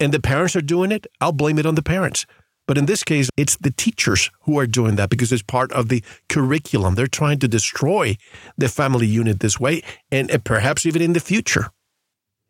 and 0.00 0.12
the 0.12 0.20
parents 0.20 0.56
are 0.56 0.62
doing 0.62 0.90
it, 0.90 1.06
I'll 1.20 1.32
blame 1.32 1.58
it 1.58 1.66
on 1.66 1.74
the 1.74 1.82
parents. 1.82 2.26
But 2.66 2.78
in 2.78 2.86
this 2.86 3.04
case, 3.04 3.28
it's 3.36 3.56
the 3.56 3.70
teachers 3.70 4.30
who 4.42 4.58
are 4.58 4.66
doing 4.66 4.96
that 4.96 5.10
because 5.10 5.32
it's 5.32 5.42
part 5.42 5.70
of 5.72 5.88
the 5.88 6.02
curriculum. 6.28 6.94
They're 6.94 7.06
trying 7.06 7.38
to 7.40 7.48
destroy 7.48 8.16
the 8.56 8.68
family 8.68 9.06
unit 9.06 9.40
this 9.40 9.60
way 9.60 9.82
and 10.10 10.30
perhaps 10.44 10.86
even 10.86 11.02
in 11.02 11.12
the 11.12 11.20
future 11.20 11.70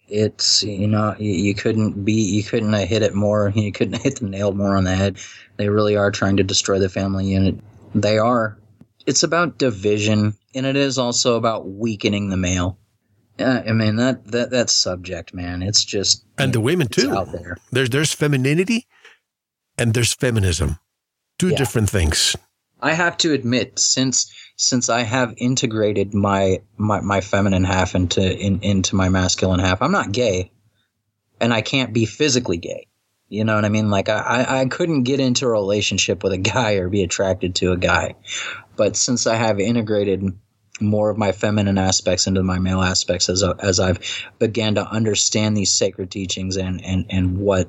it's 0.09 0.63
you 0.63 0.87
know 0.87 1.15
you, 1.19 1.33
you, 1.33 1.55
couldn't 1.55 2.05
be 2.05 2.13
you 2.13 2.43
couldn't 2.43 2.73
have 2.73 2.89
hit 2.89 3.03
it 3.03 3.15
more 3.15 3.49
you 3.55 3.73
couldn't 3.73 4.03
hit 4.03 4.21
the 4.21 4.27
nail 4.27 4.53
more 4.53 4.77
on 4.77 4.85
the 4.85 4.95
head. 4.95 5.19
They 5.57 5.69
really 5.69 5.97
are 5.97 6.11
trying 6.11 6.37
to 6.39 6.43
destroy 6.43 6.79
the 6.79 6.89
family 6.89 7.27
unit. 7.27 7.59
They 7.95 8.19
are. 8.19 8.59
It's 9.07 9.23
about 9.23 9.59
division 9.59 10.35
and 10.55 10.67
it 10.67 10.77
is 10.77 10.99
also 10.99 11.37
about 11.37 11.69
weakening 11.69 12.31
the 12.31 12.37
male. 12.37 12.79
Uh, 13.37 13.63
i 13.67 13.73
mean 13.73 13.97
that 13.97 14.25
that 14.27 14.51
that 14.51 14.71
subject 14.71 15.35
man. 15.35 15.63
It's 15.63 15.85
just 15.85 16.25
and 16.39 16.53
the 16.53 16.61
women 16.61 16.89
too. 16.89 17.13
out 17.13 17.33
there. 17.33 17.57
There's 17.73 17.91
there's 17.91 18.13
femininity 18.13 18.87
and 19.77 19.95
there's 19.95 20.13
feminism. 20.13 20.79
Two 21.39 21.49
yeah. 21.49 21.57
different 21.57 21.91
things 21.91 22.37
i 22.85 22.93
have 22.93 23.17
to 23.17 23.33
admit 23.33 23.79
since 23.79 24.33
since 24.57 24.89
I 24.89 25.03
have 25.03 25.35
integrated 25.37 26.15
my 26.15 26.63
my, 26.77 27.01
my 27.01 27.21
feminine 27.21 27.65
half 27.65 27.95
into 27.95 28.23
in, 28.23 28.61
into 28.63 28.97
my 28.97 29.09
masculine 29.09 29.61
half, 29.61 29.83
I'm 29.83 29.93
not 29.93 30.13
gay, 30.13 30.53
and 31.41 31.53
I 31.53 31.63
can't 31.63 31.93
be 31.93 32.07
physically 32.07 32.59
gay. 32.59 32.87
You 33.29 33.45
know 33.45 33.57
what 33.57 33.65
I 33.65 33.69
mean? 33.69 33.91
Like 33.91 34.09
I, 34.09 34.61
I 34.61 34.67
couldn't 34.67 35.05
get 35.05 35.19
into 35.19 35.47
a 35.47 35.51
relationship 35.51 36.23
with 36.23 36.33
a 36.33 36.39
guy 36.39 36.75
or 36.75 36.89
be 36.89 37.03
attracted 37.03 37.57
to 37.57 37.73
a 37.73 37.77
guy, 37.77 38.15
but 38.77 38.97
since 38.97 39.27
I 39.27 39.37
have 39.37 39.59
integrated 39.59 40.39
more 40.81 41.09
of 41.09 41.19
my 41.19 41.31
feminine 41.33 41.79
aspects 41.79 42.27
into 42.27 42.43
my 42.43 42.59
male 42.59 42.83
aspects 42.83 43.29
as 43.29 43.43
as 43.43 43.81
I've 43.81 44.01
began 44.39 44.75
to 44.77 44.89
understand 44.89 45.57
these 45.57 45.73
sacred 45.73 46.11
teachings 46.11 46.57
and 46.57 46.85
and 46.85 47.07
and 47.11 47.39
what 47.39 47.69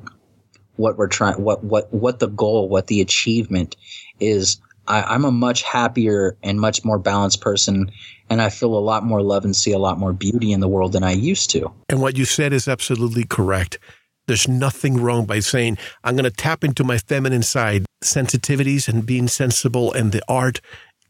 what 0.75 0.97
we're 0.97 1.07
trying 1.07 1.41
what 1.41 1.63
what 1.63 1.91
what 1.93 2.19
the 2.19 2.27
goal 2.27 2.67
what 2.67 2.87
the 2.87 3.01
achievement 3.01 3.75
is 4.19 4.57
I, 4.87 5.15
am 5.15 5.25
a 5.25 5.31
much 5.31 5.63
happier 5.63 6.37
and 6.43 6.59
much 6.59 6.85
more 6.85 6.99
balanced 6.99 7.41
person, 7.41 7.91
and 8.29 8.41
I 8.41 8.49
feel 8.49 8.75
a 8.75 8.79
lot 8.79 9.03
more 9.03 9.21
love 9.21 9.45
and 9.45 9.55
see 9.55 9.71
a 9.71 9.79
lot 9.79 9.97
more 9.97 10.13
beauty 10.13 10.51
in 10.51 10.59
the 10.59 10.67
world 10.67 10.93
than 10.93 11.03
I 11.03 11.11
used 11.11 11.49
to. 11.51 11.71
And 11.89 12.01
what 12.01 12.17
you 12.17 12.25
said 12.25 12.53
is 12.53 12.67
absolutely 12.67 13.23
correct. 13.23 13.79
There's 14.27 14.47
nothing 14.47 14.97
wrong 14.97 15.25
by 15.25 15.39
saying, 15.39 15.77
I'm 16.03 16.15
going 16.15 16.29
to 16.29 16.35
tap 16.35 16.63
into 16.63 16.83
my 16.83 16.97
feminine 16.97 17.43
side, 17.43 17.85
sensitivities 18.03 18.87
and 18.87 19.05
being 19.05 19.27
sensible 19.27 19.93
and 19.93 20.11
the 20.11 20.21
art. 20.27 20.61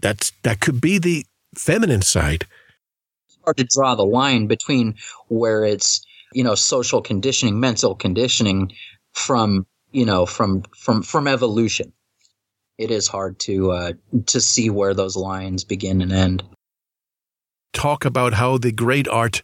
that's 0.02 0.32
that 0.44 0.60
could 0.60 0.82
be 0.82 0.98
the 0.98 1.26
feminine 1.58 2.02
side. 2.02 2.46
It's 3.28 3.38
hard 3.44 3.58
to 3.58 3.64
draw 3.64 3.96
the 3.96 4.06
line 4.06 4.48
between 4.48 4.96
where 5.28 5.64
it's 5.64 6.06
you 6.34 6.44
know 6.44 6.56
social 6.56 7.02
conditioning, 7.02 7.60
mental 7.60 7.96
conditioning 7.96 8.74
from 9.14 9.66
you 9.92 10.06
know 10.06 10.26
from 10.26 10.64
from 10.76 11.02
from 11.02 11.28
evolution. 11.28 11.94
It 12.78 12.92
is 12.92 13.08
hard 13.08 13.40
to 13.40 13.72
uh, 13.72 13.94
to 14.28 14.42
see 14.42 14.70
where 14.70 14.94
those 14.94 15.16
lines 15.16 15.64
begin 15.64 16.02
and 16.02 16.12
end. 16.12 16.44
Talk 17.74 18.06
about 18.06 18.34
how 18.34 18.58
the 18.58 18.72
great 18.72 19.08
art 19.08 19.44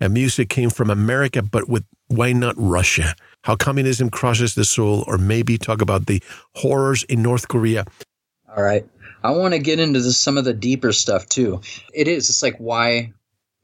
and 0.00 0.12
music 0.12 0.48
came 0.48 0.70
from 0.70 0.90
America, 0.90 1.42
but 1.42 1.68
with 1.68 1.84
why 2.08 2.32
not 2.32 2.54
Russia? 2.58 3.14
How 3.42 3.56
communism 3.56 4.10
crushes 4.10 4.54
the 4.54 4.64
soul, 4.64 5.04
or 5.06 5.18
maybe 5.18 5.58
talk 5.58 5.80
about 5.80 6.06
the 6.06 6.22
horrors 6.54 7.02
in 7.04 7.22
North 7.22 7.48
Korea. 7.48 7.84
All 8.54 8.62
right. 8.62 8.86
I 9.22 9.30
want 9.30 9.54
to 9.54 9.58
get 9.58 9.80
into 9.80 10.00
some 10.12 10.38
of 10.38 10.44
the 10.44 10.54
deeper 10.54 10.92
stuff 10.92 11.26
too. 11.26 11.60
It 11.94 12.08
is. 12.08 12.28
It's 12.30 12.42
like 12.42 12.56
why 12.58 13.12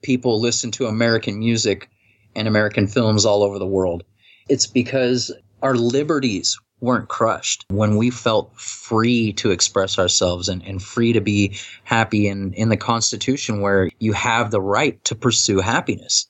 people 0.03 0.41
listen 0.41 0.71
to 0.73 0.87
American 0.87 1.39
music 1.39 1.89
and 2.35 2.49
American 2.49 2.87
films 2.87 3.25
all 3.25 3.43
over 3.43 3.59
the 3.59 3.67
world. 3.67 4.03
It's 4.49 4.67
because 4.67 5.31
our 5.63 5.75
liberties 5.75 6.59
weren't 6.83 7.09
crushed 7.09 7.65
when 7.69 7.97
we 7.97 8.11
felt 8.11 8.53
free 8.61 9.33
to 9.35 9.53
express 9.53 9.99
ourselves 9.99 10.49
and, 10.49 10.63
and 10.67 10.83
free 10.83 11.13
to 11.13 11.21
be 11.21 11.57
happy 11.85 12.27
in, 12.27 12.53
in 12.55 12.69
the 12.69 12.77
Constitution 12.77 13.61
where 13.61 13.89
you 14.01 14.13
have 14.13 14.51
the 14.51 14.61
right 14.61 15.03
to 15.05 15.15
pursue 15.15 15.61
happiness, 15.61 16.29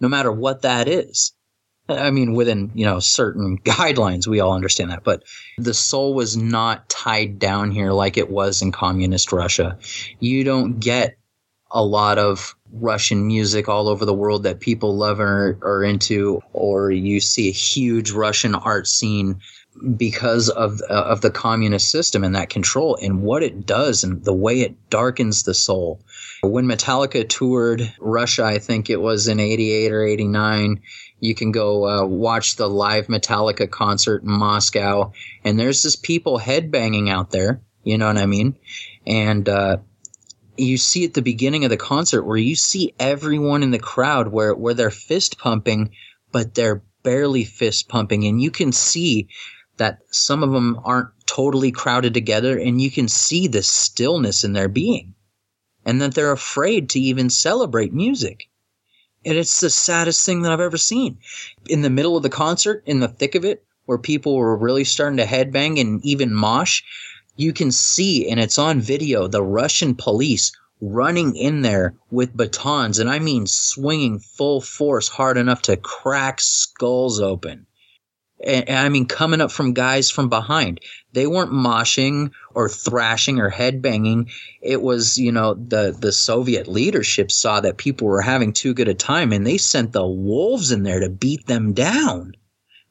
no 0.00 0.08
matter 0.08 0.32
what 0.32 0.62
that 0.62 0.88
is. 0.88 1.32
I 1.88 2.10
mean, 2.10 2.34
within, 2.34 2.70
you 2.74 2.86
know, 2.86 2.98
certain 2.98 3.58
guidelines, 3.64 4.26
we 4.26 4.40
all 4.40 4.54
understand 4.54 4.90
that, 4.90 5.04
but 5.04 5.22
the 5.58 5.74
soul 5.74 6.14
was 6.14 6.36
not 6.36 6.88
tied 6.88 7.38
down 7.38 7.70
here 7.70 7.92
like 7.92 8.16
it 8.16 8.30
was 8.30 8.62
in 8.62 8.72
communist 8.72 9.32
Russia. 9.32 9.78
You 10.18 10.44
don't 10.44 10.80
get 10.80 11.18
a 11.72 11.84
lot 11.84 12.18
of 12.18 12.56
Russian 12.72 13.26
music 13.26 13.68
all 13.68 13.88
over 13.88 14.04
the 14.04 14.14
world 14.14 14.44
that 14.44 14.60
people 14.60 14.96
love 14.96 15.20
or 15.20 15.58
are 15.62 15.84
into, 15.84 16.40
or 16.52 16.90
you 16.90 17.20
see 17.20 17.48
a 17.48 17.52
huge 17.52 18.10
Russian 18.12 18.54
art 18.54 18.86
scene 18.86 19.40
because 19.96 20.48
of 20.48 20.80
uh, 20.90 20.92
of 20.92 21.20
the 21.20 21.30
communist 21.30 21.90
system 21.90 22.24
and 22.24 22.34
that 22.34 22.50
control 22.50 22.98
and 23.00 23.22
what 23.22 23.42
it 23.42 23.66
does 23.66 24.04
and 24.04 24.24
the 24.24 24.34
way 24.34 24.60
it 24.60 24.90
darkens 24.90 25.44
the 25.44 25.54
soul. 25.54 26.00
When 26.42 26.66
Metallica 26.66 27.28
toured 27.28 27.92
Russia, 28.00 28.44
I 28.44 28.58
think 28.58 28.90
it 28.90 29.00
was 29.00 29.28
in 29.28 29.40
88 29.40 29.92
or 29.92 30.04
89, 30.04 30.82
you 31.20 31.34
can 31.34 31.52
go 31.52 31.88
uh, 31.88 32.04
watch 32.04 32.56
the 32.56 32.68
live 32.68 33.06
Metallica 33.06 33.70
concert 33.70 34.22
in 34.22 34.30
Moscow 34.30 35.12
and 35.44 35.58
there's 35.58 35.82
just 35.82 36.02
people 36.02 36.38
headbanging 36.38 37.08
out 37.08 37.30
there, 37.30 37.60
you 37.84 37.96
know 37.96 38.06
what 38.06 38.18
I 38.18 38.26
mean? 38.26 38.56
And 39.06 39.48
uh, 39.48 39.78
you 40.56 40.76
see 40.78 41.04
at 41.04 41.14
the 41.14 41.22
beginning 41.22 41.64
of 41.64 41.70
the 41.70 41.76
concert 41.76 42.24
where 42.24 42.36
you 42.36 42.56
see 42.56 42.94
everyone 42.98 43.62
in 43.62 43.70
the 43.70 43.78
crowd 43.78 44.28
where 44.28 44.54
where 44.54 44.74
they're 44.74 44.90
fist 44.90 45.38
pumping 45.38 45.90
but 46.32 46.54
they're 46.54 46.82
barely 47.02 47.44
fist 47.44 47.88
pumping 47.88 48.24
and 48.24 48.42
you 48.42 48.50
can 48.50 48.72
see 48.72 49.28
that 49.80 50.00
some 50.10 50.42
of 50.42 50.52
them 50.52 50.78
aren't 50.84 51.08
totally 51.24 51.72
crowded 51.72 52.12
together 52.12 52.58
and 52.58 52.82
you 52.82 52.90
can 52.90 53.08
see 53.08 53.48
the 53.48 53.62
stillness 53.62 54.44
in 54.44 54.52
their 54.52 54.68
being 54.68 55.14
and 55.86 56.02
that 56.02 56.14
they're 56.14 56.32
afraid 56.32 56.90
to 56.90 57.00
even 57.00 57.30
celebrate 57.30 57.90
music. 57.90 58.50
And 59.24 59.38
it's 59.38 59.58
the 59.58 59.70
saddest 59.70 60.26
thing 60.26 60.42
that 60.42 60.52
I've 60.52 60.60
ever 60.60 60.76
seen. 60.76 61.16
In 61.66 61.80
the 61.80 61.88
middle 61.88 62.14
of 62.14 62.22
the 62.22 62.28
concert, 62.28 62.82
in 62.84 63.00
the 63.00 63.08
thick 63.08 63.34
of 63.34 63.42
it, 63.46 63.64
where 63.86 63.96
people 63.96 64.36
were 64.36 64.54
really 64.54 64.84
starting 64.84 65.16
to 65.16 65.24
headbang 65.24 65.80
and 65.80 66.04
even 66.04 66.34
mosh, 66.34 66.82
you 67.36 67.54
can 67.54 67.72
see, 67.72 68.28
and 68.28 68.38
it's 68.38 68.58
on 68.58 68.82
video, 68.82 69.28
the 69.28 69.42
Russian 69.42 69.94
police 69.94 70.52
running 70.82 71.34
in 71.36 71.62
there 71.62 71.94
with 72.10 72.36
batons, 72.36 72.98
and 72.98 73.08
I 73.08 73.18
mean 73.18 73.46
swinging 73.46 74.18
full 74.18 74.60
force 74.60 75.08
hard 75.08 75.38
enough 75.38 75.62
to 75.62 75.78
crack 75.78 76.42
skulls 76.42 77.18
open 77.18 77.66
and, 78.44 78.68
and 78.68 78.78
I 78.78 78.88
mean 78.88 79.06
coming 79.06 79.40
up 79.40 79.50
from 79.50 79.74
guys 79.74 80.10
from 80.10 80.28
behind. 80.28 80.80
They 81.12 81.26
weren't 81.26 81.52
moshing 81.52 82.30
or 82.54 82.68
thrashing 82.68 83.40
or 83.40 83.50
headbanging. 83.50 84.30
It 84.62 84.80
was, 84.82 85.18
you 85.18 85.32
know, 85.32 85.54
the 85.54 85.96
the 85.98 86.12
Soviet 86.12 86.68
leadership 86.68 87.30
saw 87.30 87.60
that 87.60 87.76
people 87.76 88.06
were 88.06 88.22
having 88.22 88.52
too 88.52 88.74
good 88.74 88.88
a 88.88 88.94
time 88.94 89.32
and 89.32 89.46
they 89.46 89.58
sent 89.58 89.92
the 89.92 90.06
wolves 90.06 90.72
in 90.72 90.82
there 90.82 91.00
to 91.00 91.10
beat 91.10 91.46
them 91.46 91.72
down. 91.72 92.32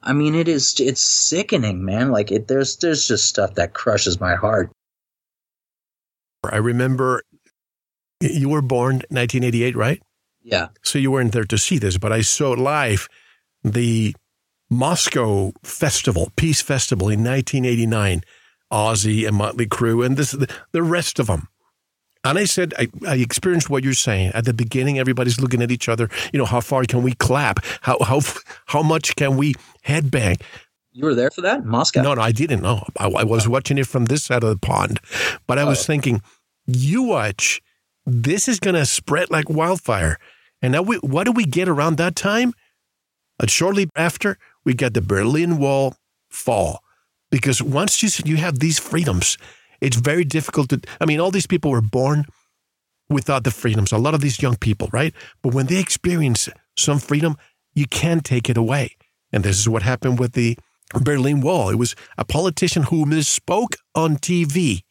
I 0.01 0.13
mean, 0.13 0.35
it 0.35 0.47
is 0.47 0.79
it's 0.79 1.01
sickening, 1.01 1.83
man. 1.83 2.11
Like 2.11 2.31
it, 2.31 2.47
there's 2.47 2.77
there's 2.77 3.07
just 3.07 3.25
stuff 3.27 3.55
that 3.55 3.73
crushes 3.73 4.19
my 4.19 4.35
heart. 4.35 4.71
I 6.43 6.57
remember 6.57 7.23
you 8.21 8.49
were 8.49 8.61
born 8.61 8.95
1988, 9.09 9.75
right? 9.75 10.01
Yeah. 10.41 10.69
So 10.83 10.99
you 10.99 11.11
weren't 11.11 11.33
there 11.33 11.43
to 11.43 11.57
see 11.57 11.77
this, 11.77 11.97
but 11.97 12.11
I 12.11 12.21
saw 12.21 12.51
live 12.51 13.07
the 13.63 14.15
Moscow 14.69 15.51
Festival, 15.63 16.31
Peace 16.35 16.61
Festival 16.61 17.07
in 17.07 17.23
1989, 17.23 18.23
Ozzy 18.71 19.27
and 19.27 19.35
Motley 19.35 19.65
Crue 19.65 20.05
and 20.05 20.15
this 20.15 20.31
the 20.71 20.83
rest 20.83 21.19
of 21.19 21.27
them. 21.27 21.47
And 22.23 22.37
I 22.37 22.43
said, 22.43 22.73
I, 22.77 22.89
I, 23.07 23.15
experienced 23.15 23.69
what 23.69 23.83
you're 23.83 23.93
saying. 23.93 24.31
At 24.33 24.43
the 24.43 24.53
beginning, 24.53 24.99
everybody's 24.99 25.39
looking 25.39 25.61
at 25.61 25.71
each 25.71 25.87
other. 25.87 26.09
You 26.33 26.39
know, 26.39 26.45
how 26.45 26.59
far 26.59 26.83
can 26.83 27.01
we 27.01 27.13
clap? 27.13 27.63
How 27.81 27.97
how 28.01 28.19
how 28.65 28.83
much 28.83 29.15
can 29.15 29.37
we 29.37 29.55
headbang? 29.85 30.41
You 30.91 31.05
were 31.05 31.15
there 31.15 31.31
for 31.31 31.41
that, 31.41 31.65
Moscow? 31.65 32.01
No, 32.01 32.13
no, 32.15 32.21
I 32.21 32.33
didn't 32.33 32.61
know. 32.61 32.85
I, 32.97 33.07
I 33.07 33.23
was 33.23 33.47
oh. 33.47 33.51
watching 33.51 33.77
it 33.77 33.87
from 33.87 34.05
this 34.05 34.23
side 34.23 34.43
of 34.43 34.49
the 34.49 34.57
pond, 34.57 34.99
but 35.47 35.57
I 35.57 35.63
was 35.63 35.79
oh. 35.81 35.83
thinking, 35.83 36.21
you 36.67 37.03
watch, 37.03 37.61
this 38.05 38.47
is 38.47 38.59
going 38.59 38.75
to 38.75 38.85
spread 38.85 39.31
like 39.31 39.49
wildfire. 39.49 40.17
And 40.61 40.73
now, 40.73 40.81
we, 40.81 40.97
what 40.97 41.23
do 41.23 41.31
we 41.31 41.45
get 41.45 41.69
around 41.69 41.97
that 41.97 42.15
time? 42.15 42.53
Uh, 43.39 43.47
shortly 43.47 43.89
after, 43.95 44.37
we 44.69 44.75
got 44.75 44.93
the 44.93 45.01
Berlin 45.01 45.57
Wall 45.57 45.95
fall. 46.29 46.83
Because 47.31 47.59
once 47.59 48.03
you, 48.03 48.09
you 48.23 48.37
have 48.37 48.59
these 48.59 48.77
freedoms, 48.77 49.35
it's 49.81 49.97
very 49.97 50.23
difficult 50.23 50.69
to. 50.69 50.79
I 51.01 51.07
mean, 51.07 51.19
all 51.19 51.31
these 51.31 51.47
people 51.47 51.71
were 51.71 51.81
born 51.81 52.25
without 53.09 53.45
the 53.45 53.49
freedoms, 53.49 53.91
a 53.91 53.97
lot 53.97 54.13
of 54.13 54.21
these 54.21 54.43
young 54.43 54.57
people, 54.57 54.87
right? 54.93 55.11
But 55.41 55.55
when 55.55 55.65
they 55.65 55.79
experience 55.79 56.49
some 56.77 56.99
freedom, 56.99 57.35
you 57.73 57.87
can't 57.87 58.23
take 58.23 58.47
it 58.47 58.57
away. 58.57 58.95
And 59.31 59.43
this 59.43 59.57
is 59.57 59.67
what 59.67 59.81
happened 59.81 60.19
with 60.19 60.33
the 60.33 60.55
Berlin 60.93 61.41
Wall. 61.41 61.71
It 61.71 61.79
was 61.79 61.95
a 62.19 62.23
politician 62.23 62.83
who 62.83 63.07
misspoke 63.07 63.73
on 63.95 64.17
TV, 64.17 64.83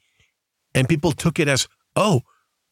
and 0.74 0.89
people 0.89 1.12
took 1.12 1.39
it 1.39 1.47
as, 1.47 1.68
oh, 1.95 2.22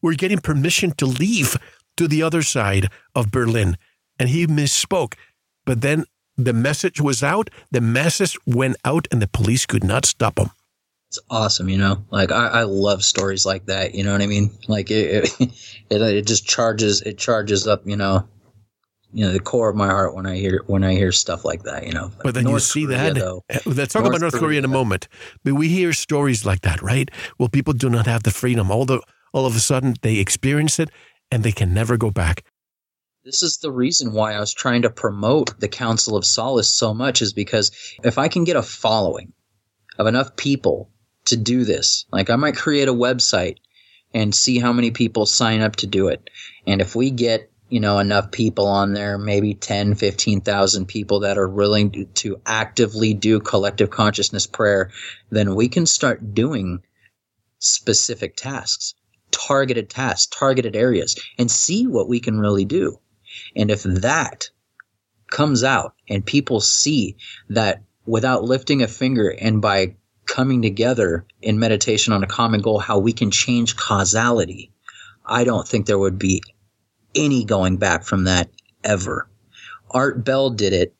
we're 0.01 0.15
getting 0.15 0.39
permission 0.39 0.91
to 0.97 1.05
leave 1.05 1.55
to 1.95 2.05
the 2.09 2.21
other 2.21 2.41
side 2.41 2.89
of 3.15 3.31
Berlin. 3.31 3.77
And 4.19 4.27
he 4.27 4.45
misspoke. 4.45 5.13
But 5.65 5.79
then 5.79 6.03
the 6.37 6.53
message 6.53 7.01
was 7.01 7.23
out, 7.23 7.49
the 7.71 7.81
masses 7.81 8.37
went 8.45 8.77
out, 8.85 9.07
and 9.11 9.21
the 9.21 9.27
police 9.27 9.65
could 9.65 9.83
not 9.83 10.05
stop 10.05 10.35
them. 10.35 10.51
It's 11.09 11.19
awesome, 11.29 11.69
you 11.69 11.77
know. 11.77 12.03
Like 12.11 12.31
I, 12.31 12.47
I 12.47 12.63
love 12.63 13.03
stories 13.03 13.45
like 13.45 13.65
that. 13.67 13.95
You 13.95 14.03
know 14.03 14.11
what 14.11 14.21
I 14.21 14.27
mean? 14.27 14.51
Like 14.67 14.91
it, 14.91 15.31
it, 15.39 15.41
it, 15.89 16.01
it 16.01 16.27
just 16.27 16.45
charges, 16.45 17.01
it 17.01 17.17
charges 17.17 17.65
up, 17.65 17.81
you 17.85 17.95
know, 17.95 18.27
you 19.13 19.25
know, 19.25 19.31
the 19.31 19.39
core 19.39 19.69
of 19.69 19.75
my 19.75 19.87
heart 19.87 20.15
when 20.15 20.25
I 20.25 20.35
hear 20.35 20.63
when 20.67 20.83
I 20.83 20.93
hear 20.93 21.11
stuff 21.11 21.45
like 21.45 21.63
that. 21.63 21.87
You 21.87 21.93
know. 21.93 22.11
But 22.23 22.33
then 22.33 22.43
North 22.43 22.55
you 22.55 22.59
see 22.59 22.85
Korea, 22.85 22.97
that. 22.97 23.15
Though, 23.15 23.43
uh, 23.49 23.59
Let's 23.65 23.93
talk 23.93 24.03
North 24.03 24.15
about 24.15 24.21
North 24.21 24.33
Korea, 24.33 24.41
Korea 24.41 24.59
in 24.59 24.65
a 24.65 24.69
moment. 24.69 25.07
But 25.43 25.53
we 25.53 25.69
hear 25.69 25.93
stories 25.93 26.45
like 26.45 26.61
that, 26.61 26.81
right? 26.81 27.09
Well, 27.39 27.49
people 27.49 27.73
do 27.73 27.89
not 27.89 28.05
have 28.05 28.23
the 28.23 28.31
freedom. 28.31 28.69
All 28.69 28.85
the 28.85 29.01
all 29.33 29.45
of 29.45 29.55
a 29.55 29.59
sudden 29.59 29.95
they 30.01 30.17
experience 30.17 30.77
it 30.77 30.89
and 31.31 31.43
they 31.43 31.53
can 31.53 31.73
never 31.73 31.97
go 31.97 32.11
back. 32.11 32.43
This 33.27 33.43
is 33.43 33.57
the 33.57 33.73
reason 33.73 34.13
why 34.13 34.35
I 34.35 34.39
was 34.39 34.53
trying 34.53 34.83
to 34.83 34.89
promote 34.89 35.59
the 35.59 35.67
Council 35.67 36.15
of 36.15 36.23
Solace 36.23 36.69
so 36.69 36.93
much 36.93 37.21
is 37.21 37.33
because 37.33 37.71
if 38.01 38.17
I 38.17 38.29
can 38.29 38.45
get 38.45 38.55
a 38.55 38.61
following 38.61 39.33
of 39.99 40.07
enough 40.07 40.37
people 40.37 40.89
to 41.25 41.35
do 41.35 41.65
this, 41.65 42.05
like 42.09 42.29
I 42.29 42.37
might 42.37 42.55
create 42.55 42.87
a 42.87 42.93
website 42.93 43.57
and 44.13 44.33
see 44.33 44.59
how 44.59 44.71
many 44.71 44.91
people 44.91 45.25
sign 45.25 45.59
up 45.59 45.75
to 45.75 45.87
do 45.87 46.07
it. 46.07 46.29
And 46.65 46.79
if 46.79 46.95
we 46.95 47.11
get, 47.11 47.51
you 47.67 47.81
know, 47.81 47.99
enough 47.99 48.31
people 48.31 48.65
on 48.65 48.93
there, 48.93 49.17
maybe 49.17 49.53
10, 49.53 49.95
15,000 49.95 50.85
people 50.85 51.19
that 51.19 51.37
are 51.37 51.49
willing 51.49 52.07
to 52.13 52.39
actively 52.45 53.13
do 53.13 53.41
collective 53.41 53.89
consciousness 53.89 54.47
prayer, 54.47 54.89
then 55.31 55.53
we 55.53 55.67
can 55.67 55.85
start 55.85 56.33
doing 56.33 56.81
specific 57.59 58.37
tasks, 58.37 58.93
targeted 59.31 59.89
tasks, 59.89 60.27
targeted 60.27 60.77
areas, 60.77 61.19
and 61.37 61.51
see 61.51 61.87
what 61.87 62.07
we 62.07 62.21
can 62.21 62.39
really 62.39 62.63
do. 62.63 62.97
And 63.55 63.71
if 63.71 63.83
that 63.83 64.49
comes 65.29 65.63
out 65.63 65.93
and 66.09 66.25
people 66.25 66.61
see 66.61 67.17
that 67.49 67.81
without 68.05 68.43
lifting 68.43 68.81
a 68.81 68.87
finger 68.87 69.29
and 69.29 69.61
by 69.61 69.95
coming 70.25 70.61
together 70.61 71.25
in 71.41 71.59
meditation 71.59 72.13
on 72.13 72.23
a 72.23 72.27
common 72.27 72.61
goal, 72.61 72.79
how 72.79 72.99
we 72.99 73.13
can 73.13 73.31
change 73.31 73.75
causality, 73.75 74.71
I 75.25 75.43
don't 75.43 75.67
think 75.67 75.85
there 75.85 75.99
would 75.99 76.19
be 76.19 76.41
any 77.15 77.43
going 77.43 77.77
back 77.77 78.03
from 78.03 78.25
that 78.25 78.49
ever. 78.83 79.29
Art 79.89 80.23
Bell 80.23 80.49
did 80.49 80.73
it, 80.73 80.95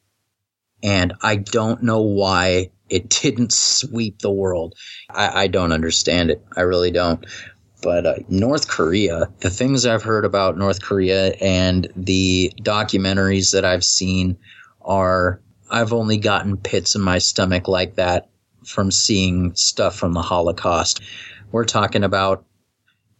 and 0.83 1.13
I 1.21 1.37
don't 1.37 1.83
know 1.83 2.01
why 2.01 2.71
it 2.89 3.09
didn't 3.21 3.51
sweep 3.51 4.19
the 4.19 4.31
world. 4.31 4.75
I, 5.09 5.43
I 5.43 5.47
don't 5.47 5.71
understand 5.71 6.31
it. 6.31 6.43
I 6.55 6.61
really 6.61 6.91
don't. 6.91 7.25
But 7.81 8.05
uh, 8.05 8.15
North 8.27 8.67
Korea, 8.67 9.29
the 9.39 9.49
things 9.49 9.85
I've 9.85 10.03
heard 10.03 10.25
about 10.25 10.57
North 10.57 10.81
Korea 10.81 11.33
and 11.41 11.87
the 11.95 12.51
documentaries 12.61 13.51
that 13.51 13.65
I've 13.65 13.85
seen 13.85 14.37
are, 14.81 15.41
I've 15.69 15.93
only 15.93 16.17
gotten 16.17 16.57
pits 16.57 16.95
in 16.95 17.01
my 17.01 17.19
stomach 17.19 17.67
like 17.67 17.95
that 17.95 18.29
from 18.65 18.91
seeing 18.91 19.53
stuff 19.55 19.95
from 19.95 20.13
the 20.13 20.21
Holocaust. 20.21 21.01
We're 21.51 21.65
talking 21.65 22.03
about 22.03 22.45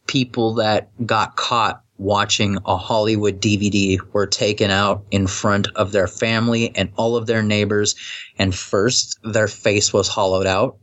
people 0.08 0.56
that 0.56 0.90
got 1.06 1.36
caught 1.36 1.84
watching 1.98 2.58
a 2.66 2.78
Hollywood 2.78 3.42
DVD 3.42 4.00
were 4.14 4.28
taken 4.28 4.70
out 4.72 5.04
in 5.12 5.28
front 5.28 5.68
of 5.76 5.92
their 5.92 6.08
family 6.08 6.76
and 6.76 6.92
all 6.96 7.16
of 7.16 7.26
their 7.26 7.44
neighbors. 7.44 7.96
And 8.38 8.54
first, 8.54 9.20
their 9.24 9.48
face 9.48 9.94
was 9.94 10.08
hollowed 10.08 10.46
out 10.46 10.78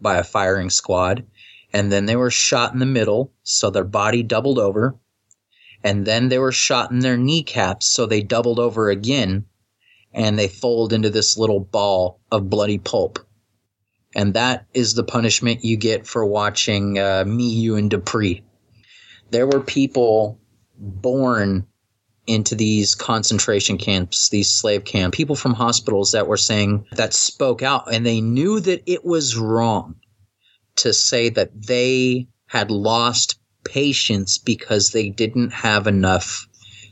by 0.00 0.16
a 0.16 0.24
firing 0.24 0.70
squad. 0.70 1.24
And 1.74 1.92
then 1.92 2.06
they 2.06 2.16
were 2.16 2.30
shot 2.30 2.72
in 2.72 2.78
the 2.78 2.86
middle, 2.86 3.34
so 3.42 3.68
their 3.68 3.84
body 3.84 4.22
doubled 4.22 4.58
over. 4.58 4.94
And 5.82 6.06
then 6.06 6.30
they 6.30 6.38
were 6.38 6.52
shot 6.52 6.90
in 6.90 7.00
their 7.00 7.18
kneecaps, 7.18 7.84
so 7.84 8.06
they 8.06 8.22
doubled 8.22 8.58
over 8.58 8.88
again. 8.88 9.44
And 10.14 10.38
they 10.38 10.48
fold 10.48 10.94
into 10.94 11.10
this 11.10 11.36
little 11.36 11.60
ball 11.60 12.20
of 12.32 12.48
bloody 12.48 12.78
pulp. 12.78 13.18
And 14.14 14.32
that 14.32 14.66
is 14.72 14.94
the 14.94 15.04
punishment 15.04 15.64
you 15.64 15.76
get 15.76 16.06
for 16.06 16.24
watching 16.24 16.98
uh, 16.98 17.24
Me, 17.26 17.50
You, 17.50 17.76
and 17.76 17.90
Dupree 17.90 18.42
there 19.34 19.46
were 19.48 19.60
people 19.60 20.38
born 20.78 21.66
into 22.26 22.54
these 22.54 22.94
concentration 22.94 23.76
camps, 23.76 24.28
these 24.28 24.48
slave 24.48 24.84
camps, 24.84 25.16
people 25.16 25.34
from 25.34 25.54
hospitals 25.54 26.12
that 26.12 26.28
were 26.28 26.36
saying 26.36 26.86
that 26.92 27.12
spoke 27.12 27.60
out 27.60 27.92
and 27.92 28.06
they 28.06 28.20
knew 28.20 28.60
that 28.60 28.82
it 28.86 29.04
was 29.04 29.36
wrong 29.36 29.96
to 30.76 30.92
say 30.92 31.28
that 31.30 31.50
they 31.66 32.28
had 32.46 32.70
lost 32.70 33.38
patients 33.64 34.38
because 34.38 34.90
they 34.90 35.08
didn't 35.08 35.50
have 35.50 35.86
enough 35.86 36.46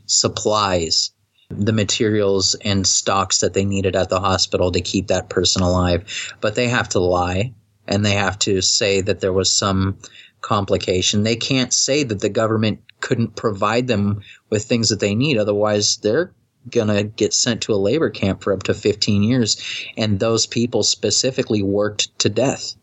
supplies, 0.05 1.11
the 1.49 1.73
materials 1.73 2.55
and 2.55 2.85
stocks 2.85 3.39
that 3.39 3.53
they 3.53 3.65
needed 3.65 3.95
at 3.95 4.09
the 4.09 4.19
hospital 4.19 4.71
to 4.71 4.81
keep 4.81 5.07
that 5.07 5.29
person 5.29 5.61
alive. 5.61 6.33
But 6.41 6.55
they 6.55 6.67
have 6.67 6.89
to 6.89 6.99
lie 6.99 7.53
and 7.87 8.05
they 8.05 8.13
have 8.13 8.39
to 8.39 8.61
say 8.61 9.01
that 9.01 9.19
there 9.19 9.33
was 9.33 9.51
some 9.51 9.97
complication. 10.41 11.23
They 11.23 11.35
can't 11.35 11.73
say 11.73 12.03
that 12.03 12.19
the 12.19 12.29
government 12.29 12.81
couldn't 13.01 13.35
provide 13.35 13.87
them 13.87 14.21
with 14.49 14.65
things 14.65 14.89
that 14.89 14.99
they 14.99 15.15
need. 15.15 15.37
Otherwise, 15.37 15.97
they're 15.97 16.33
going 16.69 16.87
to 16.87 17.03
get 17.03 17.33
sent 17.33 17.61
to 17.61 17.73
a 17.73 17.75
labor 17.75 18.09
camp 18.09 18.43
for 18.43 18.53
up 18.53 18.63
to 18.63 18.73
15 18.73 19.23
years. 19.23 19.61
And 19.97 20.19
those 20.19 20.47
people 20.47 20.83
specifically 20.83 21.61
worked 21.61 22.17
to 22.19 22.29
death. 22.29 22.75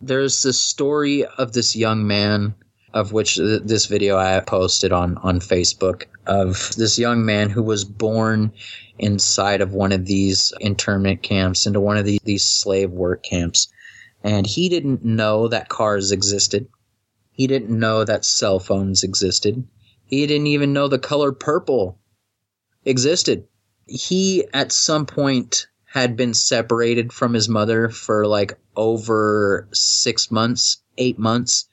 There's 0.00 0.42
the 0.42 0.52
story 0.52 1.24
of 1.24 1.52
this 1.52 1.74
young 1.74 2.06
man 2.06 2.54
of 2.94 3.12
which 3.12 3.36
this 3.36 3.86
video 3.86 4.16
I 4.16 4.40
posted 4.40 4.92
on, 4.92 5.18
on 5.18 5.40
Facebook 5.40 6.04
of 6.26 6.74
this 6.76 6.98
young 6.98 7.24
man 7.24 7.50
who 7.50 7.62
was 7.62 7.84
born 7.84 8.52
inside 8.98 9.60
of 9.60 9.72
one 9.74 9.92
of 9.92 10.06
these 10.06 10.52
internment 10.60 11.22
camps 11.22 11.66
into 11.66 11.80
one 11.80 11.96
of 11.96 12.04
these, 12.04 12.20
these 12.24 12.46
slave 12.46 12.90
work 12.90 13.22
camps. 13.22 13.68
And 14.24 14.46
he 14.46 14.68
didn't 14.68 15.04
know 15.04 15.48
that 15.48 15.68
cars 15.68 16.12
existed. 16.12 16.66
He 17.30 17.46
didn't 17.46 17.78
know 17.78 18.04
that 18.04 18.24
cell 18.24 18.58
phones 18.58 19.02
existed. 19.02 19.66
He 20.04 20.26
didn't 20.26 20.48
even 20.48 20.72
know 20.72 20.88
the 20.88 20.98
color 20.98 21.32
purple 21.32 21.98
existed. 22.84 23.46
He, 23.86 24.46
at 24.52 24.72
some 24.72 25.06
point, 25.06 25.66
had 25.90 26.16
been 26.16 26.34
separated 26.34 27.12
from 27.12 27.34
his 27.34 27.48
mother 27.48 27.88
for 27.88 28.26
like 28.26 28.58
over 28.76 29.68
six 29.72 30.30
months, 30.30 30.78
eight 30.98 31.18
months, 31.18 31.66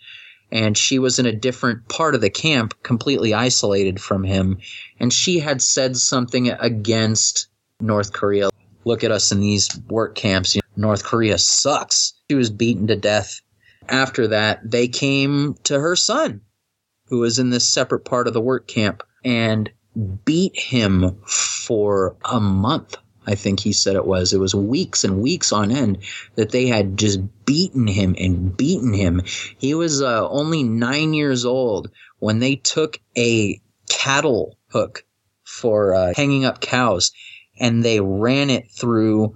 and 0.51 0.78
she 0.78 0.99
was 0.99 1.20
in 1.20 1.26
a 1.26 1.36
different 1.36 1.88
part 1.89 2.16
of 2.16 2.22
the 2.22 2.30
camp, 2.30 2.74
completely 2.84 3.34
isolated 3.34 3.99
from 3.99 4.24
him. 4.24 4.57
And 4.99 5.11
she 5.11 5.39
had 5.39 5.61
said 5.61 5.97
something 5.97 6.49
against 6.49 7.47
North 7.82 8.13
Korea. 8.13 8.49
Look 8.86 9.03
at 9.03 9.11
us 9.11 9.32
in 9.32 9.39
these 9.39 9.70
work 9.89 10.16
camps. 10.16 10.55
You 10.55 10.61
know, 10.78 10.88
North 10.88 11.03
Korea 11.03 11.38
sucks. 11.38 12.13
She 12.30 12.36
was 12.36 12.49
beaten 12.49 12.88
to 12.88 12.95
death 12.95 13.41
after 13.89 14.28
that, 14.28 14.59
they 14.70 14.88
came 14.88 15.55
to 15.63 15.80
her 15.80 15.95
son, 15.95 16.41
who 17.07 17.20
was 17.20 17.39
in 17.39 17.49
this 17.49 17.66
separate 17.66 18.05
part 18.05 18.28
of 18.28 18.34
the 18.34 18.41
work 18.41 18.68
camp, 18.68 19.03
and 19.24 19.72
beat 20.26 20.57
him 20.57 21.22
for 21.26 22.16
a 22.26 22.39
month. 22.39 22.97
I 23.28 23.36
think 23.36 23.59
he 23.59 23.73
said 23.73 23.95
it 23.95 24.05
was. 24.05 24.34
It 24.34 24.39
was 24.39 24.53
weeks 24.53 25.03
and 25.03 25.21
weeks 25.21 25.51
on 25.51 25.71
end 25.71 25.99
that 26.36 26.51
they 26.51 26.67
had 26.67 26.97
just 26.97 27.19
beaten 27.45 27.88
him 27.88 28.15
and 28.19 28.55
beaten 28.55 28.93
him. 28.93 29.21
He 29.57 29.73
was 29.73 30.01
uh, 30.01 30.28
only 30.30 30.63
nine 30.63 31.13
years 31.13 31.45
old 31.45 31.89
when 32.19 32.39
they 32.39 32.55
took 32.55 32.99
a 33.17 33.59
cattle 33.89 34.57
hook 34.69 35.05
for 35.43 35.93
uh, 35.93 36.13
hanging 36.15 36.45
up 36.45 36.61
cows 36.61 37.11
and 37.59 37.84
they 37.84 37.99
ran 37.99 38.49
it 38.49 38.69
through 38.71 39.36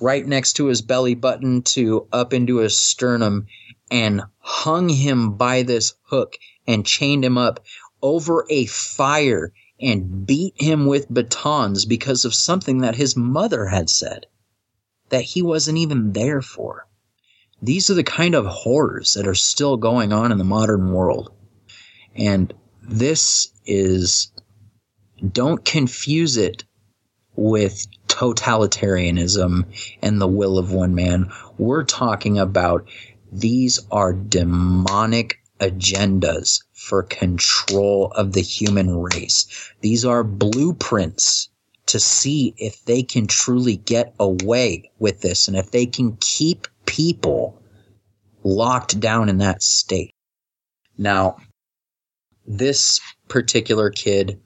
right 0.00 0.26
next 0.26 0.54
to 0.54 0.66
his 0.66 0.82
belly 0.82 1.14
button 1.14 1.62
to 1.62 2.06
up 2.12 2.32
into 2.32 2.56
his 2.56 2.76
sternum 2.76 3.46
and 3.90 4.22
hung 4.38 4.88
him 4.88 5.36
by 5.36 5.62
this 5.62 5.94
hook 6.04 6.36
and 6.66 6.86
chained 6.86 7.24
him 7.24 7.38
up 7.38 7.60
over 8.02 8.46
a 8.50 8.66
fire 8.66 9.52
and 9.82 10.24
beat 10.26 10.54
him 10.56 10.86
with 10.86 11.12
batons 11.12 11.84
because 11.84 12.24
of 12.24 12.34
something 12.34 12.78
that 12.78 12.94
his 12.94 13.16
mother 13.16 13.66
had 13.66 13.90
said 13.90 14.26
that 15.08 15.22
he 15.22 15.42
wasn't 15.42 15.76
even 15.76 16.12
there 16.12 16.40
for. 16.40 16.86
These 17.60 17.90
are 17.90 17.94
the 17.94 18.04
kind 18.04 18.34
of 18.34 18.46
horrors 18.46 19.14
that 19.14 19.26
are 19.26 19.34
still 19.34 19.76
going 19.76 20.12
on 20.12 20.32
in 20.32 20.38
the 20.38 20.44
modern 20.44 20.92
world. 20.92 21.32
And 22.14 22.52
this 22.82 23.52
is, 23.66 24.32
don't 25.32 25.64
confuse 25.64 26.36
it 26.36 26.64
with 27.36 27.86
totalitarianism 28.08 29.64
and 30.02 30.20
the 30.20 30.26
will 30.26 30.58
of 30.58 30.72
one 30.72 30.94
man. 30.94 31.30
We're 31.58 31.84
talking 31.84 32.38
about 32.38 32.88
these 33.30 33.80
are 33.90 34.12
demonic 34.12 35.41
agendas 35.62 36.62
for 36.74 37.04
control 37.04 38.12
of 38.16 38.32
the 38.32 38.42
human 38.42 38.96
race. 38.96 39.46
These 39.80 40.04
are 40.04 40.24
blueprints 40.24 41.48
to 41.86 42.00
see 42.00 42.54
if 42.58 42.84
they 42.84 43.02
can 43.02 43.26
truly 43.26 43.76
get 43.76 44.14
away 44.18 44.90
with 44.98 45.20
this 45.20 45.48
and 45.48 45.56
if 45.56 45.70
they 45.70 45.86
can 45.86 46.16
keep 46.20 46.66
people 46.86 47.62
locked 48.44 48.98
down 48.98 49.28
in 49.28 49.38
that 49.38 49.62
state. 49.62 50.12
Now, 50.98 51.36
this 52.46 53.00
particular 53.28 53.90
kid 53.90 54.40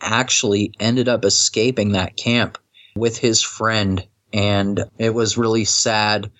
actually 0.00 0.72
ended 0.78 1.08
up 1.08 1.24
escaping 1.24 1.92
that 1.92 2.16
camp 2.16 2.58
with 2.94 3.16
his 3.18 3.42
friend, 3.42 4.06
and 4.32 4.84
it 4.98 5.14
was 5.14 5.38
really 5.38 5.64
sad 5.64 6.30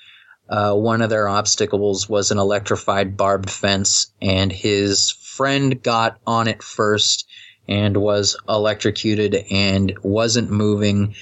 uh, 0.48 0.74
one 0.74 1.02
of 1.02 1.10
their 1.10 1.28
obstacles 1.28 2.08
was 2.08 2.30
an 2.30 2.38
electrified 2.38 3.16
barbed 3.16 3.50
fence, 3.50 4.12
and 4.22 4.52
his 4.52 5.10
friend 5.10 5.82
got 5.82 6.18
on 6.26 6.48
it 6.48 6.62
first 6.62 7.28
and 7.68 7.96
was 7.96 8.36
electrocuted 8.48 9.34
and 9.50 9.92
wasn't 10.02 10.50
moving. 10.50 11.14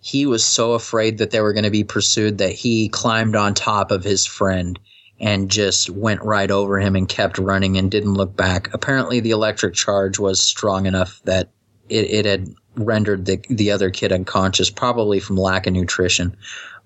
He 0.00 0.24
was 0.24 0.44
so 0.44 0.72
afraid 0.72 1.18
that 1.18 1.30
they 1.30 1.40
were 1.40 1.52
going 1.52 1.64
to 1.64 1.70
be 1.70 1.84
pursued 1.84 2.38
that 2.38 2.52
he 2.52 2.88
climbed 2.88 3.36
on 3.36 3.54
top 3.54 3.90
of 3.90 4.04
his 4.04 4.24
friend 4.24 4.78
and 5.20 5.50
just 5.50 5.90
went 5.90 6.22
right 6.22 6.50
over 6.50 6.80
him 6.80 6.96
and 6.96 7.08
kept 7.08 7.38
running 7.38 7.76
and 7.76 7.90
didn't 7.90 8.14
look 8.14 8.34
back. 8.34 8.72
Apparently, 8.72 9.20
the 9.20 9.30
electric 9.30 9.74
charge 9.74 10.18
was 10.18 10.40
strong 10.40 10.86
enough 10.86 11.20
that 11.24 11.50
it, 11.88 12.10
it 12.10 12.24
had 12.24 12.52
rendered 12.74 13.26
the, 13.26 13.40
the 13.50 13.70
other 13.70 13.90
kid 13.90 14.12
unconscious, 14.12 14.70
probably 14.70 15.20
from 15.20 15.36
lack 15.36 15.66
of 15.66 15.74
nutrition 15.74 16.34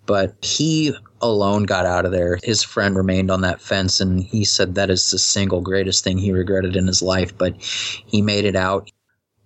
but 0.07 0.35
he 0.43 0.95
alone 1.21 1.65
got 1.65 1.87
out 1.87 2.05
of 2.05 2.13
there. 2.13 2.39
His 2.43 2.63
friend 2.63 2.97
remained 2.97 3.31
on 3.31 3.41
that 3.43 3.61
fence, 3.61 4.01
and 4.01 4.23
he 4.23 4.45
said 4.45 4.75
that 4.75 4.91
is 4.91 5.11
the 5.11 5.19
single 5.19 5.61
greatest 5.61 6.05
thing 6.05 6.19
he 6.19 6.33
regretted 6.33 6.77
in 6.77 6.87
his 6.87 7.03
life. 7.03 7.37
But 7.37 7.61
he 7.61 8.23
made 8.23 8.45
it 8.45 8.57
out. 8.57 8.91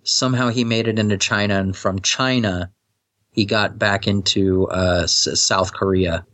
Somehow 0.02 0.48
he 0.48 0.64
made 0.64 0.88
it 0.88 0.98
into 0.98 1.16
China, 1.16 1.58
and 1.58 1.76
from 1.76 2.00
China, 2.00 2.70
he 3.32 3.44
got 3.44 3.78
back 3.78 4.06
into 4.06 4.68
uh, 4.68 5.06
South 5.06 5.72
Korea. 5.72 6.24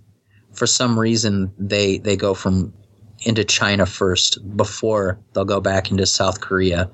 For 0.53 0.67
some 0.67 0.99
reason, 0.99 1.53
they 1.59 1.99
they 1.99 2.17
go 2.17 2.35
from 2.35 2.73
into 3.21 3.45
China 3.45 3.87
first 3.87 4.39
before 4.57 5.19
they'll 5.33 5.45
go 5.45 5.61
back 5.61 5.91
into 5.91 6.07
South 6.07 6.41
Korea 6.41 6.91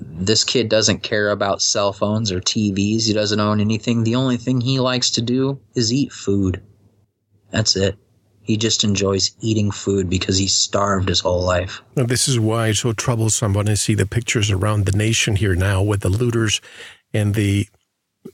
this 0.00 0.44
kid 0.44 0.68
doesn't 0.68 1.02
care 1.02 1.30
about 1.30 1.62
cell 1.62 1.92
phones 1.92 2.30
or 2.32 2.40
TVs. 2.40 3.06
He 3.06 3.12
doesn't 3.12 3.40
own 3.40 3.60
anything. 3.60 4.04
The 4.04 4.16
only 4.16 4.36
thing 4.36 4.60
he 4.60 4.80
likes 4.80 5.10
to 5.12 5.22
do 5.22 5.60
is 5.74 5.92
eat 5.92 6.12
food. 6.12 6.62
That's 7.50 7.76
it. 7.76 7.96
He 8.42 8.56
just 8.56 8.84
enjoys 8.84 9.32
eating 9.40 9.70
food 9.70 10.08
because 10.08 10.36
he's 10.38 10.54
starved 10.54 11.08
his 11.08 11.20
whole 11.20 11.42
life. 11.42 11.82
Now, 11.94 12.04
this 12.04 12.26
is 12.26 12.40
why 12.40 12.68
it's 12.68 12.80
so 12.80 12.92
troublesome 12.92 13.52
when 13.52 13.68
I 13.68 13.74
see 13.74 13.94
the 13.94 14.06
pictures 14.06 14.50
around 14.50 14.86
the 14.86 14.96
nation 14.96 15.36
here 15.36 15.54
now 15.54 15.82
with 15.82 16.00
the 16.00 16.08
looters 16.08 16.60
and 17.12 17.34
the 17.34 17.68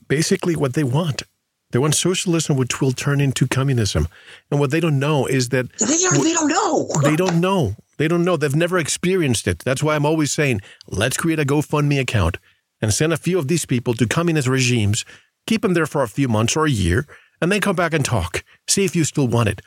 basically 0.07 0.55
what 0.55 0.73
they 0.73 0.83
want. 0.83 1.23
They 1.71 1.79
want 1.79 1.95
socialism, 1.95 2.55
which 2.55 2.79
will 2.79 2.93
turn 2.93 3.19
into 3.19 3.45
communism. 3.45 4.07
And 4.49 4.59
what 4.59 4.71
they 4.71 4.79
don't 4.79 4.99
know 4.99 5.25
is 5.25 5.49
that 5.49 5.71
they, 5.77 6.05
are, 6.05 6.23
they 6.23 6.33
don't 6.33 6.47
know. 6.47 6.87
they 7.03 7.15
don't 7.17 7.41
know 7.41 7.75
They 7.97 8.07
don't 8.07 8.23
know. 8.23 8.37
They've 8.37 8.55
never 8.55 8.77
experienced 8.77 9.47
it. 9.47 9.59
That's 9.59 9.83
why 9.83 9.95
I'm 9.95 10.05
always 10.05 10.31
saying, 10.31 10.61
let's 10.87 11.17
create 11.17 11.39
a 11.39 11.45
GoFundMe 11.45 11.99
account 11.99 12.37
and 12.81 12.93
send 12.93 13.11
a 13.11 13.17
few 13.17 13.39
of 13.39 13.47
these 13.47 13.65
people 13.65 13.93
to 13.95 14.07
communist 14.07 14.47
regimes, 14.47 15.03
keep 15.47 15.61
them 15.61 15.73
there 15.73 15.87
for 15.87 16.03
a 16.03 16.07
few 16.07 16.27
months 16.27 16.55
or 16.55 16.65
a 16.65 16.71
year, 16.71 17.07
and 17.41 17.51
then 17.51 17.61
come 17.61 17.75
back 17.75 17.93
and 17.93 18.05
talk. 18.05 18.43
See 18.67 18.85
if 18.85 18.95
you 18.95 19.03
still 19.03 19.27
want 19.27 19.49
it. 19.49 19.61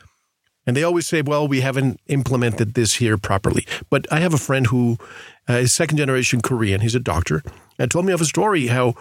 And 0.67 0.77
they 0.77 0.85
always 0.85 1.07
say, 1.07 1.23
well, 1.23 1.49
we 1.49 1.63
haven't 1.63 2.01
implemented 2.07 2.75
this 2.75 2.97
here 2.97 3.17
properly. 3.17 3.67
But 3.89 4.07
I 4.13 4.21
have 4.21 4.35
a 4.35 4.39
friend 4.39 4.67
who 4.67 4.99
uh, 5.49 5.55
is 5.55 5.73
second 5.73 5.99
generation 5.99 6.41
Korean. 6.41 6.81
He's 6.81 6.95
a 6.95 7.01
doctor 7.01 7.43
and 7.79 7.91
told 7.91 8.05
me 8.05 8.13
of 8.13 8.21
a 8.21 8.27
story 8.27 8.69
how 8.69 8.95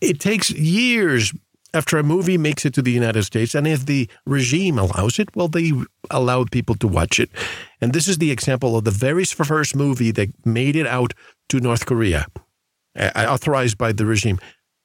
it 0.00 0.18
takes 0.18 0.50
years 0.50 1.32
after 1.74 1.98
a 1.98 2.02
movie 2.02 2.38
makes 2.38 2.64
it 2.64 2.72
to 2.74 2.82
the 2.82 2.92
United 2.92 3.24
States, 3.24 3.54
and 3.54 3.66
if 3.66 3.84
the 3.84 4.08
regime 4.24 4.78
allows 4.78 5.18
it, 5.18 5.28
well, 5.34 5.48
they 5.48 5.72
allow 6.10 6.44
people 6.44 6.76
to 6.76 6.88
watch 6.88 7.18
it. 7.18 7.30
And 7.80 7.92
this 7.92 8.08
is 8.08 8.18
the 8.18 8.30
example 8.30 8.76
of 8.76 8.84
the 8.84 8.90
very 8.90 9.24
first 9.24 9.74
movie 9.74 10.12
that 10.12 10.30
made 10.46 10.76
it 10.76 10.86
out 10.86 11.12
to 11.48 11.60
North 11.60 11.84
Korea, 11.84 12.26
uh, 12.96 13.10
authorized 13.16 13.76
by 13.76 13.92
the 13.92 14.06
regime. 14.06 14.38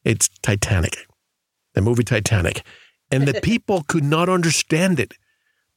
It's 0.04 0.30
Titanic, 0.42 0.98
the 1.76 1.82
movie 1.82 2.04
Titanic. 2.04 2.64
And 3.12 3.28
the 3.28 3.40
people 3.44 3.84
could 3.88 4.04
not 4.04 4.28
understand 4.28 5.00
it 5.00 5.14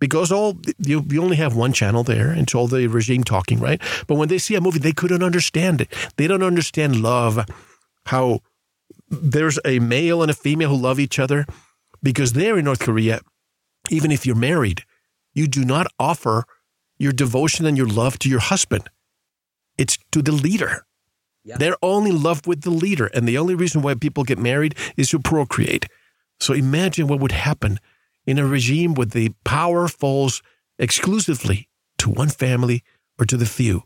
because 0.00 0.32
all 0.32 0.58
you, 0.78 1.04
you 1.10 1.22
only 1.22 1.36
have 1.36 1.54
one 1.54 1.72
channel 1.72 2.02
there 2.02 2.30
and 2.30 2.40
it's 2.40 2.54
all 2.54 2.66
the 2.66 2.86
regime 2.86 3.22
talking, 3.22 3.60
right? 3.60 3.80
But 4.06 4.16
when 4.16 4.28
they 4.28 4.38
see 4.38 4.54
a 4.54 4.60
movie, 4.60 4.78
they 4.78 4.92
couldn't 4.92 5.22
understand 5.22 5.80
it. 5.80 5.88
They 6.16 6.26
don't 6.26 6.42
understand 6.42 7.02
love, 7.02 7.46
how 8.06 8.40
there's 9.12 9.58
a 9.64 9.78
male 9.78 10.22
and 10.22 10.30
a 10.30 10.34
female 10.34 10.70
who 10.70 10.76
love 10.76 10.98
each 10.98 11.18
other 11.18 11.46
because 12.02 12.32
there 12.32 12.58
in 12.58 12.64
North 12.64 12.80
Korea, 12.80 13.20
even 13.90 14.10
if 14.10 14.26
you're 14.26 14.34
married, 14.34 14.84
you 15.34 15.46
do 15.46 15.64
not 15.64 15.86
offer 15.98 16.44
your 16.98 17.12
devotion 17.12 17.66
and 17.66 17.76
your 17.76 17.86
love 17.86 18.18
to 18.20 18.28
your 18.28 18.40
husband. 18.40 18.88
It's 19.78 19.98
to 20.12 20.22
the 20.22 20.32
leader. 20.32 20.84
Yeah. 21.44 21.56
They're 21.58 21.76
only 21.82 22.12
loved 22.12 22.46
with 22.46 22.62
the 22.62 22.70
leader. 22.70 23.06
And 23.06 23.26
the 23.26 23.38
only 23.38 23.54
reason 23.54 23.82
why 23.82 23.94
people 23.94 24.24
get 24.24 24.38
married 24.38 24.76
is 24.96 25.08
to 25.10 25.18
procreate. 25.18 25.86
So 26.40 26.54
imagine 26.54 27.06
what 27.06 27.20
would 27.20 27.32
happen 27.32 27.78
in 28.26 28.38
a 28.38 28.46
regime 28.46 28.94
where 28.94 29.06
the 29.06 29.32
power 29.44 29.88
falls 29.88 30.42
exclusively 30.78 31.68
to 31.98 32.10
one 32.10 32.28
family 32.28 32.82
or 33.18 33.26
to 33.26 33.36
the 33.36 33.46
few. 33.46 33.82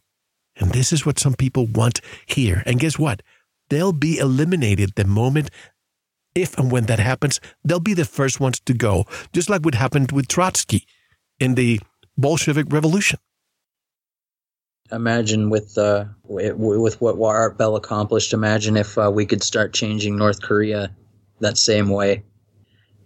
And 0.57 0.72
this 0.72 0.93
is 0.93 1.05
what 1.05 1.18
some 1.18 1.35
people 1.35 1.66
want 1.66 2.01
here. 2.27 2.62
And 2.66 2.81
guess 2.81 2.99
what? 2.99 3.22
They'll 3.68 3.92
be 3.92 4.18
eliminated 4.18 4.92
the 4.96 5.04
moment, 5.04 5.50
if 6.34 6.56
and 6.58 6.70
when 6.70 6.84
that 6.84 6.98
happens, 6.98 7.40
they'll 7.64 7.80
be 7.80 7.94
the 7.94 8.04
first 8.04 8.40
ones 8.40 8.60
to 8.60 8.74
go, 8.74 9.04
just 9.32 9.50
like 9.50 9.64
what 9.64 9.74
happened 9.74 10.12
with 10.12 10.28
Trotsky 10.28 10.86
in 11.40 11.54
the 11.54 11.80
Bolshevik 12.16 12.66
Revolution. 12.70 13.18
Imagine 14.92 15.50
with 15.50 15.76
uh, 15.76 16.04
with 16.24 17.00
what 17.00 17.20
Art 17.20 17.58
Bell 17.58 17.74
accomplished. 17.74 18.32
Imagine 18.32 18.76
if 18.76 18.96
uh, 18.96 19.10
we 19.12 19.26
could 19.26 19.42
start 19.42 19.74
changing 19.74 20.16
North 20.16 20.42
Korea 20.42 20.94
that 21.40 21.58
same 21.58 21.88
way. 21.88 22.22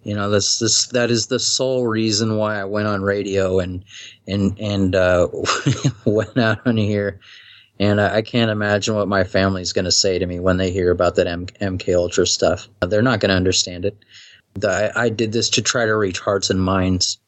You 0.03 0.15
know, 0.15 0.31
that's 0.31 0.59
this 0.59 0.87
that 0.89 1.11
is 1.11 1.27
the 1.27 1.39
sole 1.39 1.87
reason 1.87 2.37
why 2.37 2.61
I 2.61 2.65
went 2.65 2.87
on 2.87 3.03
radio 3.03 3.61
and 3.61 3.85
and 4.27 4.59
and 4.59 4.95
uh, 4.95 5.29
went 6.05 6.37
out 6.37 6.67
on 6.67 6.77
here. 6.77 7.21
And 7.81 7.99
I, 7.99 8.17
I 8.17 8.23
can't 8.23 8.51
imagine 8.51 8.95
what 8.95 9.09
my 9.09 9.25
family's 9.25 9.73
going 9.73 9.87
to 9.87 9.91
say 9.91 10.19
to 10.19 10.27
me 10.27 10.39
when 10.39 10.59
they 10.59 10.71
hear 10.71 10.91
about 10.91 11.17
that 11.17 11.27
M- 11.27 11.47
MK 11.47 11.97
Ultra 11.97 12.27
stuff. 12.27 12.69
They're 12.83 13.03
not 13.03 13.21
going 13.21 13.31
to 13.31 13.37
understand 13.37 13.87
it. 13.87 13.97
The, 14.55 14.93
I, 14.95 15.05
I 15.05 15.09
did 15.09 15.33
this 15.33 15.49
to 15.51 15.63
try 15.63 15.87
to 15.87 15.97
reach 15.97 16.21
hearts 16.21 16.51
and 16.51 16.63
minds 16.63 17.19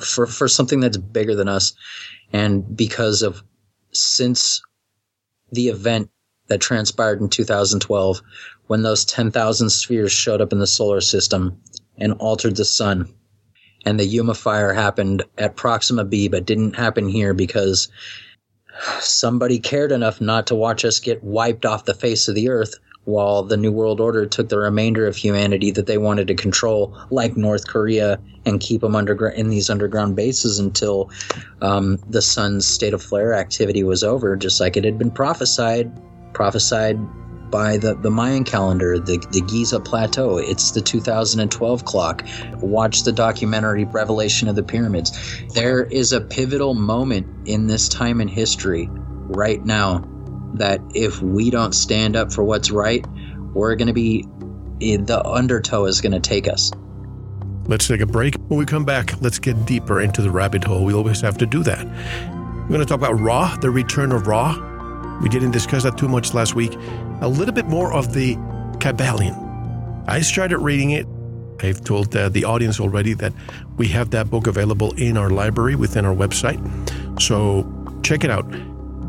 for 0.00 0.26
for 0.26 0.48
something 0.48 0.80
that's 0.80 0.96
bigger 0.96 1.34
than 1.34 1.48
us, 1.48 1.74
and 2.32 2.76
because 2.76 3.22
of 3.22 3.42
since 3.92 4.62
the 5.50 5.68
event 5.68 6.10
that 6.46 6.60
transpired 6.60 7.20
in 7.20 7.28
2012 7.28 8.22
when 8.68 8.82
those 8.82 9.04
10,000 9.04 9.70
spheres 9.70 10.12
showed 10.12 10.40
up 10.40 10.52
in 10.52 10.58
the 10.58 10.66
solar 10.66 11.00
system 11.00 11.60
and 11.98 12.12
altered 12.14 12.56
the 12.56 12.64
sun. 12.64 13.12
And 13.84 13.98
the 13.98 14.06
Yuma 14.06 14.34
fire 14.34 14.72
happened 14.72 15.24
at 15.38 15.56
Proxima 15.56 16.04
b, 16.04 16.28
but 16.28 16.46
didn't 16.46 16.76
happen 16.76 17.08
here 17.08 17.34
because 17.34 17.88
somebody 19.00 19.58
cared 19.58 19.92
enough 19.92 20.20
not 20.20 20.46
to 20.46 20.54
watch 20.54 20.84
us 20.84 21.00
get 21.00 21.22
wiped 21.22 21.66
off 21.66 21.84
the 21.84 21.94
face 21.94 22.28
of 22.28 22.34
the 22.34 22.48
earth 22.48 22.74
while 23.04 23.42
the 23.42 23.56
New 23.56 23.72
World 23.72 24.00
Order 24.00 24.26
took 24.26 24.48
the 24.48 24.58
remainder 24.58 25.06
of 25.06 25.16
humanity 25.16 25.70
that 25.72 25.86
they 25.86 25.98
wanted 25.98 26.28
to 26.28 26.34
control, 26.34 26.96
like 27.10 27.36
North 27.36 27.66
Korea, 27.66 28.20
and 28.46 28.60
keep 28.60 28.80
them 28.80 28.94
underground 28.94 29.36
in 29.36 29.48
these 29.48 29.68
underground 29.68 30.14
bases 30.14 30.58
until 30.58 31.10
um, 31.60 31.98
the 32.08 32.22
sun's 32.22 32.66
state 32.66 32.94
of 32.94 33.02
flare 33.02 33.34
activity 33.34 33.82
was 33.82 34.04
over, 34.04 34.36
just 34.36 34.60
like 34.60 34.76
it 34.76 34.84
had 34.84 34.98
been 34.98 35.10
prophesied, 35.10 35.90
prophesied 36.32 36.98
by 37.52 37.76
the, 37.76 37.94
the 37.94 38.10
Mayan 38.10 38.42
calendar, 38.42 38.98
the, 38.98 39.18
the 39.30 39.42
Giza 39.42 39.78
Plateau. 39.78 40.38
It's 40.38 40.72
the 40.72 40.80
2012 40.80 41.84
clock. 41.84 42.24
Watch 42.54 43.04
the 43.04 43.12
documentary 43.12 43.84
Revelation 43.84 44.48
of 44.48 44.56
the 44.56 44.62
Pyramids. 44.64 45.12
There 45.54 45.84
is 45.84 46.12
a 46.12 46.20
pivotal 46.20 46.74
moment 46.74 47.28
in 47.46 47.68
this 47.68 47.88
time 47.88 48.20
in 48.20 48.26
history 48.26 48.88
right 48.90 49.64
now 49.64 50.02
that 50.54 50.80
if 50.94 51.22
we 51.22 51.50
don't 51.50 51.74
stand 51.74 52.16
up 52.16 52.32
for 52.32 52.42
what's 52.42 52.70
right, 52.70 53.06
we're 53.54 53.76
going 53.76 53.88
to 53.88 53.92
be, 53.92 54.26
eh, 54.80 54.96
the 54.98 55.22
undertow 55.24 55.84
is 55.84 56.00
going 56.00 56.12
to 56.12 56.20
take 56.20 56.48
us. 56.48 56.72
Let's 57.66 57.86
take 57.86 58.00
a 58.00 58.06
break. 58.06 58.34
When 58.48 58.58
we 58.58 58.66
come 58.66 58.84
back, 58.84 59.20
let's 59.20 59.38
get 59.38 59.66
deeper 59.66 60.00
into 60.00 60.22
the 60.22 60.30
rabbit 60.30 60.64
hole. 60.64 60.84
We 60.84 60.94
always 60.94 61.20
have 61.20 61.38
to 61.38 61.46
do 61.46 61.62
that. 61.64 61.86
We're 61.86 62.68
going 62.68 62.80
to 62.80 62.86
talk 62.86 62.98
about 62.98 63.20
Ra, 63.20 63.56
the 63.56 63.70
return 63.70 64.10
of 64.10 64.26
Ra. 64.26 64.70
We 65.22 65.28
didn't 65.28 65.52
discuss 65.52 65.84
that 65.84 65.96
too 65.96 66.08
much 66.08 66.34
last 66.34 66.54
week 66.54 66.76
a 67.22 67.28
little 67.28 67.54
bit 67.54 67.66
more 67.66 67.92
of 67.92 68.12
the 68.12 68.36
Kybalion. 68.78 69.38
I 70.08 70.20
started 70.20 70.58
reading 70.58 70.90
it. 70.90 71.06
I've 71.60 71.82
told 71.84 72.14
uh, 72.16 72.28
the 72.28 72.44
audience 72.44 72.80
already 72.80 73.14
that 73.14 73.32
we 73.76 73.86
have 73.88 74.10
that 74.10 74.28
book 74.28 74.48
available 74.48 74.92
in 74.94 75.16
our 75.16 75.30
library 75.30 75.76
within 75.76 76.04
our 76.04 76.14
website. 76.14 76.60
So 77.20 77.64
check 78.02 78.24
it 78.24 78.30
out. 78.30 78.44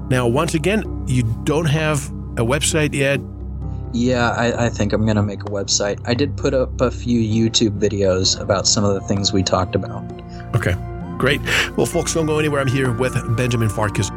Now, 0.09 0.27
once 0.27 0.53
again, 0.53 1.03
you 1.07 1.23
don't 1.43 1.65
have 1.65 2.07
a 2.37 2.45
website 2.45 2.93
yet. 2.93 3.19
Yeah, 3.93 4.29
I, 4.31 4.65
I 4.65 4.69
think 4.69 4.93
I'm 4.93 5.05
going 5.05 5.15
to 5.15 5.23
make 5.23 5.41
a 5.41 5.51
website. 5.51 5.99
I 6.05 6.13
did 6.13 6.37
put 6.37 6.53
up 6.53 6.79
a 6.81 6.91
few 6.91 7.19
YouTube 7.19 7.79
videos 7.79 8.39
about 8.39 8.67
some 8.67 8.83
of 8.83 8.93
the 8.93 9.01
things 9.01 9.33
we 9.33 9.41
talked 9.41 9.73
about. 9.73 10.03
Okay, 10.55 10.75
great. 11.17 11.41
Well, 11.75 11.87
folks, 11.87 12.13
don't 12.13 12.27
go 12.27 12.37
anywhere. 12.37 12.61
I'm 12.61 12.67
here 12.67 12.91
with 12.91 13.13
Benjamin 13.35 13.69
Farkas. 13.69 14.11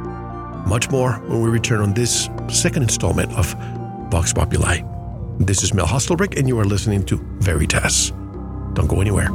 Much 0.67 0.91
more 0.91 1.13
when 1.29 1.41
we 1.41 1.49
return 1.49 1.81
on 1.81 1.95
this 1.95 2.29
second 2.49 2.83
installment 2.83 3.33
of 3.33 3.55
Vox 4.11 4.33
Populi. 4.33 4.81
This 5.39 5.63
is 5.63 5.75
Mel 5.75 5.87
Hostelrick, 5.87 6.39
and 6.39 6.49
you 6.49 6.59
are 6.59 6.65
listening 6.65 7.05
to 7.07 7.19
Veritas. 7.41 8.11
Don't 8.75 8.87
go 8.87 9.01
anywhere. 9.01 9.29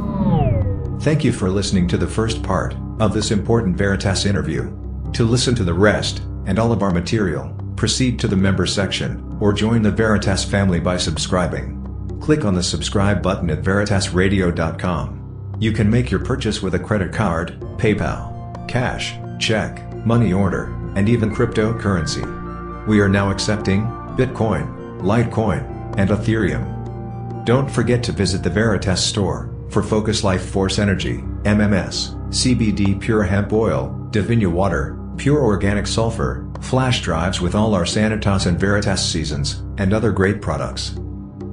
Thank 1.00 1.24
you 1.24 1.32
for 1.32 1.50
listening 1.50 1.88
to 1.88 1.96
the 1.96 2.06
first 2.06 2.42
part 2.42 2.74
of 3.00 3.12
this 3.12 3.30
important 3.30 3.76
Veritas 3.76 4.24
interview. 4.24 4.72
To 5.12 5.24
listen 5.24 5.54
to 5.56 5.64
the 5.64 5.74
rest 5.74 6.22
and 6.46 6.58
all 6.58 6.72
of 6.72 6.82
our 6.82 6.90
material, 6.90 7.54
proceed 7.76 8.18
to 8.20 8.28
the 8.28 8.36
member 8.36 8.66
section 8.66 9.36
or 9.40 9.52
join 9.52 9.82
the 9.82 9.90
Veritas 9.90 10.44
family 10.44 10.80
by 10.80 10.96
subscribing. 10.96 11.78
Click 12.20 12.44
on 12.44 12.54
the 12.54 12.62
subscribe 12.62 13.22
button 13.22 13.50
at 13.50 13.62
veritasradio.com. 13.62 15.56
You 15.60 15.72
can 15.72 15.90
make 15.90 16.10
your 16.10 16.24
purchase 16.24 16.62
with 16.62 16.74
a 16.74 16.78
credit 16.78 17.12
card, 17.12 17.60
PayPal, 17.76 18.68
cash, 18.68 19.14
check, 19.38 19.84
money 20.06 20.32
order, 20.32 20.64
and 20.96 21.08
even 21.08 21.34
cryptocurrency. 21.34 22.86
We 22.86 23.00
are 23.00 23.08
now 23.08 23.30
accepting 23.30 23.86
Bitcoin, 24.16 25.00
Litecoin, 25.00 25.62
and 25.98 26.10
Ethereum. 26.10 27.44
Don't 27.44 27.70
forget 27.70 28.02
to 28.04 28.12
visit 28.12 28.42
the 28.42 28.50
Veritas 28.50 29.04
store 29.04 29.52
for 29.70 29.82
Focus 29.82 30.22
Life 30.22 30.50
Force 30.50 30.78
Energy, 30.78 31.18
MMS, 31.42 32.14
CBD 32.28 33.00
Pure 33.00 33.24
Hemp 33.24 33.52
Oil, 33.52 34.08
Divinia 34.10 34.50
Water, 34.50 34.98
Pure 35.16 35.42
Organic 35.42 35.86
Sulfur, 35.86 36.48
flash 36.60 37.02
drives 37.02 37.40
with 37.40 37.54
all 37.54 37.74
our 37.74 37.84
Sanitas 37.84 38.46
and 38.46 38.58
Veritas 38.58 39.04
seasons, 39.04 39.62
and 39.78 39.92
other 39.92 40.12
great 40.12 40.40
products. 40.40 40.90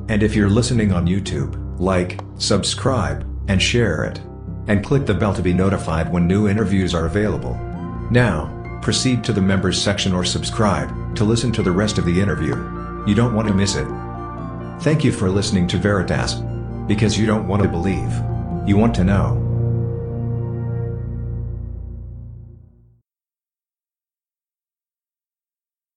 And 0.10 0.24
if 0.24 0.36
you're 0.36 0.50
listening 0.50 0.92
on 0.92 1.08
YouTube, 1.08 1.56
like, 1.80 2.20
subscribe, 2.38 3.26
and 3.48 3.62
share 3.62 4.04
it. 4.04 4.20
And 4.68 4.86
click 4.86 5.06
the 5.06 5.14
bell 5.14 5.34
to 5.34 5.42
be 5.42 5.54
notified 5.54 6.12
when 6.12 6.28
new 6.28 6.48
interviews 6.48 6.94
are 6.94 7.06
available. 7.06 7.56
Now, 8.12 8.59
proceed 8.82 9.24
to 9.24 9.34
the 9.34 9.42
members 9.42 9.82
section 9.82 10.14
or 10.14 10.24
subscribe 10.24 11.16
to 11.16 11.24
listen 11.24 11.52
to 11.54 11.64
the 11.64 11.72
rest 11.72 11.98
of 11.98 12.06
the 12.06 12.20
interview. 12.20 12.56
You 13.06 13.16
don't 13.16 13.34
want 13.34 13.48
to 13.48 13.54
miss 13.54 13.76
it. 13.76 13.88
Thank 14.82 15.04
you 15.04 15.12
for 15.12 15.30
listening 15.30 15.68
to 15.68 15.78
Veritas. 15.78 16.36
Because 16.88 17.18
you 17.18 17.26
don't 17.26 17.48
want 17.48 17.62
to 17.62 17.70
believe. 17.70 18.12
You 18.68 18.78
want 18.78 18.96
to 18.96 19.04
know. 19.04 19.49